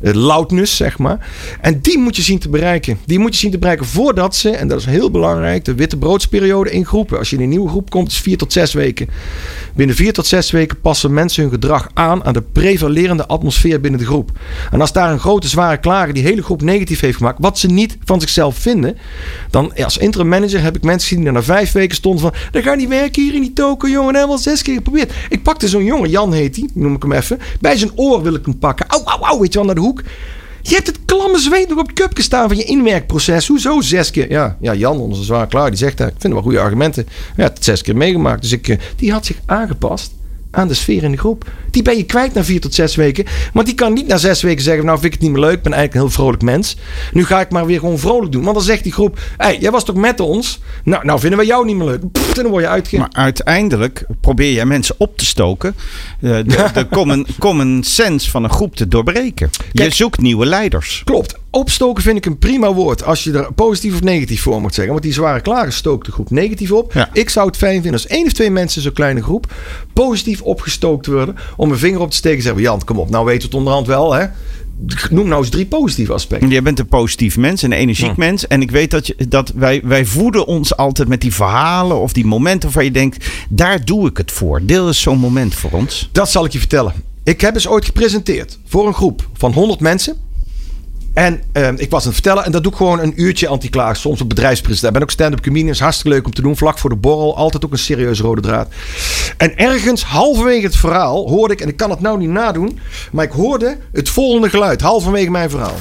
loudness, 0.00 0.76
zeg 0.76 0.98
maar. 0.98 1.28
En 1.60 1.80
die 1.80 1.98
moet 1.98 2.16
je 2.16 2.22
zien 2.22 2.38
te 2.38 2.48
bereiken. 2.48 2.98
Die 3.06 3.18
moet 3.18 3.32
je 3.32 3.40
zien 3.40 3.50
te 3.50 3.58
bereiken 3.58 3.86
voordat 3.86 4.36
ze, 4.36 4.50
en 4.50 4.68
dat 4.68 4.78
is 4.78 4.84
heel 4.84 5.10
belangrijk, 5.10 5.64
de 5.64 5.74
witte 5.74 5.96
broodsperiode 5.96 6.70
in 6.70 6.86
groepen. 6.86 7.18
Als 7.18 7.30
je 7.30 7.36
in 7.36 7.42
een 7.42 7.48
nieuwe 7.48 7.68
groep 7.68 7.90
komt, 7.90 8.10
is 8.10 8.18
vier 8.18 8.36
tot 8.36 8.52
zes 8.52 8.72
weken. 8.72 9.08
Binnen 9.74 9.96
vier 9.96 10.12
tot 10.12 10.26
zes 10.26 10.50
weken 10.50 10.80
passen 10.80 11.14
mensen 11.14 11.42
hun 11.42 11.52
gedrag 11.52 11.88
aan 11.94 12.24
aan 12.24 12.32
de 12.32 12.42
prevalerende 12.42 13.26
atmosfeer 13.26 13.80
binnen 13.80 14.00
de 14.00 14.06
groep. 14.06 14.30
En 14.70 14.80
als 14.80 14.92
daar 14.92 15.12
een 15.12 15.18
grote 15.18 15.48
zware 15.48 15.78
klager 15.78 16.14
die 16.14 16.22
hele 16.22 16.42
groep 16.42 16.62
negatief 16.62 17.00
heeft 17.00 17.16
gemaakt, 17.16 17.38
wat 17.40 17.58
ze 17.58 17.66
niet 17.66 17.96
van 18.04 18.20
zichzelf 18.20 18.56
vinden, 18.56 18.96
dan 19.50 19.74
als 19.74 19.98
interim 19.98 20.28
manager 20.28 20.62
heb 20.62 20.76
ik 20.76 20.82
mensen 20.82 21.08
gezien 21.08 21.24
die 21.24 21.32
na 21.32 21.42
vijf 21.42 21.72
weken 21.72 21.96
stonden 21.96 22.20
van, 22.20 22.32
dat 22.50 22.62
gaat 22.62 22.76
niet 22.76 22.88
werken 22.88 23.22
hier 23.22 23.34
in 23.34 23.40
die 23.40 23.52
toko, 23.52 23.88
jongen, 23.88 24.12
dat 24.12 24.16
hebben 24.16 24.36
we 24.38 24.44
al 24.44 24.52
zes 24.52 24.62
keer 24.62 24.74
geprobeerd. 24.74 25.12
Ik 25.28 25.42
pakte 25.42 25.68
zo'n 25.68 25.84
jongen, 25.84 26.10
Jan 26.10 26.32
heet 26.32 26.56
hij, 26.56 26.68
noem 26.74 26.94
ik 26.94 27.02
hem 27.02 27.12
even, 27.12 27.38
bij 27.60 27.76
zijn 27.76 27.90
oor 27.94 28.22
wil 28.22 28.34
ik 28.34 28.44
hem 28.44 28.58
pakken. 28.58 28.86
Au, 28.88 29.02
au, 29.04 29.22
au, 29.22 29.40
weet 29.40 29.52
je 29.52 29.58
wel, 29.58 29.66
naar 29.66 29.74
de 29.74 29.80
hoek. 29.80 29.89
Je 30.62 30.74
hebt 30.74 30.86
het 30.86 30.98
klamme 31.04 31.38
zweet 31.38 31.68
nog 31.68 31.78
op 31.78 31.86
het 31.86 31.96
cupje 31.96 32.22
staan 32.22 32.48
van 32.48 32.56
je 32.56 32.64
inwerkproces. 32.64 33.48
Hoezo 33.48 33.80
zes 33.80 34.10
keer? 34.10 34.30
Ja, 34.30 34.56
ja 34.60 34.74
Jan, 34.74 34.98
onze 34.98 35.24
zwaar 35.24 35.46
klaar, 35.46 35.68
die 35.68 35.78
zegt 35.78 35.98
dat. 35.98 36.08
Ik 36.08 36.14
vind 36.18 36.32
wel 36.32 36.42
goede 36.42 36.60
argumenten. 36.60 37.06
Ja, 37.36 37.44
het 37.44 37.64
zes 37.64 37.82
keer 37.82 37.96
meegemaakt. 37.96 38.42
Dus 38.42 38.52
ik, 38.52 38.68
eh, 38.68 38.78
die 38.96 39.12
had 39.12 39.26
zich 39.26 39.36
aangepast 39.46 40.12
aan 40.50 40.68
de 40.68 40.74
sfeer 40.74 41.02
in 41.02 41.10
de 41.10 41.16
groep. 41.16 41.50
Die 41.70 41.82
ben 41.82 41.96
je 41.96 42.04
kwijt 42.04 42.34
na 42.34 42.44
vier 42.44 42.60
tot 42.60 42.74
zes 42.74 42.94
weken. 42.94 43.24
Want 43.52 43.66
die 43.66 43.74
kan 43.74 43.92
niet 43.92 44.06
na 44.06 44.16
zes 44.16 44.42
weken 44.42 44.62
zeggen: 44.62 44.84
Nou, 44.84 44.98
vind 44.98 45.14
ik 45.14 45.20
het 45.20 45.28
niet 45.28 45.38
meer 45.38 45.48
leuk. 45.48 45.56
Ik 45.56 45.62
ben 45.62 45.72
eigenlijk 45.72 45.94
een 45.94 46.10
heel 46.10 46.22
vrolijk 46.22 46.42
mens. 46.42 46.76
Nu 47.12 47.24
ga 47.24 47.40
ik 47.40 47.50
maar 47.50 47.66
weer 47.66 47.78
gewoon 47.78 47.98
vrolijk 47.98 48.32
doen. 48.32 48.42
Want 48.42 48.54
dan 48.54 48.64
zegt 48.64 48.82
die 48.82 48.92
groep: 48.92 49.18
Hé, 49.36 49.44
hey, 49.44 49.58
jij 49.58 49.70
was 49.70 49.84
toch 49.84 49.96
met 49.96 50.20
ons? 50.20 50.60
Nou, 50.84 51.04
nou 51.04 51.20
vinden 51.20 51.38
we 51.38 51.46
jou 51.46 51.66
niet 51.66 51.76
meer 51.76 51.86
leuk. 51.86 52.12
Pff, 52.12 52.32
dan 52.32 52.46
word 52.46 52.62
je 52.62 52.68
uitge... 52.68 52.98
Maar 52.98 53.08
uiteindelijk 53.12 54.04
probeer 54.20 54.52
jij 54.52 54.66
mensen 54.66 54.94
op 54.98 55.16
te 55.16 55.24
stoken. 55.24 55.74
Eh, 56.20 56.30
de, 56.30 56.44
de, 56.44 56.70
de 56.74 56.88
common, 56.96 57.26
common 57.38 57.82
sense 57.84 58.30
van 58.30 58.44
een 58.44 58.50
groep 58.50 58.76
te 58.76 58.88
doorbreken. 58.88 59.50
je 59.72 59.90
zoekt 59.90 60.20
nieuwe 60.20 60.46
leiders. 60.46 61.02
Klopt. 61.04 61.38
Opstoken 61.50 62.02
vind 62.02 62.16
ik 62.16 62.26
een 62.26 62.38
prima 62.38 62.72
woord. 62.72 63.04
Als 63.04 63.24
je 63.24 63.32
er 63.32 63.52
positief 63.52 63.94
of 63.94 64.02
negatief 64.02 64.42
voor 64.42 64.60
moet 64.60 64.74
zeggen. 64.74 64.92
Want 64.92 65.04
die 65.04 65.12
zware 65.12 65.40
klaren 65.40 65.72
stookt 65.72 66.06
de 66.06 66.12
groep 66.12 66.30
negatief 66.30 66.72
op. 66.72 66.92
Ja. 66.92 67.10
Ik 67.12 67.28
zou 67.30 67.46
het 67.46 67.56
fijn 67.56 67.72
vinden 67.72 67.92
als 67.92 68.06
één 68.06 68.26
of 68.26 68.32
twee 68.32 68.50
mensen 68.50 68.76
in 68.76 68.82
zo'n 68.82 68.92
kleine 68.92 69.22
groep 69.22 69.52
positief 69.92 70.42
opgestookt 70.42 71.06
worden. 71.06 71.36
Om 71.56 71.70
een 71.70 71.78
vinger 71.78 72.00
op 72.00 72.10
te 72.10 72.16
steken 72.16 72.36
en 72.38 72.42
zeggen: 72.44 72.62
Jan, 72.62 72.84
kom 72.84 72.98
op. 72.98 73.10
Nou 73.10 73.24
weten 73.24 73.40
we 73.40 73.46
het 73.46 73.54
onderhand 73.56 73.86
wel. 73.86 74.12
Hè? 74.12 74.26
Noem 75.10 75.28
nou 75.28 75.40
eens 75.40 75.50
drie 75.50 75.66
positieve 75.66 76.12
aspecten. 76.12 76.48
Jij 76.48 76.62
bent 76.62 76.78
een 76.78 76.86
positief 76.86 77.36
mens, 77.36 77.62
een 77.62 77.72
energiek 77.72 78.14
Hm. 78.14 78.20
mens. 78.20 78.46
En 78.46 78.62
ik 78.62 78.70
weet 78.70 78.90
dat, 78.90 79.06
je, 79.06 79.16
dat 79.28 79.52
wij, 79.54 79.80
wij 79.84 80.04
voeden 80.04 80.46
ons 80.46 80.76
altijd 80.76 81.08
met 81.08 81.20
die 81.20 81.34
verhalen 81.34 82.00
of 82.00 82.12
die 82.12 82.26
momenten 82.26 82.72
waar 82.72 82.84
je 82.84 82.90
denkt, 82.90 83.26
daar 83.48 83.84
doe 83.84 84.08
ik 84.08 84.16
het 84.16 84.32
voor. 84.32 84.60
Deel 84.64 84.86
eens 84.86 85.00
zo'n 85.00 85.18
moment 85.18 85.54
voor 85.54 85.70
ons. 85.70 86.08
Dat 86.12 86.30
zal 86.30 86.44
ik 86.44 86.52
je 86.52 86.58
vertellen. 86.58 86.92
Ik 87.24 87.40
heb 87.40 87.54
eens 87.54 87.68
ooit 87.68 87.84
gepresenteerd 87.84 88.58
voor 88.66 88.86
een 88.86 88.94
groep 88.94 89.28
van 89.32 89.52
100 89.52 89.80
mensen. 89.80 90.16
En 91.14 91.42
ehm, 91.52 91.74
ik 91.76 91.90
was 91.90 92.00
aan 92.00 92.12
het 92.12 92.20
vertellen 92.20 92.44
en 92.44 92.52
dat 92.52 92.62
doe 92.62 92.72
ik 92.72 92.78
gewoon 92.78 93.00
een 93.00 93.20
uurtje 93.20 93.48
anti-klaag. 93.48 93.96
Soms 93.96 94.20
op 94.20 94.28
bedrijfspresentatie. 94.28 94.86
Ik 94.86 94.92
ben 94.92 95.02
ook 95.02 95.10
stand-up 95.10 95.42
comedian. 95.42 95.76
hartstikke 95.76 96.16
leuk 96.16 96.26
om 96.26 96.32
te 96.32 96.42
doen. 96.42 96.56
Vlak 96.56 96.78
voor 96.78 96.90
de 96.90 96.96
borrel. 96.96 97.36
Altijd 97.36 97.64
ook 97.64 97.72
een 97.72 97.78
serieus 97.78 98.20
rode 98.20 98.40
draad. 98.40 98.68
En 99.36 99.56
ergens 99.56 100.04
halverwege 100.04 100.66
het 100.66 100.76
verhaal 100.76 101.28
hoorde 101.28 101.54
ik, 101.54 101.60
en 101.60 101.68
ik 101.68 101.76
kan 101.76 101.90
het 101.90 102.00
nou 102.00 102.18
niet 102.18 102.28
nadoen. 102.28 102.78
Maar 103.12 103.24
ik 103.24 103.30
hoorde 103.30 103.78
het 103.92 104.08
volgende 104.08 104.50
geluid. 104.50 104.80
Halverwege 104.80 105.30
mijn 105.30 105.50
verhaal. 105.50 105.76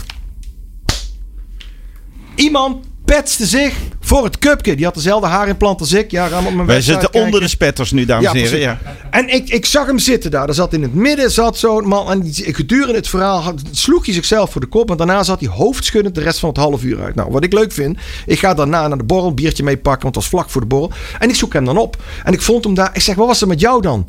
Iemand 2.36 2.86
petste 3.16 3.46
zich 3.46 3.76
voor 4.00 4.24
het 4.24 4.40
cupje. 4.40 4.76
Die 4.76 4.86
had 4.86 4.94
dezelfde 4.94 5.28
haarimplant 5.28 5.80
als 5.80 5.94
ik. 5.94 6.12
Ja, 6.12 6.26
op 6.26 6.44
mijn 6.54 6.66
Wij 6.66 6.82
zitten 6.82 7.14
onder 7.14 7.40
de 7.40 7.48
spetters 7.48 7.92
nu, 7.92 8.06
dames 8.06 8.28
en 8.28 8.36
heren. 8.36 8.60
Ja. 8.60 8.80
En 9.10 9.30
ik, 9.30 9.50
ik 9.50 9.66
zag 9.66 9.86
hem 9.86 10.00
zitten 10.00 10.32
daar. 10.32 10.48
Er 10.48 10.54
zat 10.54 10.74
in 10.74 10.82
het 10.82 10.94
midden 10.94 11.32
zat 11.32 11.58
zo'n 11.58 11.86
man. 11.88 12.12
En 12.12 12.20
die, 12.22 12.54
gedurende 12.54 12.94
het 12.94 13.08
verhaal 13.08 13.42
had- 13.42 13.62
sloeg 13.72 14.06
hij 14.06 14.14
zichzelf 14.14 14.52
voor 14.52 14.62
de 14.62 14.68
kop. 14.68 14.92
En 14.92 14.98
daarna 14.98 15.24
zat 15.24 15.40
hij 15.40 15.50
hoofdschuddend 15.50 16.16
de 16.16 16.22
rest 16.22 16.40
van 16.40 16.50
het 16.50 16.58
half 16.58 16.84
uur 16.84 17.02
uit. 17.02 17.16
Nou, 17.16 17.32
wat 17.32 17.44
ik 17.44 17.54
leuk 17.54 17.72
vind. 17.72 17.98
Ik 18.26 18.40
ga 18.40 18.54
daarna 18.54 18.88
naar 18.88 18.98
de 18.98 19.04
borrel. 19.04 19.34
Biertje 19.34 19.64
meepakken. 19.64 20.04
Want 20.04 20.16
het 20.16 20.24
was 20.24 20.34
vlak 20.34 20.50
voor 20.50 20.62
de 20.62 20.68
borrel. 20.68 20.92
En 21.20 21.30
ik 21.30 21.36
zoek 21.36 21.54
hem 21.54 21.66
dan 21.66 21.78
op. 21.78 21.98
En 22.24 22.34
ik 22.34 22.42
vond 22.42 22.64
hem 22.64 22.74
daar. 22.74 22.90
Ik 22.94 23.02
zeg, 23.02 23.16
wat 23.16 23.28
was 23.28 23.42
er 23.42 23.48
met 23.48 23.60
jou 23.60 23.82
dan? 23.82 24.08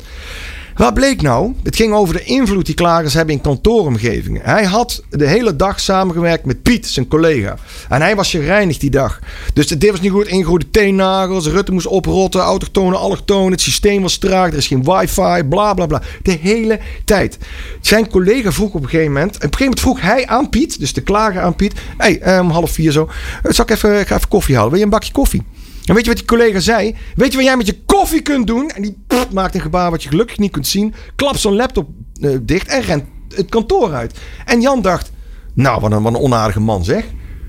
Wat 0.75 0.93
bleek 0.93 1.21
nou? 1.21 1.53
Het 1.63 1.75
ging 1.75 1.93
over 1.93 2.13
de 2.13 2.23
invloed 2.23 2.65
die 2.65 2.75
klagers 2.75 3.13
hebben 3.13 3.35
in 3.35 3.41
kantooromgevingen. 3.41 4.41
Hij 4.43 4.65
had 4.65 5.03
de 5.09 5.27
hele 5.27 5.55
dag 5.55 5.79
samengewerkt 5.79 6.45
met 6.45 6.61
Piet, 6.61 6.87
zijn 6.87 7.07
collega. 7.07 7.55
En 7.89 8.01
hij 8.01 8.15
was 8.15 8.29
gereinigd 8.29 8.79
die 8.79 8.89
dag. 8.89 9.19
Dus 9.53 9.67
dit 9.67 9.91
was 9.91 10.01
niet 10.01 10.11
goed. 10.11 10.27
Ingegroeide 10.27 10.69
teennagels. 10.71 11.47
Rutte 11.47 11.71
moest 11.71 11.87
oprotten. 11.87 12.41
Autochtonen, 12.41 12.99
allochtonen. 12.99 13.51
Het 13.51 13.61
systeem 13.61 14.01
was 14.01 14.17
traag. 14.17 14.51
Er 14.51 14.57
is 14.57 14.67
geen 14.67 14.83
wifi. 14.83 15.43
Bla 15.49 15.73
bla 15.73 15.85
bla. 15.85 16.01
De 16.23 16.37
hele 16.41 16.79
tijd. 17.05 17.37
Zijn 17.81 18.09
collega 18.09 18.51
vroeg 18.51 18.73
op 18.73 18.83
een 18.83 18.89
gegeven 18.89 19.11
moment. 19.13 19.35
Op 19.35 19.35
een 19.35 19.41
gegeven 19.41 19.63
moment 19.63 19.79
vroeg 19.79 20.01
hij 20.01 20.27
aan 20.27 20.49
Piet. 20.49 20.79
Dus 20.79 20.93
de 20.93 21.01
klager 21.01 21.41
aan 21.41 21.55
Piet. 21.55 21.73
Hé, 21.97 22.17
hey, 22.21 22.39
om 22.39 22.49
half 22.49 22.71
vier 22.71 22.91
zo. 22.91 23.09
eh, 23.43 23.51
Zal 23.51 23.65
ik 23.65 23.71
even, 23.71 23.99
ik 23.99 24.09
even 24.09 24.27
koffie 24.27 24.55
halen? 24.55 24.69
Wil 24.69 24.79
je 24.79 24.85
een 24.85 24.91
bakje 24.91 25.11
koffie? 25.11 25.43
En 25.91 25.97
weet 25.97 26.05
je 26.05 26.11
wat 26.11 26.19
die 26.19 26.37
collega 26.37 26.59
zei? 26.59 26.95
Weet 27.15 27.31
je 27.31 27.37
wat 27.37 27.45
jij 27.45 27.57
met 27.57 27.65
je 27.65 27.79
koffie 27.85 28.21
kunt 28.21 28.47
doen? 28.47 28.69
En 28.69 28.81
die 28.81 28.97
maakt 29.33 29.55
een 29.55 29.61
gebaar 29.61 29.91
wat 29.91 30.03
je 30.03 30.09
gelukkig 30.09 30.37
niet 30.37 30.51
kunt 30.51 30.67
zien. 30.67 30.93
Klapt 31.15 31.39
zo'n 31.39 31.55
laptop 31.55 31.89
eh, 32.21 32.31
dicht 32.41 32.67
en 32.67 32.81
rent 32.81 33.03
het 33.35 33.49
kantoor 33.49 33.93
uit. 33.93 34.19
En 34.45 34.61
Jan 34.61 34.81
dacht, 34.81 35.11
nou 35.53 35.81
wat 35.81 35.91
een, 35.91 36.01
wat 36.01 36.13
een 36.13 36.19
onaardige 36.19 36.59
man 36.59 36.83
zeg. 36.83 37.05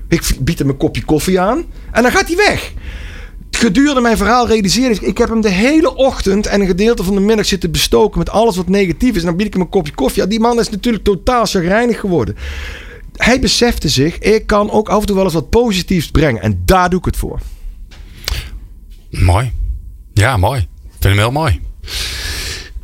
Ik 0.09 0.37
bied 0.39 0.59
hem 0.59 0.69
een 0.69 0.77
kopje 0.77 1.05
koffie 1.05 1.39
aan 1.39 1.65
en 1.91 2.01
dan 2.01 2.11
gaat 2.11 2.27
hij 2.27 2.35
weg. 2.35 2.73
Gedurende 3.51 4.01
mijn 4.01 4.17
verhaal 4.17 4.47
realiseerde 4.47 4.95
ik, 4.95 5.01
ik 5.01 5.17
heb 5.17 5.29
hem 5.29 5.41
de 5.41 5.49
hele 5.49 5.95
ochtend 5.95 6.45
en 6.45 6.61
een 6.61 6.67
gedeelte 6.67 7.03
van 7.03 7.15
de 7.15 7.21
middag 7.21 7.45
zitten 7.45 7.71
bestoken 7.71 8.19
met 8.19 8.29
alles 8.29 8.55
wat 8.55 8.69
negatief 8.69 9.15
is. 9.15 9.21
En 9.21 9.27
dan 9.27 9.37
bied 9.37 9.47
ik 9.47 9.53
hem 9.53 9.61
een 9.61 9.69
kopje 9.69 9.93
koffie. 9.93 10.21
Ja, 10.21 10.27
die 10.27 10.39
man 10.39 10.59
is 10.59 10.69
natuurlijk 10.69 11.03
totaal 11.03 11.45
chagrijnig 11.45 11.99
geworden. 11.99 12.35
Hij 13.15 13.39
besefte 13.39 13.89
zich, 13.89 14.19
ik 14.19 14.47
kan 14.47 14.71
ook 14.71 14.89
af 14.89 14.99
en 14.99 15.05
toe 15.05 15.15
wel 15.15 15.25
eens 15.25 15.33
wat 15.33 15.49
positiefs 15.49 16.11
brengen. 16.11 16.41
En 16.41 16.61
daar 16.65 16.89
doe 16.89 16.99
ik 16.99 17.05
het 17.05 17.17
voor. 17.17 17.39
Mooi. 19.21 19.51
Ja, 20.13 20.37
mooi. 20.37 20.59
Ik 20.59 20.67
vind 20.99 21.03
hem 21.03 21.17
heel 21.17 21.31
mooi. 21.31 21.61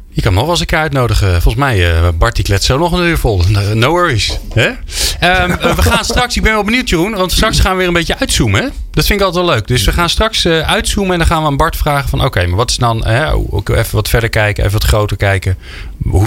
Je 0.10 0.22
kan 0.22 0.34
nog 0.34 0.42
wel 0.42 0.52
eens 0.52 0.60
een 0.60 0.66
keer 0.66 0.78
uitnodigen. 0.78 1.32
Volgens 1.32 1.64
mij, 1.64 1.96
eh 1.96 2.10
Bart, 2.18 2.36
die 2.36 2.44
kletst 2.44 2.66
zo 2.66 2.78
nog 2.78 2.92
een 2.92 3.06
uur 3.06 3.18
vol. 3.18 3.44
No 3.74 3.90
worries. 3.90 4.40
Ehm, 4.54 5.52
eh, 5.52 5.76
we 5.76 5.82
gaan 5.82 6.04
straks, 6.04 6.36
ik 6.36 6.44
ben 6.44 6.54
wel 6.54 6.64
benieuwd 6.64 6.90
Jeroen, 6.90 7.16
want 7.16 7.32
straks 7.32 7.60
gaan 7.60 7.72
we 7.72 7.78
weer 7.78 7.88
een 7.88 7.94
beetje 7.94 8.20
uitzoomen. 8.20 8.72
Dat 8.92 9.06
vind 9.06 9.20
ik 9.20 9.26
altijd 9.26 9.46
wel 9.46 9.54
leuk. 9.56 9.68
Dus 9.68 9.84
we 9.84 9.92
gaan 9.92 10.10
straks 10.10 10.46
eh, 10.46 10.60
uitzoomen 10.60 11.12
en 11.12 11.18
dan 11.18 11.28
gaan 11.28 11.42
we 11.42 11.48
aan 11.48 11.58
Bart 11.58 11.78
vragen 11.78 12.10
van... 12.10 12.26
Oké, 12.26 12.46
maar 12.48 12.56
wat 12.56 12.70
is 12.70 12.78
dan... 12.78 13.06
Hè, 13.06 13.34
ook 13.34 13.70
even 13.70 13.96
wat 13.96 14.10
verder 14.10 14.30
kijken, 14.30 14.64
even 14.64 14.80
wat 14.80 14.88
groter 14.88 15.18
kijken. 15.18 15.58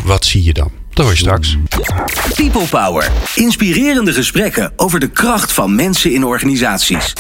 Wat 0.04 0.24
zie 0.24 0.44
je 0.44 0.52
dan? 0.52 0.70
Dat 0.94 1.04
hoor 1.04 1.14
je 1.14 1.20
straks. 1.20 1.56
People 2.34 2.66
Power. 2.66 3.10
Inspirerende 3.34 4.12
gesprekken 4.12 4.72
over 4.76 5.00
de 5.00 5.10
kracht 5.10 5.52
van 5.52 5.74
mensen 5.74 6.12
in 6.12 6.24
organisaties. 6.24 7.12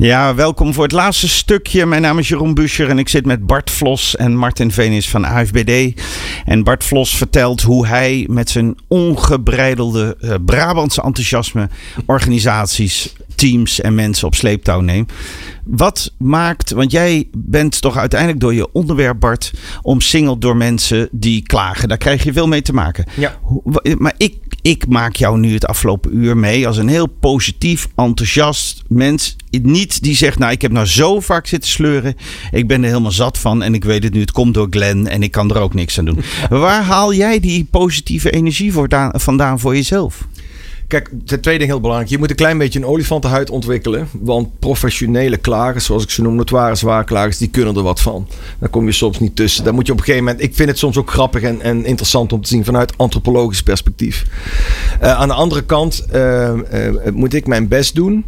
Ja, 0.00 0.34
welkom 0.34 0.74
voor 0.74 0.82
het 0.82 0.92
laatste 0.92 1.28
stukje. 1.28 1.86
Mijn 1.86 2.02
naam 2.02 2.18
is 2.18 2.28
Jeroen 2.28 2.54
Buscher 2.54 2.88
en 2.88 2.98
ik 2.98 3.08
zit 3.08 3.26
met 3.26 3.46
Bart 3.46 3.70
Vlos 3.70 4.16
en 4.16 4.36
Martin 4.36 4.72
Venis 4.72 5.08
van 5.08 5.24
AFBD. 5.26 6.00
En 6.44 6.64
Bart 6.64 6.84
Vlos 6.84 7.16
vertelt 7.16 7.62
hoe 7.62 7.86
hij 7.86 8.26
met 8.30 8.50
zijn 8.50 8.78
ongebreidelde 8.88 10.16
eh, 10.20 10.34
Brabantse 10.44 11.02
enthousiasme 11.02 11.68
organisaties, 12.06 13.12
teams 13.40 13.80
en 13.80 13.94
mensen 13.94 14.26
op 14.26 14.34
sleeptouw 14.34 14.80
neemt. 14.80 15.12
Wat 15.64 16.12
maakt, 16.18 16.70
want 16.70 16.92
jij 16.92 17.28
bent 17.32 17.80
toch 17.80 17.96
uiteindelijk 17.96 18.40
door 18.40 18.54
je 18.54 18.72
onderwerp, 18.72 19.20
Bart, 19.20 19.52
omsingeld 19.82 20.40
door 20.40 20.56
mensen 20.56 21.08
die 21.12 21.42
klagen. 21.42 21.88
Daar 21.88 21.98
krijg 21.98 22.24
je 22.24 22.32
veel 22.32 22.48
mee 22.48 22.62
te 22.62 22.72
maken. 22.72 23.04
Ja. 23.16 23.38
Maar 23.98 24.14
ik, 24.16 24.36
ik 24.62 24.86
maak 24.88 25.16
jou 25.16 25.38
nu 25.38 25.52
het 25.52 25.66
afgelopen 25.66 26.16
uur 26.16 26.36
mee 26.36 26.66
als 26.66 26.76
een 26.76 26.88
heel 26.88 27.06
positief, 27.06 27.88
enthousiast 27.96 28.82
mens. 28.88 29.36
Niet 29.50 30.02
die 30.02 30.16
zegt, 30.16 30.38
nou 30.38 30.52
ik 30.52 30.62
heb 30.62 30.72
nou 30.72 30.86
zo 30.86 31.20
vaak 31.20 31.46
zitten 31.46 31.70
sleuren. 31.70 32.14
Ik 32.50 32.68
ben 32.68 32.82
er 32.82 32.88
helemaal 32.88 33.10
zat 33.10 33.38
van 33.38 33.62
en 33.62 33.74
ik 33.74 33.84
weet 33.84 34.02
het 34.02 34.12
nu. 34.12 34.20
Het 34.20 34.32
komt 34.32 34.54
door 34.54 34.66
Glenn 34.70 35.08
en 35.08 35.22
ik 35.22 35.30
kan 35.30 35.50
er 35.50 35.60
ook 35.60 35.74
niks 35.74 35.98
aan 35.98 36.04
doen. 36.04 36.20
Waar 36.48 36.82
haal 36.82 37.14
jij 37.14 37.40
die 37.40 37.66
positieve 37.70 38.30
energie 38.30 38.72
vandaan 39.12 39.60
voor 39.60 39.74
jezelf? 39.74 40.28
Kijk, 40.90 41.10
zijn 41.24 41.40
twee 41.40 41.58
dingen 41.58 41.72
heel 41.72 41.80
belangrijk. 41.80 42.10
Je 42.10 42.18
moet 42.18 42.30
een 42.30 42.36
klein 42.36 42.58
beetje 42.58 42.78
een 42.78 42.86
olifantenhuid 42.86 43.50
ontwikkelen. 43.50 44.08
Want 44.12 44.58
professionele 44.58 45.36
klagers, 45.36 45.84
zoals 45.84 46.02
ik 46.02 46.10
ze 46.10 46.22
noem, 46.22 46.34
notoire 46.34 46.74
zwaarklagers, 46.74 47.38
die 47.38 47.48
kunnen 47.48 47.76
er 47.76 47.82
wat 47.82 48.00
van. 48.00 48.28
Daar 48.58 48.68
kom 48.68 48.86
je 48.86 48.92
soms 48.92 49.18
niet 49.18 49.36
tussen. 49.36 49.64
Daar 49.64 49.74
moet 49.74 49.86
je 49.86 49.92
op 49.92 49.98
een 49.98 50.04
gegeven 50.04 50.26
moment. 50.26 50.44
Ik 50.44 50.54
vind 50.54 50.68
het 50.68 50.78
soms 50.78 50.96
ook 50.96 51.10
grappig 51.10 51.42
en, 51.42 51.60
en 51.60 51.84
interessant 51.84 52.32
om 52.32 52.42
te 52.42 52.48
zien 52.48 52.64
vanuit 52.64 52.92
antropologisch 52.96 53.62
perspectief. 53.62 54.24
Uh, 55.02 55.12
aan 55.12 55.28
de 55.28 55.34
andere 55.34 55.62
kant 55.62 56.06
uh, 56.14 56.52
uh, 56.72 57.12
moet 57.12 57.34
ik 57.34 57.46
mijn 57.46 57.68
best 57.68 57.94
doen 57.94 58.24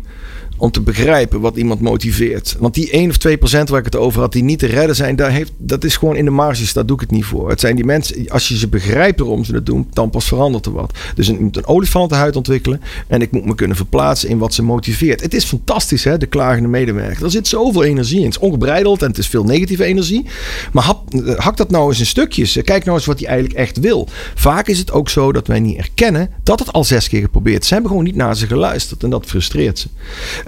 om 0.62 0.70
te 0.70 0.80
begrijpen 0.80 1.40
wat 1.40 1.56
iemand 1.56 1.80
motiveert. 1.80 2.56
Want 2.58 2.74
die 2.74 2.90
1 2.90 3.10
of 3.10 3.16
2 3.16 3.36
procent 3.36 3.68
waar 3.68 3.78
ik 3.78 3.84
het 3.84 3.96
over 3.96 4.20
had, 4.20 4.32
die 4.32 4.42
niet 4.42 4.58
te 4.58 4.66
redden 4.66 4.96
zijn, 4.96 5.16
daar 5.16 5.30
heeft, 5.30 5.52
dat 5.56 5.84
is 5.84 5.96
gewoon 5.96 6.16
in 6.16 6.24
de 6.24 6.30
marges, 6.30 6.72
daar 6.72 6.86
doe 6.86 6.96
ik 6.96 7.00
het 7.00 7.10
niet 7.10 7.24
voor. 7.24 7.48
Het 7.48 7.60
zijn 7.60 7.76
die 7.76 7.84
mensen, 7.84 8.28
als 8.28 8.48
je 8.48 8.58
ze 8.58 8.68
begrijpt 8.68 9.20
waarom 9.20 9.44
ze 9.44 9.54
het 9.54 9.66
doen, 9.66 9.88
dan 9.92 10.10
pas 10.10 10.24
verandert 10.24 10.66
er 10.66 10.72
wat. 10.72 10.98
Dus 11.14 11.28
ik 11.28 11.40
moet 11.40 11.56
een 11.56 11.66
olifantenhuid 11.66 12.36
ontwikkelen 12.36 12.80
en 13.06 13.20
ik 13.20 13.32
moet 13.32 13.44
me 13.44 13.54
kunnen 13.54 13.76
verplaatsen 13.76 14.28
in 14.28 14.38
wat 14.38 14.54
ze 14.54 14.62
motiveert. 14.62 15.20
Het 15.20 15.34
is 15.34 15.44
fantastisch, 15.44 16.04
hè, 16.04 16.18
de 16.18 16.26
klagende 16.26 16.68
medewerker. 16.68 17.24
Er 17.24 17.30
zit 17.30 17.48
zoveel 17.48 17.84
energie 17.84 18.18
in. 18.18 18.24
Het 18.24 18.34
is 18.34 18.40
ongebreideld 18.40 19.02
en 19.02 19.08
het 19.08 19.18
is 19.18 19.26
veel 19.26 19.44
negatieve 19.44 19.84
energie. 19.84 20.26
Maar 20.72 20.94
hak 21.36 21.56
dat 21.56 21.70
nou 21.70 21.88
eens 21.88 21.98
in 21.98 22.06
stukjes. 22.06 22.58
Kijk 22.64 22.84
nou 22.84 22.96
eens 22.96 23.06
wat 23.06 23.18
hij 23.18 23.28
eigenlijk 23.28 23.58
echt 23.58 23.78
wil. 23.78 24.08
Vaak 24.34 24.68
is 24.68 24.78
het 24.78 24.92
ook 24.92 25.08
zo 25.08 25.32
dat 25.32 25.46
wij 25.46 25.60
niet 25.60 25.78
erkennen 25.78 26.30
dat 26.42 26.58
het 26.58 26.72
al 26.72 26.84
zes 26.84 27.08
keer 27.08 27.20
geprobeerd 27.20 27.62
is. 27.62 27.68
Ze 27.68 27.72
hebben 27.72 27.90
gewoon 27.90 28.06
niet 28.06 28.16
naar 28.16 28.36
ze 28.36 28.46
geluisterd 28.46 29.02
en 29.02 29.10
dat 29.10 29.26
frustreert 29.26 29.78
ze. 29.78 29.88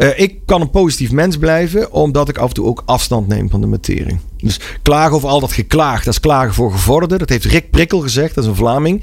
Uh, 0.04 0.18
ik 0.18 0.38
kan 0.46 0.60
een 0.60 0.70
positief 0.70 1.12
mens 1.12 1.36
blijven, 1.36 1.92
omdat 1.92 2.28
ik 2.28 2.38
af 2.38 2.48
en 2.48 2.54
toe 2.54 2.66
ook 2.66 2.82
afstand 2.86 3.28
neem 3.28 3.50
van 3.50 3.60
de 3.60 3.66
materie. 3.66 4.18
Dus 4.44 4.60
klagen 4.82 5.16
over 5.16 5.28
al 5.28 5.40
dat 5.40 5.52
geklaagd, 5.52 6.04
dat 6.04 6.14
is 6.14 6.20
klagen 6.20 6.54
voor 6.54 6.72
gevorderden. 6.72 7.18
Dat 7.18 7.28
heeft 7.28 7.44
Rick 7.44 7.70
Prikkel 7.70 8.00
gezegd, 8.00 8.34
dat 8.34 8.44
is 8.44 8.50
een 8.50 8.56
Vlaming. 8.56 9.02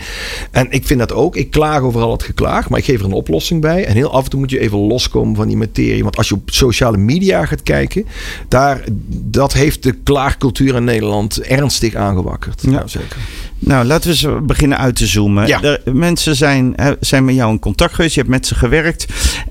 En 0.52 0.72
ik 0.72 0.86
vind 0.86 1.00
dat 1.00 1.14
ook. 1.14 1.36
Ik 1.36 1.52
klaag 1.52 1.82
over 1.82 2.02
al 2.02 2.12
het 2.12 2.24
geklaagd, 2.24 2.70
maar 2.70 2.80
ik 2.80 2.86
geef 2.86 3.00
er 3.00 3.06
een 3.06 3.12
oplossing 3.12 3.62
bij. 3.62 3.86
En 3.86 3.94
heel 3.94 4.12
af 4.12 4.24
en 4.24 4.30
toe 4.30 4.40
moet 4.40 4.50
je 4.50 4.60
even 4.60 4.78
loskomen 4.78 5.36
van 5.36 5.48
die 5.48 5.58
materie. 5.58 6.04
Want 6.04 6.18
als 6.18 6.28
je 6.28 6.36
op 6.36 6.50
sociale 6.50 6.98
media 6.98 7.46
gaat 7.46 7.64
kijken, 7.64 8.06
daar, 8.48 8.84
dat 9.10 9.54
heeft 9.54 9.84
de 9.84 9.92
klaagcultuur 9.92 10.76
in 10.76 10.84
Nederland 10.84 11.42
ernstig 11.42 11.96
aangewakkerd. 11.96 12.62
Ja, 12.62 12.70
nou, 12.70 12.90
zeker. 12.90 13.18
Nou, 13.60 13.86
laten 13.86 14.12
we 14.12 14.28
eens 14.28 14.46
beginnen 14.46 14.78
uit 14.78 14.96
te 14.96 15.08
zoomen. 15.08 15.48
Ja. 15.48 15.60
De 15.60 15.82
mensen 15.94 16.36
zijn, 16.36 16.76
zijn 17.00 17.26
met 17.26 17.36
jou 17.36 17.52
in 17.52 17.60
contact 17.60 17.94
geweest. 17.94 18.14
Je 18.14 18.20
hebt 18.20 18.32
met 18.32 18.48
ze 18.48 18.56
gewerkt. 18.56 19.06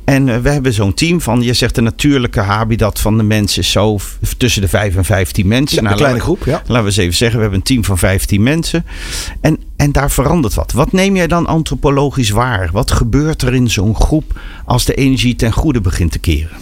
En 0.04 0.28
eh, 0.28 0.38
we 0.38 0.50
hebben 0.50 0.72
zo'n 0.72 0.94
team 0.94 1.20
van, 1.20 1.42
je 1.42 1.52
zegt 1.52 1.74
de 1.74 1.80
natuurlijke 1.80 2.40
habitat 2.40 3.00
van 3.00 3.16
de 3.16 3.22
mensen 3.22 3.62
is 3.62 3.70
zo 3.70 3.98
tussen 4.36 4.62
de 4.62 4.68
5 4.68 4.96
en 4.96 5.04
15 5.04 5.46
mensen. 5.46 5.79
Ja, 5.82 5.88
nou, 5.88 5.92
een 5.92 6.06
kleine 6.06 6.20
groep, 6.20 6.44
ja. 6.44 6.62
Laten 6.66 6.82
we 6.82 6.88
eens 6.88 6.96
even 6.96 7.16
zeggen, 7.16 7.36
we 7.36 7.42
hebben 7.42 7.60
een 7.60 7.66
team 7.66 7.84
van 7.84 7.98
15 7.98 8.42
mensen. 8.42 8.84
En, 9.40 9.58
en 9.76 9.92
daar 9.92 10.10
verandert 10.10 10.54
wat. 10.54 10.72
Wat 10.72 10.92
neem 10.92 11.16
jij 11.16 11.26
dan 11.26 11.46
antropologisch 11.46 12.30
waar? 12.30 12.68
Wat 12.72 12.90
gebeurt 12.90 13.42
er 13.42 13.54
in 13.54 13.70
zo'n 13.70 13.94
groep 13.94 14.40
als 14.64 14.84
de 14.84 14.94
energie 14.94 15.36
ten 15.36 15.52
goede 15.52 15.80
begint 15.80 16.12
te 16.12 16.18
keren? 16.18 16.56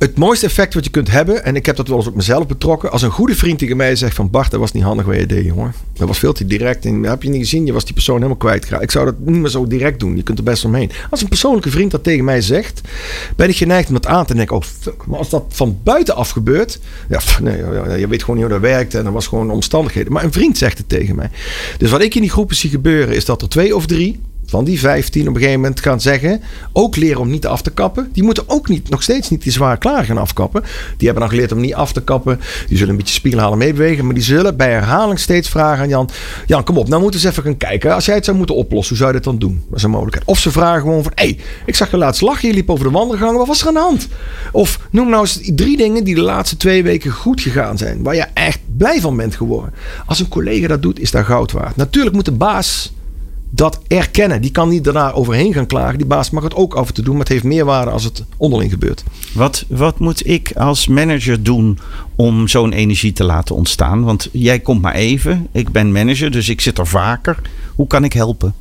Het 0.00 0.18
mooiste 0.18 0.46
effect 0.46 0.74
wat 0.74 0.84
je 0.84 0.90
kunt 0.90 1.10
hebben, 1.10 1.44
en 1.44 1.56
ik 1.56 1.66
heb 1.66 1.76
dat 1.76 1.88
wel 1.88 1.96
eens 1.96 2.06
op 2.06 2.14
mezelf 2.14 2.46
betrokken. 2.46 2.90
Als 2.90 3.02
een 3.02 3.10
goede 3.10 3.34
vriend 3.34 3.58
tegen 3.58 3.76
mij 3.76 3.96
zegt 3.96 4.14
van 4.16 4.30
Bart, 4.30 4.50
dat 4.50 4.60
was 4.60 4.72
niet 4.72 4.82
handig 4.82 5.06
wat 5.06 5.16
je 5.16 5.26
deed, 5.26 5.44
jongen. 5.44 5.74
Dat 5.92 6.08
was 6.08 6.18
veel 6.18 6.32
te 6.32 6.46
direct. 6.46 6.84
En 6.84 7.02
heb 7.02 7.22
je 7.22 7.28
niet 7.28 7.40
gezien, 7.40 7.66
je 7.66 7.72
was 7.72 7.84
die 7.84 7.94
persoon 7.94 8.16
helemaal 8.16 8.36
kwijtgeraakt. 8.36 8.82
Ik 8.82 8.90
zou 8.90 9.04
dat 9.04 9.18
niet 9.18 9.40
meer 9.40 9.50
zo 9.50 9.66
direct 9.66 10.00
doen. 10.00 10.16
Je 10.16 10.22
kunt 10.22 10.38
er 10.38 10.44
best 10.44 10.64
omheen. 10.64 10.90
Als 11.10 11.22
een 11.22 11.28
persoonlijke 11.28 11.70
vriend 11.70 11.90
dat 11.90 12.04
tegen 12.04 12.24
mij 12.24 12.40
zegt, 12.40 12.80
ben 13.36 13.48
ik 13.48 13.56
geneigd 13.56 13.88
om 13.88 13.94
het 13.94 14.06
aan 14.06 14.26
te 14.26 14.34
denken. 14.34 14.56
Oh 14.56 14.62
fuck, 14.62 15.06
maar 15.06 15.18
als 15.18 15.30
dat 15.30 15.44
van 15.48 15.78
buitenaf 15.82 16.30
gebeurt, 16.30 16.80
ja, 17.08 17.20
nee, 17.42 17.56
je 17.98 18.08
weet 18.08 18.20
gewoon 18.20 18.36
niet 18.36 18.44
hoe 18.44 18.54
dat 18.60 18.70
werkt. 18.70 18.94
En 18.94 19.04
dat 19.04 19.12
was 19.12 19.26
gewoon 19.26 19.50
omstandigheden. 19.50 20.12
Maar 20.12 20.24
een 20.24 20.32
vriend 20.32 20.58
zegt 20.58 20.78
het 20.78 20.88
tegen 20.88 21.16
mij. 21.16 21.30
Dus 21.78 21.90
wat 21.90 22.02
ik 22.02 22.14
in 22.14 22.20
die 22.20 22.30
groepen 22.30 22.56
zie 22.56 22.70
gebeuren, 22.70 23.14
is 23.14 23.24
dat 23.24 23.42
er 23.42 23.48
twee 23.48 23.76
of 23.76 23.86
drie 23.86 24.20
van 24.50 24.64
die 24.64 24.80
15 24.80 25.20
op 25.20 25.28
een 25.28 25.34
gegeven 25.34 25.60
moment 25.60 25.80
gaan 25.80 26.00
zeggen. 26.00 26.40
Ook 26.72 26.96
leren 26.96 27.20
om 27.20 27.30
niet 27.30 27.46
af 27.46 27.62
te 27.62 27.70
kappen. 27.70 28.08
Die 28.12 28.22
moeten 28.22 28.44
ook 28.46 28.68
niet, 28.68 28.88
nog 28.88 29.02
steeds 29.02 29.30
niet 29.30 29.42
die 29.42 29.52
zwaar 29.52 29.78
klaar 29.78 30.04
gaan 30.04 30.18
afkappen. 30.18 30.62
Die 30.96 31.08
hebben 31.08 31.20
dan 31.20 31.28
geleerd 31.28 31.52
om 31.52 31.60
niet 31.60 31.74
af 31.74 31.92
te 31.92 32.02
kappen. 32.02 32.40
Die 32.68 32.76
zullen 32.76 32.92
een 32.92 32.98
beetje 32.98 33.14
spiegelhalen 33.14 33.58
meebewegen. 33.58 34.04
Maar 34.04 34.14
die 34.14 34.22
zullen 34.22 34.56
bij 34.56 34.70
herhaling 34.70 35.18
steeds 35.18 35.48
vragen 35.48 35.82
aan 35.82 35.88
Jan. 35.88 36.08
Jan, 36.46 36.64
kom 36.64 36.78
op, 36.78 36.88
nou 36.88 37.02
moeten 37.02 37.20
we 37.20 37.26
eens 37.26 37.36
even 37.36 37.48
gaan 37.48 37.58
kijken. 37.58 37.94
Als 37.94 38.04
jij 38.04 38.14
het 38.14 38.24
zou 38.24 38.36
moeten 38.36 38.54
oplossen, 38.54 38.88
hoe 38.88 38.96
zou 38.96 39.08
je 39.08 39.16
dit 39.16 39.24
dan 39.24 39.38
doen? 39.38 39.62
Dat 39.68 39.78
is 39.78 39.82
een 39.82 39.90
mogelijkheid. 39.90 40.26
Of 40.28 40.38
ze 40.38 40.50
vragen 40.50 40.80
gewoon 40.80 41.02
van. 41.02 41.12
Hé, 41.14 41.24
hey, 41.24 41.38
ik 41.66 41.74
zag 41.74 41.90
je 41.90 41.96
laatst 41.96 42.20
lachen. 42.20 42.48
Je 42.48 42.54
liep 42.54 42.70
over 42.70 42.84
de 42.84 42.90
wandelgang. 42.90 43.36
Wat 43.36 43.46
was 43.46 43.60
er 43.60 43.66
aan 43.66 43.74
de 43.74 43.80
hand? 43.80 44.08
Of 44.52 44.78
noem 44.90 45.08
nou 45.08 45.20
eens 45.22 45.40
drie 45.54 45.76
dingen 45.76 46.04
die 46.04 46.14
de 46.14 46.20
laatste 46.20 46.56
twee 46.56 46.82
weken 46.82 47.10
goed 47.10 47.40
gegaan 47.40 47.78
zijn. 47.78 48.02
Waar 48.02 48.14
je 48.14 48.26
echt 48.34 48.58
blij 48.76 49.00
van 49.00 49.16
bent 49.16 49.34
geworden. 49.34 49.72
Als 50.06 50.20
een 50.20 50.28
collega 50.28 50.66
dat 50.66 50.82
doet, 50.82 51.00
is 51.00 51.10
dat 51.10 51.24
goud 51.24 51.52
waard. 51.52 51.76
Natuurlijk 51.76 52.14
moet 52.14 52.24
de 52.24 52.32
baas 52.32 52.92
dat 53.50 53.80
erkennen. 53.86 54.42
Die 54.42 54.50
kan 54.50 54.68
niet 54.68 54.84
daarna 54.84 55.12
overheen 55.12 55.52
gaan 55.52 55.66
klagen. 55.66 55.98
Die 55.98 56.06
baas 56.06 56.30
mag 56.30 56.42
het 56.42 56.54
ook 56.54 56.74
af 56.74 56.88
en 56.88 56.94
toe 56.94 57.04
doen, 57.04 57.12
maar 57.12 57.22
het 57.22 57.32
heeft 57.32 57.44
meer 57.44 57.64
waarde 57.64 57.90
als 57.90 58.04
het 58.04 58.24
onderling 58.36 58.70
gebeurt. 58.70 59.04
Wat, 59.34 59.64
wat 59.68 59.98
moet 59.98 60.26
ik 60.26 60.52
als 60.56 60.86
manager 60.86 61.42
doen 61.42 61.78
om 62.16 62.48
zo'n 62.48 62.72
energie 62.72 63.12
te 63.12 63.24
laten 63.24 63.54
ontstaan? 63.54 64.02
Want 64.04 64.28
jij 64.32 64.60
komt 64.60 64.82
maar 64.82 64.94
even. 64.94 65.46
Ik 65.52 65.72
ben 65.72 65.92
manager, 65.92 66.30
dus 66.30 66.48
ik 66.48 66.60
zit 66.60 66.78
er 66.78 66.86
vaker. 66.86 67.42
Hoe 67.74 67.86
kan 67.86 68.04
ik 68.04 68.12
helpen? 68.12 68.54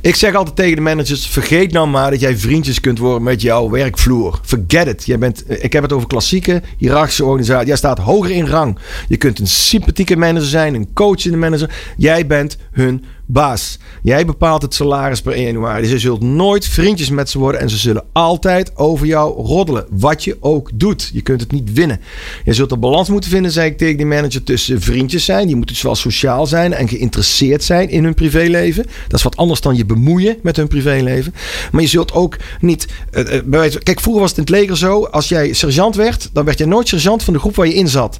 Ik 0.00 0.14
zeg 0.14 0.34
altijd 0.34 0.56
tegen 0.56 0.76
de 0.76 0.82
managers: 0.82 1.26
vergeet 1.26 1.72
nou 1.72 1.88
maar 1.88 2.10
dat 2.10 2.20
jij 2.20 2.36
vriendjes 2.36 2.80
kunt 2.80 2.98
worden 2.98 3.22
met 3.22 3.42
jouw 3.42 3.70
werkvloer. 3.70 4.40
Forget 4.42 4.86
it. 4.86 5.04
Jij 5.06 5.18
bent, 5.18 5.44
ik 5.48 5.72
heb 5.72 5.82
het 5.82 5.92
over 5.92 6.08
klassieke 6.08 6.62
hiërarchische 6.78 7.24
organisatie. 7.24 7.66
Jij 7.66 7.76
staat 7.76 7.98
hoger 7.98 8.30
in 8.30 8.46
rang. 8.46 8.78
Je 9.08 9.16
kunt 9.16 9.38
een 9.38 9.46
sympathieke 9.46 10.16
manager 10.16 10.48
zijn, 10.48 10.74
een 10.74 10.92
coachende 10.92 11.36
manager. 11.36 11.70
Jij 11.96 12.26
bent 12.26 12.56
hun 12.70 13.04
baas. 13.26 13.78
Jij 14.02 14.26
bepaalt 14.26 14.62
het 14.62 14.74
salaris 14.74 15.20
per 15.20 15.32
1 15.32 15.44
januari. 15.44 15.82
Dus 15.82 15.90
je 15.90 15.98
zult 15.98 16.22
nooit 16.22 16.66
vriendjes 16.66 17.10
met 17.10 17.30
ze 17.30 17.38
worden 17.38 17.60
en 17.60 17.70
ze 17.70 17.76
zullen 17.76 18.04
altijd 18.12 18.76
over 18.76 19.06
jou 19.06 19.42
roddelen. 19.42 19.86
Wat 19.90 20.24
je 20.24 20.36
ook 20.40 20.70
doet. 20.74 21.10
Je 21.12 21.20
kunt 21.20 21.40
het 21.40 21.52
niet 21.52 21.72
winnen. 21.72 22.00
Je 22.44 22.52
zult 22.52 22.72
een 22.72 22.80
balans 22.80 23.08
moeten 23.08 23.30
vinden, 23.30 23.50
zei 23.50 23.70
ik 23.70 23.78
tegen 23.78 23.96
die 23.96 24.06
manager, 24.06 24.42
tussen 24.42 24.80
vriendjes 24.80 25.24
zijn. 25.24 25.46
Die 25.46 25.56
moeten 25.56 25.76
zowel 25.76 25.96
sociaal 25.96 26.46
zijn 26.46 26.72
en 26.72 26.88
geïnteresseerd 26.88 27.64
zijn 27.64 27.90
in 27.90 28.04
hun 28.04 28.14
privéleven. 28.14 28.86
Dat 29.08 29.18
is 29.18 29.22
wat 29.22 29.36
anders 29.36 29.59
dan 29.60 29.76
je 29.76 29.84
bemoeien 29.84 30.36
met 30.42 30.56
hun 30.56 30.68
privéleven. 30.68 31.34
Maar 31.72 31.82
je 31.82 31.88
zult 31.88 32.12
ook 32.12 32.36
niet. 32.60 32.86
Uh, 33.12 33.64
kijk, 33.82 34.00
vroeger 34.00 34.20
was 34.22 34.30
het 34.30 34.38
in 34.38 34.44
het 34.44 34.52
leger 34.52 34.76
zo. 34.76 35.04
Als 35.04 35.28
jij 35.28 35.52
sergeant 35.52 35.94
werd, 35.94 36.30
dan 36.32 36.44
werd 36.44 36.58
je 36.58 36.66
nooit 36.66 36.88
sergeant 36.88 37.22
van 37.22 37.32
de 37.32 37.38
groep 37.38 37.56
waar 37.56 37.66
je 37.66 37.74
in 37.74 37.88
zat. 37.88 38.18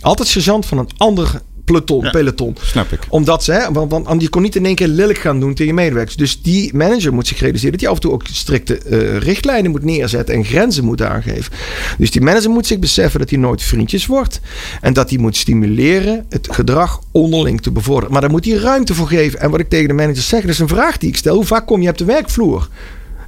Altijd 0.00 0.28
sergeant 0.28 0.66
van 0.66 0.78
een 0.78 0.90
ander 0.96 1.40
peloton. 1.72 2.10
peloton. 2.10 2.56
Snap 2.60 2.92
ik. 2.92 3.00
Omdat 3.08 3.44
ze, 3.44 3.52
hè, 3.52 3.72
want, 3.72 3.90
want 3.90 4.22
je 4.22 4.28
kon 4.28 4.42
niet 4.42 4.56
in 4.56 4.66
één 4.66 4.74
keer 4.74 4.88
lelijk 4.88 5.18
gaan 5.18 5.40
doen 5.40 5.54
tegen 5.54 5.74
medewerkers. 5.74 6.16
Dus 6.16 6.42
die 6.42 6.74
manager 6.74 7.14
moet 7.14 7.26
zich 7.26 7.40
realiseren 7.40 7.72
dat 7.72 7.80
hij 7.80 7.88
af 7.90 7.96
en 7.96 8.02
toe 8.02 8.12
ook 8.12 8.22
strikte 8.32 8.80
uh, 8.86 9.18
richtlijnen 9.18 9.70
moet 9.70 9.84
neerzetten 9.84 10.34
en 10.34 10.44
grenzen 10.44 10.84
moet 10.84 11.02
aangeven. 11.02 11.52
Dus 11.98 12.10
die 12.10 12.20
manager 12.20 12.50
moet 12.50 12.66
zich 12.66 12.78
beseffen 12.78 13.20
dat 13.20 13.30
hij 13.30 13.38
nooit 13.38 13.62
vriendjes 13.62 14.06
wordt. 14.06 14.40
En 14.80 14.92
dat 14.92 15.10
hij 15.10 15.18
moet 15.18 15.36
stimuleren 15.36 16.26
het 16.28 16.48
gedrag 16.50 17.00
onderling 17.10 17.60
te 17.60 17.70
bevorderen. 17.70 18.12
Maar 18.12 18.20
daar 18.20 18.30
moet 18.30 18.44
hij 18.44 18.54
ruimte 18.54 18.94
voor 18.94 19.08
geven. 19.08 19.40
En 19.40 19.50
wat 19.50 19.60
ik 19.60 19.68
tegen 19.68 19.88
de 19.88 19.94
manager 19.94 20.22
zeg, 20.22 20.40
dat 20.40 20.50
is 20.50 20.58
een 20.58 20.68
vraag 20.68 20.98
die 20.98 21.08
ik 21.08 21.16
stel. 21.16 21.34
Hoe 21.34 21.44
vaak 21.44 21.66
kom 21.66 21.82
je 21.82 21.88
op 21.88 21.98
de 21.98 22.04
werkvloer? 22.04 22.68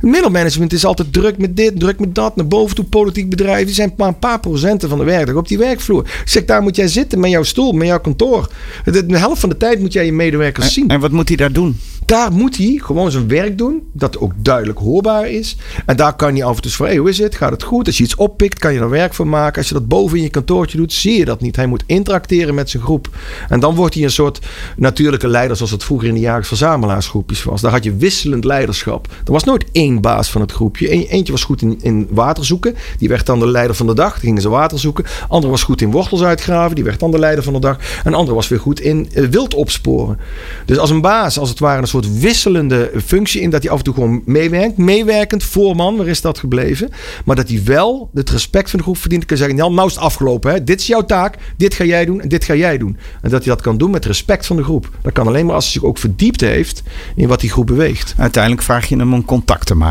Middelmanagement 0.02 0.72
is 0.72 0.84
altijd 0.84 1.12
druk 1.12 1.38
met 1.38 1.56
dit, 1.56 1.80
druk 1.80 2.00
met 2.00 2.14
dat. 2.14 2.36
Naar 2.36 2.46
boven 2.46 2.76
toe 2.76 2.84
politiek 2.84 3.30
bedrijf. 3.30 3.64
Die 3.64 3.74
zijn 3.74 3.92
maar 3.96 4.08
een 4.08 4.18
paar 4.18 4.40
procenten 4.40 4.88
van 4.88 4.98
de 4.98 5.04
werkdag 5.04 5.34
op 5.34 5.48
die 5.48 5.58
werkvloer. 5.58 6.04
Ik 6.04 6.22
zeg, 6.24 6.44
daar 6.44 6.62
moet 6.62 6.76
jij 6.76 6.88
zitten 6.88 7.20
met 7.20 7.30
jouw 7.30 7.42
stoel, 7.42 7.72
met 7.72 7.86
jouw 7.86 8.00
kantoor. 8.00 8.50
De, 8.84 9.06
de 9.06 9.18
helft 9.18 9.40
van 9.40 9.48
de 9.48 9.56
tijd 9.56 9.80
moet 9.80 9.92
jij 9.92 10.04
je 10.04 10.12
medewerkers 10.12 10.72
zien. 10.72 10.88
En 10.88 11.00
wat 11.00 11.10
moet 11.10 11.28
hij 11.28 11.36
daar 11.36 11.52
doen? 11.52 11.78
Daar 12.06 12.32
moet 12.32 12.56
hij 12.56 12.80
gewoon 12.82 13.10
zijn 13.10 13.28
werk 13.28 13.58
doen. 13.58 13.82
Dat 13.92 14.18
ook 14.18 14.32
duidelijk 14.36 14.78
hoorbaar 14.78 15.30
is. 15.30 15.56
En 15.86 15.96
daar 15.96 16.16
kan 16.16 16.32
hij 16.34 16.44
af 16.44 16.56
en 16.56 16.62
toe 16.62 16.70
van, 16.70 16.86
hey, 16.86 16.96
hoe 16.96 17.08
is 17.08 17.18
het? 17.18 17.34
Gaat 17.34 17.50
het 17.50 17.62
goed? 17.62 17.86
Als 17.86 17.96
je 17.96 18.04
iets 18.04 18.14
oppikt, 18.14 18.58
kan 18.58 18.72
je 18.72 18.80
er 18.80 18.90
werk 18.90 19.14
van 19.14 19.28
maken. 19.28 19.58
Als 19.58 19.68
je 19.68 19.74
dat 19.74 19.88
boven 19.88 20.16
in 20.16 20.22
je 20.22 20.28
kantoortje 20.28 20.76
doet, 20.76 20.92
zie 20.92 21.18
je 21.18 21.24
dat 21.24 21.40
niet. 21.40 21.56
Hij 21.56 21.66
moet 21.66 21.82
interacteren 21.86 22.54
met 22.54 22.70
zijn 22.70 22.82
groep. 22.82 23.08
En 23.48 23.60
dan 23.60 23.74
wordt 23.74 23.94
hij 23.94 24.04
een 24.04 24.10
soort 24.10 24.40
natuurlijke 24.76 25.28
leider, 25.28 25.56
zoals 25.56 25.70
het 25.70 25.84
vroeger 25.84 26.08
in 26.08 26.14
de 26.14 26.20
jagers 26.20 26.48
verzamelaarsgroepjes 26.48 27.44
was. 27.44 27.60
Daar 27.60 27.70
had 27.70 27.84
je 27.84 27.96
wisselend 27.96 28.44
leiderschap. 28.44 29.06
Er 29.24 29.32
was 29.32 29.44
nooit 29.44 29.64
één 29.72 29.91
baas 30.00 30.30
van 30.30 30.40
het 30.40 30.52
groepje. 30.52 30.88
eentje 31.08 31.32
was 31.32 31.44
goed 31.44 31.62
in, 31.62 31.78
in 31.82 32.08
water 32.10 32.44
zoeken. 32.44 32.74
Die 32.98 33.08
werd 33.08 33.26
dan 33.26 33.38
de 33.38 33.46
leider 33.46 33.76
van 33.76 33.86
de 33.86 33.94
dag. 33.94 34.12
Dan 34.12 34.20
gingen 34.20 34.42
ze 34.42 34.48
water 34.48 34.78
zoeken. 34.78 35.04
Andere 35.28 35.50
was 35.50 35.62
goed 35.62 35.80
in 35.80 35.90
wortels 35.90 36.22
uitgraven. 36.22 36.74
Die 36.74 36.84
werd 36.84 37.00
dan 37.00 37.10
de 37.10 37.18
leider 37.18 37.44
van 37.44 37.52
de 37.52 37.58
dag. 37.58 37.78
En 38.04 38.14
andere 38.14 38.34
was 38.34 38.48
weer 38.48 38.60
goed 38.60 38.80
in 38.80 39.08
uh, 39.14 39.28
wild 39.28 39.54
opsporen. 39.54 40.18
Dus 40.64 40.78
als 40.78 40.90
een 40.90 41.00
baas, 41.00 41.38
als 41.38 41.48
het 41.48 41.58
ware 41.58 41.80
een 41.80 41.86
soort 41.86 42.18
wisselende 42.18 42.90
functie 43.04 43.40
in 43.40 43.50
dat 43.50 43.62
hij 43.62 43.70
af 43.70 43.78
en 43.78 43.84
toe 43.84 43.94
gewoon 43.94 44.22
meewerkt. 44.24 44.76
Meewerkend, 44.76 45.44
voorman, 45.44 45.96
waar 45.96 46.06
is 46.06 46.20
dat 46.20 46.38
gebleven? 46.38 46.90
Maar 47.24 47.36
dat 47.36 47.48
hij 47.48 47.62
wel 47.64 48.10
het 48.14 48.30
respect 48.30 48.70
van 48.70 48.78
de 48.78 48.84
groep 48.84 48.98
verdient. 48.98 49.24
Kan 49.24 49.36
zeggen, 49.36 49.56
Jan, 49.56 49.74
nou 49.74 49.88
is 49.88 49.94
het 49.94 50.02
afgelopen. 50.02 50.52
Hè? 50.52 50.64
Dit 50.64 50.80
is 50.80 50.86
jouw 50.86 51.04
taak. 51.04 51.36
Dit 51.56 51.74
ga 51.74 51.84
jij 51.84 52.04
doen 52.04 52.20
en 52.20 52.28
dit 52.28 52.44
ga 52.44 52.54
jij 52.54 52.78
doen. 52.78 52.96
En 53.22 53.30
dat 53.30 53.44
hij 53.44 53.54
dat 53.54 53.62
kan 53.62 53.78
doen 53.78 53.90
met 53.90 54.04
respect 54.04 54.46
van 54.46 54.56
de 54.56 54.64
groep. 54.64 54.90
Dat 55.02 55.12
kan 55.12 55.26
alleen 55.26 55.46
maar 55.46 55.54
als 55.54 55.64
hij 55.64 55.72
zich 55.72 55.84
ook 55.84 55.98
verdiept 55.98 56.40
heeft 56.40 56.82
in 57.16 57.28
wat 57.28 57.40
die 57.40 57.50
groep 57.50 57.66
beweegt. 57.66 58.14
Uiteindelijk 58.16 58.62
vraag 58.62 58.88
je 58.88 58.96
hem 58.96 59.14
om 59.14 59.24
contact 59.24 59.66
te 59.66 59.74
maken. 59.74 59.81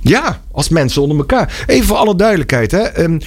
Ja, 0.00 0.40
als 0.52 0.68
mensen 0.68 1.02
onder 1.02 1.18
elkaar. 1.18 1.64
Even 1.66 1.86
voor 1.86 1.96
alle 1.96 2.16
duidelijkheid. 2.16 2.70
Hè. 2.70 3.02
Um, 3.02 3.18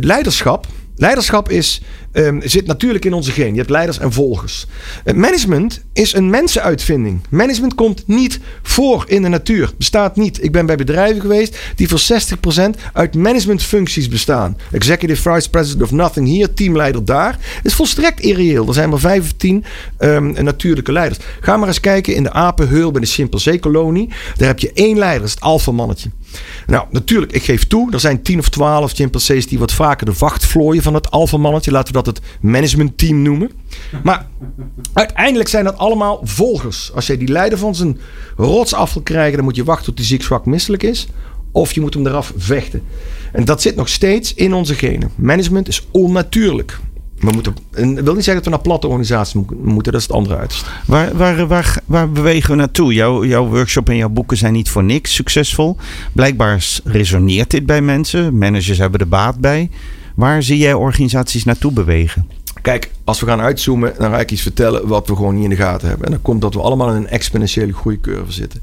leiderschap 0.00 0.66
Leiderschap 0.96 1.50
is, 1.50 1.82
ehm, 2.12 2.40
zit 2.40 2.66
natuurlijk 2.66 3.04
in 3.04 3.12
onze 3.12 3.32
geen. 3.32 3.52
Je 3.52 3.58
hebt 3.58 3.70
leiders 3.70 3.98
en 3.98 4.12
volgers. 4.12 4.66
Uh, 5.04 5.14
management 5.14 5.82
is 5.92 6.12
een 6.12 6.30
mensenuitvinding. 6.30 7.20
Management 7.28 7.74
komt 7.74 8.02
niet 8.06 8.38
voor 8.62 9.04
in 9.06 9.22
de 9.22 9.28
natuur. 9.28 9.72
Bestaat 9.76 10.16
niet. 10.16 10.44
Ik 10.44 10.52
ben 10.52 10.66
bij 10.66 10.76
bedrijven 10.76 11.20
geweest 11.20 11.58
die 11.76 11.88
voor 11.88 11.98
60% 11.98 12.76
uit 12.92 13.14
managementfuncties 13.14 14.08
bestaan. 14.08 14.56
Executive 14.70 15.30
Vice 15.32 15.50
President 15.50 15.82
of 15.82 15.90
Nothing 15.90 16.26
hier, 16.26 16.54
teamleider 16.54 17.04
daar. 17.04 17.38
is 17.62 17.74
volstrekt 17.74 18.20
irreëel. 18.20 18.68
Er 18.68 18.74
zijn 18.74 18.88
maar 18.88 18.98
15 18.98 19.64
um, 19.98 20.44
natuurlijke 20.44 20.92
leiders. 20.92 21.24
Ga 21.40 21.56
maar 21.56 21.68
eens 21.68 21.80
kijken 21.80 22.14
in 22.14 22.22
de 22.22 22.32
apenheul 22.32 22.90
bij 22.90 23.00
de 23.00 23.06
chimpansee-kolonie. 23.06 24.08
Daar 24.36 24.48
heb 24.48 24.58
je 24.58 24.70
één 24.74 24.98
leider, 24.98 25.34
dat 25.40 25.58
is 25.58 25.64
het. 25.64 26.06
Nou, 26.66 26.86
natuurlijk, 26.90 27.32
ik 27.32 27.42
geef 27.42 27.66
toe, 27.66 27.92
er 27.92 28.00
zijn 28.00 28.22
10 28.22 28.38
of 28.38 28.48
12 28.48 28.92
chimpansees 28.92 29.46
die 29.46 29.58
wat 29.58 29.72
vaker 29.72 30.06
de 30.06 30.14
vacht 30.14 30.46
vlooien 30.46 30.82
van 30.82 30.94
het 30.94 31.10
alfamannetje. 31.10 31.70
Laten 31.70 31.94
we 31.94 32.02
dat 32.02 32.16
het 32.16 32.26
managementteam 32.40 33.22
noemen. 33.22 33.50
Maar 34.02 34.26
uiteindelijk 34.92 35.48
zijn 35.48 35.64
dat 35.64 35.78
allemaal 35.78 36.20
volgers. 36.22 36.92
Als 36.94 37.06
jij 37.06 37.16
die 37.16 37.28
leider 37.28 37.58
van 37.58 37.74
zijn 37.74 38.00
rots 38.36 38.74
af 38.74 38.92
wil 38.94 39.02
krijgen, 39.02 39.36
dan 39.36 39.44
moet 39.44 39.56
je 39.56 39.64
wachten 39.64 39.84
tot 39.84 39.98
hij 39.98 40.06
ziek, 40.06 40.22
zwak, 40.22 40.46
misselijk 40.46 40.82
is. 40.82 41.08
Of 41.52 41.72
je 41.72 41.80
moet 41.80 41.94
hem 41.94 42.06
eraf 42.06 42.32
vechten. 42.36 42.82
En 43.32 43.44
dat 43.44 43.62
zit 43.62 43.76
nog 43.76 43.88
steeds 43.88 44.34
in 44.34 44.54
onze 44.54 44.74
genen. 44.74 45.10
Management 45.16 45.68
is 45.68 45.86
onnatuurlijk. 45.90 46.78
We 47.22 47.30
moeten, 47.30 47.54
en 47.72 47.94
dat 47.94 48.04
wil 48.04 48.14
niet 48.14 48.24
zeggen 48.24 48.34
dat 48.34 48.44
we 48.44 48.50
naar 48.50 48.60
platte 48.60 48.86
organisaties 48.86 49.34
moeten, 49.62 49.92
dat 49.92 50.00
is 50.00 50.06
het 50.06 50.16
andere 50.16 50.36
uiterste. 50.36 50.70
Waar, 50.86 51.16
waar, 51.16 51.46
waar, 51.46 51.78
waar 51.84 52.10
bewegen 52.10 52.50
we 52.50 52.56
naartoe? 52.56 52.94
Jouw, 52.94 53.24
jouw 53.24 53.46
workshop 53.46 53.88
en 53.88 53.96
jouw 53.96 54.08
boeken 54.08 54.36
zijn 54.36 54.52
niet 54.52 54.70
voor 54.70 54.84
niks 54.84 55.14
succesvol. 55.14 55.76
Blijkbaar 56.12 56.66
resoneert 56.84 57.50
dit 57.50 57.66
bij 57.66 57.82
mensen. 57.82 58.38
Managers 58.38 58.78
hebben 58.78 59.00
er 59.00 59.08
baat 59.08 59.38
bij. 59.38 59.70
Waar 60.14 60.42
zie 60.42 60.58
jij 60.58 60.74
organisaties 60.74 61.44
naartoe 61.44 61.72
bewegen? 61.72 62.28
Kijk, 62.62 62.90
als 63.04 63.20
we 63.20 63.26
gaan 63.26 63.40
uitzoomen, 63.40 63.94
dan 63.98 64.10
ga 64.10 64.20
ik 64.20 64.30
iets 64.30 64.42
vertellen 64.42 64.86
wat 64.86 65.08
we 65.08 65.16
gewoon 65.16 65.34
niet 65.34 65.44
in 65.44 65.50
de 65.50 65.56
gaten 65.56 65.88
hebben. 65.88 66.06
En 66.06 66.12
dan 66.12 66.22
komt 66.22 66.40
dat 66.40 66.54
we 66.54 66.60
allemaal 66.60 66.88
in 66.88 66.96
een 66.96 67.08
exponentiële 67.08 67.72
groeicurve 67.72 68.32
zitten. 68.32 68.62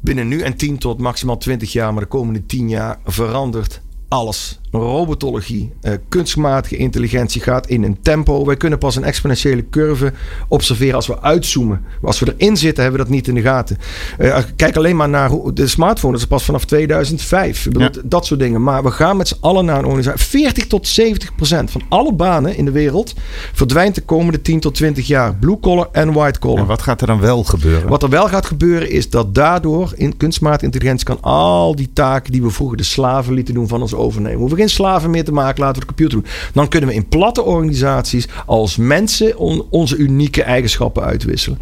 Binnen 0.00 0.28
nu 0.28 0.40
en 0.40 0.56
10 0.56 0.78
tot 0.78 0.98
maximaal 0.98 1.38
20 1.38 1.72
jaar, 1.72 1.92
maar 1.92 2.02
de 2.02 2.08
komende 2.08 2.46
10 2.46 2.68
jaar 2.68 2.98
verandert 3.04 3.80
alles 4.08 4.60
robotologie, 4.78 5.72
uh, 5.82 5.92
kunstmatige 6.08 6.76
intelligentie 6.76 7.40
gaat 7.40 7.66
in 7.66 7.82
een 7.82 7.98
tempo. 8.02 8.44
Wij 8.44 8.56
kunnen 8.56 8.78
pas 8.78 8.96
een 8.96 9.04
exponentiële 9.04 9.68
curve 9.70 10.12
observeren 10.48 10.94
als 10.94 11.06
we 11.06 11.22
uitzoomen. 11.22 11.84
Als 12.02 12.18
we 12.18 12.34
erin 12.36 12.56
zitten, 12.56 12.82
hebben 12.82 13.00
we 13.00 13.06
dat 13.06 13.16
niet 13.16 13.28
in 13.28 13.34
de 13.34 13.40
gaten. 13.40 13.78
Uh, 14.18 14.38
kijk 14.56 14.76
alleen 14.76 14.96
maar 14.96 15.08
naar 15.08 15.28
hoe, 15.30 15.52
de 15.52 15.66
smartphone, 15.66 16.12
dat 16.12 16.22
is 16.22 16.28
pas 16.28 16.44
vanaf 16.44 16.64
2005. 16.64 17.66
Ik 17.66 17.72
bedoel, 17.72 17.88
Dat 18.04 18.26
soort 18.26 18.40
dingen. 18.40 18.62
Maar 18.62 18.82
we 18.82 18.90
gaan 18.90 19.16
met 19.16 19.28
z'n 19.28 19.36
allen 19.40 19.64
naar 19.64 19.78
een 19.78 19.84
organisatie. 19.84 20.26
40 20.26 20.66
tot 20.66 20.88
70 20.88 21.34
procent 21.34 21.70
van 21.70 21.82
alle 21.88 22.12
banen 22.12 22.56
in 22.56 22.64
de 22.64 22.70
wereld 22.70 23.14
verdwijnt 23.52 23.94
de 23.94 24.00
komende 24.00 24.42
10 24.42 24.60
tot 24.60 24.74
20 24.74 25.06
jaar. 25.06 25.34
Blue 25.34 25.60
collar 25.60 25.88
en 25.92 26.12
white 26.12 26.38
collar. 26.38 26.58
En 26.58 26.66
wat 26.66 26.82
gaat 26.82 27.00
er 27.00 27.06
dan 27.06 27.20
wel 27.20 27.44
gebeuren? 27.44 27.88
Wat 27.88 28.02
er 28.02 28.08
wel 28.08 28.28
gaat 28.28 28.46
gebeuren 28.46 28.90
is 28.90 29.10
dat 29.10 29.34
daardoor 29.34 29.92
in 29.94 30.16
kunstmatige 30.16 30.64
intelligentie 30.64 31.06
kan 31.06 31.20
al 31.20 31.74
die 31.74 31.90
taken 31.92 32.32
die 32.32 32.42
we 32.42 32.50
vroeger 32.50 32.76
de 32.76 32.82
slaven 32.82 33.34
lieten 33.34 33.54
doen 33.54 33.68
van 33.68 33.80
ons 33.80 33.94
overnemen. 33.94 34.48
We 34.48 34.56
slaven 34.68 35.10
meer 35.10 35.24
te 35.24 35.32
maken, 35.32 35.60
laten 35.60 35.74
we 35.74 35.86
de 35.86 35.94
computer 35.94 36.18
doen. 36.18 36.30
Dan 36.52 36.68
kunnen 36.68 36.88
we 36.88 36.94
in 36.94 37.08
platte 37.08 37.42
organisaties 37.42 38.28
als 38.46 38.76
mensen 38.76 39.38
onze 39.70 39.96
unieke 39.96 40.42
eigenschappen 40.42 41.02
uitwisselen. 41.02 41.58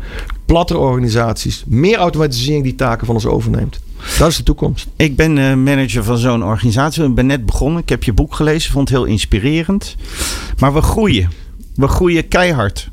Platte 0.47 0.79
organisaties, 0.79 1.65
meer 1.67 1.97
automatisering 1.97 2.63
die 2.63 2.75
taken 2.75 3.07
van 3.07 3.15
ons 3.15 3.27
overneemt. 3.27 3.81
Dat 4.19 4.29
is 4.29 4.37
de 4.37 4.43
toekomst. 4.43 4.87
Ik 4.97 5.17
ben 5.17 5.37
uh, 5.37 5.55
manager 5.55 6.05
van 6.05 6.19
zo'n 6.19 6.45
organisatie. 6.45 7.05
Ik 7.05 7.15
ben 7.15 7.27
net 7.27 7.47
begonnen. 7.47 7.83
Ik 7.83 7.89
heb 7.89 8.05
je 8.05 8.13
boek 8.13 8.35
gelezen. 8.35 8.73
Vond 8.73 8.89
het 8.89 8.99
heel 8.99 9.07
inspirerend. 9.07 9.97
Maar 10.59 10.75
we 10.75 10.81
groeien. 10.81 11.31
We 11.75 11.89
groeien 11.89 12.29
keihard. 12.29 12.91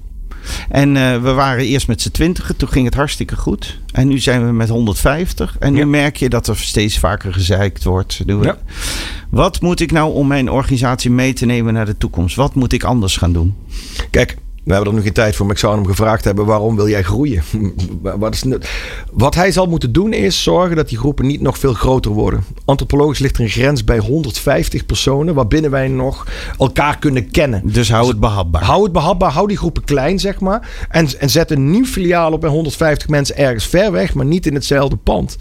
En 0.70 0.96
uh, 0.96 1.22
we 1.22 1.32
waren 1.32 1.66
eerst 1.66 1.88
met 1.88 2.02
z'n 2.02 2.12
twintigen, 2.12 2.56
toen 2.56 2.70
ging 2.70 2.86
het 2.86 2.96
hartstikke 2.96 3.36
goed. 3.36 3.80
En 3.92 4.08
nu 4.08 4.20
zijn 4.20 4.46
we 4.46 4.52
met 4.52 4.70
150. 4.70 5.56
En 5.60 5.74
nu 5.74 5.86
merk 5.86 6.18
je 6.18 6.30
dat 6.30 6.48
er 6.48 6.58
steeds 6.58 7.00
vaker 7.00 7.34
gezeikt 7.34 7.84
wordt. 7.84 8.22
Ja. 8.26 8.58
Wat 9.30 9.62
moet 9.62 9.80
ik 9.80 9.92
nou 9.92 10.14
om 10.14 10.28
mijn 10.28 10.50
organisatie 10.50 11.12
mee 11.12 11.34
te 11.34 11.46
nemen 11.46 11.74
naar 11.74 11.86
de 11.86 11.98
toekomst? 11.98 12.36
Wat 12.36 12.56
moet 12.56 12.74
ik 12.74 12.84
anders 12.84 13.18
gaan 13.18 13.34
doen? 13.34 13.56
Kijk, 14.10 14.38
we 14.64 14.74
hebben 14.74 14.90
er 14.90 14.96
nog 14.96 15.04
geen 15.04 15.14
tijd 15.14 15.36
voor, 15.36 15.46
maar 15.46 15.56
ik 15.56 15.62
zou 15.62 15.76
hem 15.76 15.86
gevraagd 15.86 16.24
hebben: 16.24 16.46
waarom 16.46 16.76
wil 16.76 16.90
jij 16.90 17.04
groeien? 17.04 17.44
Wat, 18.02 18.34
is, 18.34 18.44
wat 19.12 19.36
hij 19.36 19.52
zal 19.52 19.66
moeten 19.66 19.92
doen 19.92 20.14
is 20.14 20.44
zorgen 20.44 20.76
dat 20.76 20.90
die 20.90 20.98
groepen 20.98 21.26
niet 21.26 21.42
nog 21.42 21.58
veel 21.58 21.74
groter 21.74 22.12
worden. 22.12 22.44
Antropologisch 22.66 23.20
ligt 23.20 23.38
er 23.38 23.44
een 23.44 23.50
grens 23.50 23.84
bij 23.84 23.98
150 23.98 24.86
personen, 24.86 25.34
waarbinnen 25.34 25.72
wij 25.72 25.88
nog 25.88 26.28
elkaar 26.58 27.00
kunnen 27.00 27.32
kennen. 27.32 27.62
Dus 27.66 27.92
hou 27.92 28.08
het 28.08 28.20
behapbaar. 28.20 28.64
Hou 28.64 28.84
het 28.84 28.92
behapbaar, 28.92 29.32
hou 29.32 29.48
die 29.48 29.58
groepen 29.58 29.84
klein, 29.84 30.20
zeg 30.20 30.40
maar. 30.40 30.70
En, 30.90 31.20
en 31.20 31.30
zet 31.30 31.52
een 31.52 31.72
nieuw 31.72 31.86
filiaal 31.86 32.32
op 32.32 32.42
bij 32.42 32.50
150 32.50 33.08
mensen 33.08 33.38
ergens 33.38 33.68
ver 33.68 33.92
weg, 33.92 34.14
maar 34.14 34.26
niet 34.26 34.46
in 34.46 34.54
hetzelfde 34.54 34.96
pand. 34.96 35.38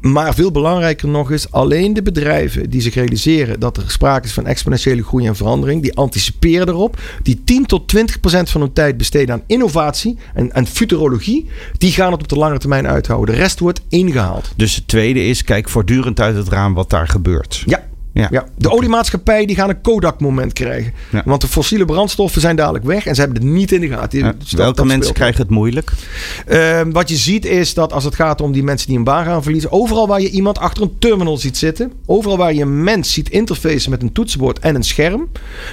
Maar 0.00 0.34
veel 0.34 0.50
belangrijker 0.50 1.08
nog 1.08 1.30
is, 1.30 1.52
alleen 1.52 1.94
de 1.94 2.02
bedrijven 2.02 2.70
die 2.70 2.80
zich 2.80 2.94
realiseren 2.94 3.60
dat 3.60 3.76
er 3.76 3.90
sprake 3.90 4.26
is 4.26 4.32
van 4.32 4.46
exponentiële 4.46 5.02
groei 5.02 5.26
en 5.26 5.36
verandering, 5.36 5.82
die 5.82 5.96
anticiperen 5.96 6.68
erop, 6.68 7.00
die 7.22 7.42
10 7.44 7.66
tot 7.66 7.88
20 7.88 8.20
procent 8.20 8.50
van 8.50 8.60
hun 8.60 8.72
tijd 8.72 8.96
besteden 8.96 9.34
aan 9.34 9.42
innovatie 9.46 10.18
en, 10.34 10.52
en 10.52 10.66
futurologie, 10.66 11.48
die 11.78 11.92
gaan 11.92 12.12
het 12.12 12.20
op 12.22 12.28
de 12.28 12.36
lange 12.36 12.58
termijn 12.58 12.86
uithouden. 12.86 13.34
De 13.34 13.40
rest 13.40 13.58
wordt 13.58 13.80
ingehaald. 13.88 14.52
Dus 14.56 14.74
het 14.74 14.88
tweede 14.88 15.26
is, 15.26 15.44
kijk 15.44 15.68
voortdurend 15.68 16.20
uit 16.20 16.36
het 16.36 16.48
raam 16.48 16.74
wat 16.74 16.90
daar 16.90 17.08
gebeurt. 17.08 17.62
Ja, 17.66 17.88
ja. 18.20 18.28
ja. 18.30 18.44
De 18.56 18.70
oliemaatschappij 18.70 19.46
die 19.46 19.56
gaan 19.56 19.68
een 19.68 19.80
Kodak-moment 19.80 20.52
krijgen. 20.52 20.92
Want 21.24 21.40
de 21.40 21.48
fossiele 21.48 21.84
brandstoffen 21.84 22.40
zijn 22.40 22.56
dadelijk 22.56 22.84
weg 22.84 23.06
en 23.06 23.14
ze 23.14 23.20
hebben 23.20 23.42
het 23.42 23.52
niet 23.52 23.72
in 23.72 23.80
de 23.80 23.88
gaten. 23.88 24.18
Ja. 24.18 24.34
Welke 24.50 24.84
mensen 24.84 25.14
krijgen 25.14 25.40
het 25.40 25.50
moeilijk? 25.50 25.92
Uh, 26.48 26.80
wat 26.90 27.08
je 27.08 27.16
ziet 27.16 27.44
is 27.44 27.74
dat 27.74 27.92
als 27.92 28.04
het 28.04 28.14
gaat 28.14 28.40
om 28.40 28.52
die 28.52 28.62
mensen 28.62 28.88
die 28.88 28.96
een 28.96 29.04
baan 29.04 29.24
gaan 29.24 29.42
verliezen, 29.42 29.72
overal 29.72 30.06
waar 30.06 30.20
je 30.20 30.30
iemand 30.30 30.58
achter 30.58 30.82
een 30.82 30.98
terminal 30.98 31.36
ziet 31.36 31.56
zitten, 31.56 31.92
overal 32.06 32.36
waar 32.36 32.54
je 32.54 32.62
een 32.62 32.82
mens 32.82 33.12
ziet 33.12 33.30
interfacen 33.30 33.90
met 33.90 34.02
een 34.02 34.12
toetsenbord 34.12 34.58
en 34.58 34.74
een 34.74 34.82
scherm, 34.82 35.28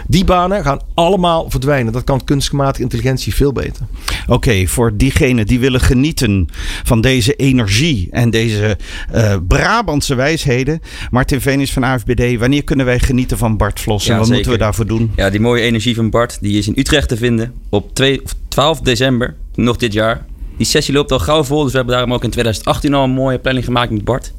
die 0.07 0.25
banen 0.25 0.63
gaan 0.63 0.81
allemaal 0.93 1.49
verdwijnen. 1.49 1.93
Dat 1.93 2.03
kan 2.03 2.23
kunstmatige 2.23 2.83
intelligentie 2.83 3.35
veel 3.35 3.51
beter. 3.51 3.85
Oké, 4.27 4.67
voor 4.67 4.97
diegenen 4.97 5.45
die 5.47 5.59
willen 5.59 5.81
genieten 5.81 6.47
van 6.83 7.01
deze 7.01 7.33
energie 7.35 8.07
en 8.11 8.29
deze 8.29 8.77
uh, 9.15 9.35
Brabantse 9.47 10.15
wijsheden, 10.15 10.81
Martin 11.11 11.41
Venus 11.41 11.73
van 11.73 11.83
AFBD 11.83 12.36
wanneer 12.37 12.63
kunnen 12.63 12.85
wij 12.85 12.99
genieten 12.99 13.37
van 13.37 13.57
Bart 13.57 13.79
Vlos 13.79 14.07
en 14.07 14.17
wat 14.17 14.29
moeten 14.29 14.51
we 14.51 14.57
daarvoor 14.57 14.87
doen? 14.87 15.11
Ja, 15.15 15.29
die 15.29 15.39
mooie 15.39 15.61
energie 15.61 15.95
van 15.95 16.09
Bart 16.09 16.37
die 16.41 16.57
is 16.57 16.67
in 16.67 16.73
Utrecht 16.77 17.09
te 17.09 17.17
vinden 17.17 17.53
op 17.69 17.93
2, 17.93 18.23
of 18.23 18.33
12 18.47 18.79
december, 18.81 19.35
nog 19.55 19.77
dit 19.77 19.93
jaar. 19.93 20.25
Die 20.57 20.65
sessie 20.65 20.93
loopt 20.93 21.11
al 21.11 21.19
gauw 21.19 21.43
vol, 21.43 21.63
dus 21.63 21.71
we 21.71 21.77
hebben 21.77 21.95
daarom 21.95 22.13
ook 22.13 22.23
in 22.23 22.29
2018 22.29 22.93
al 22.93 23.03
een 23.03 23.09
mooie 23.09 23.39
planning 23.39 23.65
gemaakt 23.65 23.91
met 23.91 24.03
Bart. 24.03 24.33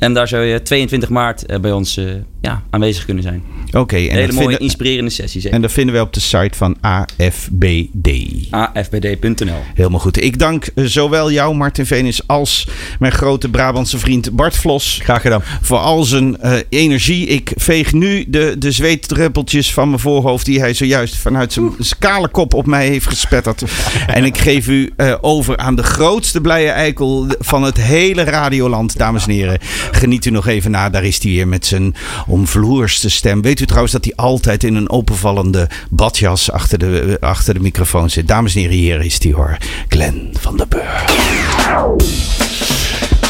En 0.00 0.14
daar 0.14 0.28
zou 0.28 0.44
je 0.44 0.62
22 0.62 1.08
maart 1.08 1.46
eh, 1.46 1.58
bij 1.58 1.72
ons 1.72 1.96
uh, 1.96 2.12
ja, 2.40 2.62
aanwezig 2.70 3.04
kunnen 3.04 3.22
zijn. 3.22 3.42
Oké. 3.72 3.96
en 3.96 4.16
Hele 4.16 4.32
mooie, 4.32 4.58
inspirerende 4.58 5.10
sessies. 5.10 5.44
En 5.44 5.62
dat 5.62 5.72
vinden 5.72 5.94
we 5.94 6.00
op 6.00 6.12
de 6.12 6.20
site 6.20 6.56
van 6.56 6.76
AFBD. 6.80 8.08
AFBD.nl. 8.50 9.62
Helemaal 9.74 10.00
goed. 10.00 10.22
Ik 10.22 10.38
dank 10.38 10.66
eh, 10.66 10.84
zowel 10.84 11.30
jou, 11.30 11.54
Martin 11.54 11.86
Venus, 11.86 12.26
als 12.26 12.68
mijn 12.98 13.12
grote 13.12 13.48
Brabantse 13.48 13.98
vriend 13.98 14.32
Bart 14.32 14.56
Vlos. 14.56 15.00
Graag 15.02 15.22
gedaan. 15.22 15.42
Voor 15.60 15.78
al 15.78 16.04
zijn 16.04 16.36
uh, 16.42 16.52
energie. 16.68 17.26
Ik 17.26 17.52
veeg 17.54 17.92
nu 17.92 18.24
de, 18.28 18.54
de 18.58 18.70
zweetdruppeltjes 18.70 19.72
van 19.72 19.88
mijn 19.88 20.00
voorhoofd... 20.00 20.46
die 20.46 20.60
hij 20.60 20.74
zojuist 20.74 21.16
vanuit 21.16 21.52
zijn 21.52 21.72
kale 21.98 22.28
kop 22.28 22.54
op 22.54 22.66
mij 22.66 22.86
heeft 22.86 23.06
gespetterd. 23.06 23.62
en 24.06 24.24
ik 24.24 24.38
geef 24.38 24.68
u 24.68 24.92
uh, 24.96 25.14
over 25.20 25.56
aan 25.56 25.74
de 25.74 25.82
grootste 25.82 26.40
blije 26.40 26.70
eikel 26.70 27.26
van 27.38 27.62
het 27.62 27.76
hele 27.76 28.22
radioland, 28.24 28.98
dames 28.98 29.26
en 29.26 29.32
heren. 29.32 29.58
Geniet 29.90 30.24
u 30.24 30.30
nog 30.30 30.46
even 30.46 30.70
na. 30.70 30.90
Daar 30.90 31.04
is 31.04 31.22
hij 31.22 31.32
weer 31.32 31.48
met 31.48 31.66
zijn 31.66 31.94
omvloerste 32.26 33.10
stem. 33.10 33.42
Weet 33.42 33.60
u 33.60 33.66
trouwens 33.66 33.92
dat 33.92 34.04
hij 34.04 34.14
altijd 34.16 34.64
in 34.64 34.74
een 34.74 34.90
openvallende 34.90 35.68
badjas 35.90 36.50
achter 36.50 36.78
de, 36.78 37.16
achter 37.20 37.54
de 37.54 37.60
microfoon 37.60 38.10
zit? 38.10 38.28
Dames 38.28 38.54
en 38.54 38.60
heren, 38.60 38.76
hier 38.76 39.04
is 39.04 39.22
hij 39.22 39.32
hoor. 39.32 39.56
Glenn 39.88 40.30
van 40.40 40.56
der 40.56 40.68
Burg. 40.68 41.04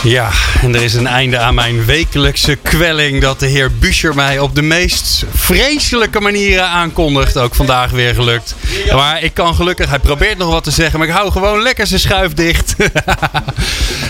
Ja, 0.03 0.31
en 0.63 0.75
er 0.75 0.83
is 0.83 0.95
een 0.95 1.07
einde 1.07 1.39
aan 1.39 1.55
mijn 1.55 1.85
wekelijkse 1.85 2.57
kwelling 2.57 3.21
dat 3.21 3.41
de 3.41 3.47
heer 3.47 3.73
Buscher 3.79 4.15
mij 4.15 4.39
op 4.39 4.55
de 4.55 4.63
meest 4.63 5.25
vreselijke 5.35 6.21
manieren 6.21 6.69
aankondigt. 6.69 7.37
Ook 7.39 7.55
vandaag 7.55 7.91
weer 7.91 8.15
gelukt. 8.15 8.55
Maar 8.93 9.23
ik 9.23 9.35
kan 9.35 9.55
gelukkig, 9.55 9.89
hij 9.89 9.99
probeert 9.99 10.39
nog 10.39 10.51
wat 10.51 10.65
te 10.65 10.71
zeggen, 10.71 10.99
maar 10.99 11.09
ik 11.09 11.15
hou 11.15 11.31
gewoon 11.31 11.63
lekker 11.63 11.87
zijn 11.87 12.01
schuif 12.01 12.35
dicht. 12.35 12.75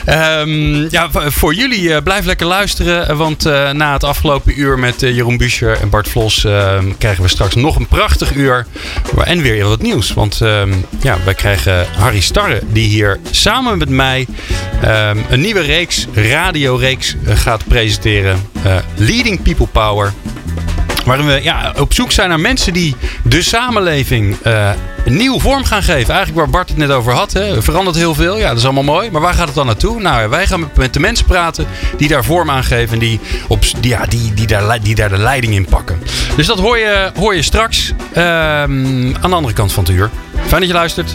um, 0.06 0.88
ja, 0.96 1.10
voor 1.12 1.54
jullie, 1.54 1.82
uh, 1.82 1.96
blijf 2.04 2.24
lekker 2.24 2.46
luisteren, 2.46 3.16
want 3.16 3.46
uh, 3.46 3.70
na 3.70 3.92
het 3.92 4.04
afgelopen 4.04 4.60
uur 4.60 4.78
met 4.78 5.02
uh, 5.02 5.14
Jeroen 5.14 5.36
Buscher 5.36 5.80
en 5.80 5.90
Bart 5.90 6.08
Vlos 6.08 6.44
ehm, 6.44 6.92
krijgen 6.98 7.22
we 7.22 7.28
straks 7.28 7.54
nog 7.54 7.76
een 7.76 7.86
prachtig 7.86 8.34
uur. 8.34 8.66
En 9.24 9.42
weer 9.42 9.68
wat 9.68 9.82
nieuws, 9.82 10.12
want 10.12 10.40
ehm, 10.40 10.72
ja, 11.02 11.18
wij 11.24 11.34
krijgen 11.34 11.86
Harry 11.98 12.20
Starre, 12.20 12.60
die 12.72 12.88
hier 12.88 13.18
samen 13.30 13.78
met 13.78 13.88
mij 13.88 14.26
een 15.28 15.40
nieuwe 15.40 15.60
reeks, 15.80 16.06
radioreeks, 16.14 17.16
gaat 17.24 17.64
presenteren. 17.68 18.48
Leading 18.96 19.42
People 19.42 19.66
Power. 19.66 20.12
Waarin 21.04 21.26
we 21.26 21.40
ja, 21.42 21.74
op 21.78 21.94
zoek 21.94 22.12
zijn 22.12 22.28
naar 22.28 22.40
mensen 22.40 22.72
die 22.72 22.96
de 23.22 23.42
samenleving 23.42 24.36
uh, 24.46 24.70
een 25.04 25.16
nieuwe 25.16 25.40
vorm 25.40 25.64
gaan 25.64 25.82
geven. 25.82 26.14
Eigenlijk 26.14 26.36
waar 26.36 26.50
Bart 26.50 26.68
het 26.68 26.78
net 26.78 26.90
over 26.90 27.12
had. 27.12 27.32
Hè. 27.32 27.62
Verandert 27.62 27.96
heel 27.96 28.14
veel. 28.14 28.38
Ja, 28.38 28.48
dat 28.48 28.58
is 28.58 28.64
allemaal 28.64 28.82
mooi. 28.82 29.10
Maar 29.10 29.20
waar 29.20 29.34
gaat 29.34 29.46
het 29.46 29.54
dan 29.54 29.66
naartoe? 29.66 30.00
Nou, 30.00 30.28
wij 30.28 30.46
gaan 30.46 30.70
met, 30.74 30.94
de 30.94 31.00
mensen 31.00 31.26
praten 31.26 31.66
die 31.96 32.08
daar 32.08 32.24
vorm 32.24 32.50
aan 32.50 32.64
geven. 32.64 32.92
En 32.92 32.98
die, 32.98 33.20
op, 33.48 33.62
die, 33.80 33.90
ja, 33.90 34.06
die, 34.06 34.34
die, 34.34 34.46
daar, 34.46 34.80
die 34.82 34.94
daar 34.94 35.08
de 35.08 35.18
leiding 35.18 35.54
in 35.54 35.64
pakken. 35.64 36.02
Dus 36.36 36.46
dat 36.46 36.58
hoor 36.58 36.78
je, 36.78 37.12
hoor 37.18 37.34
je 37.34 37.42
straks 37.42 37.92
uh, 38.16 38.22
aan 38.62 39.12
de 39.20 39.34
andere 39.34 39.54
kant 39.54 39.72
van 39.72 39.84
het 39.84 39.92
uur. 39.92 40.10
Fijn 40.46 40.60
dat 40.60 40.70
je 40.70 40.76
luistert. 40.76 41.14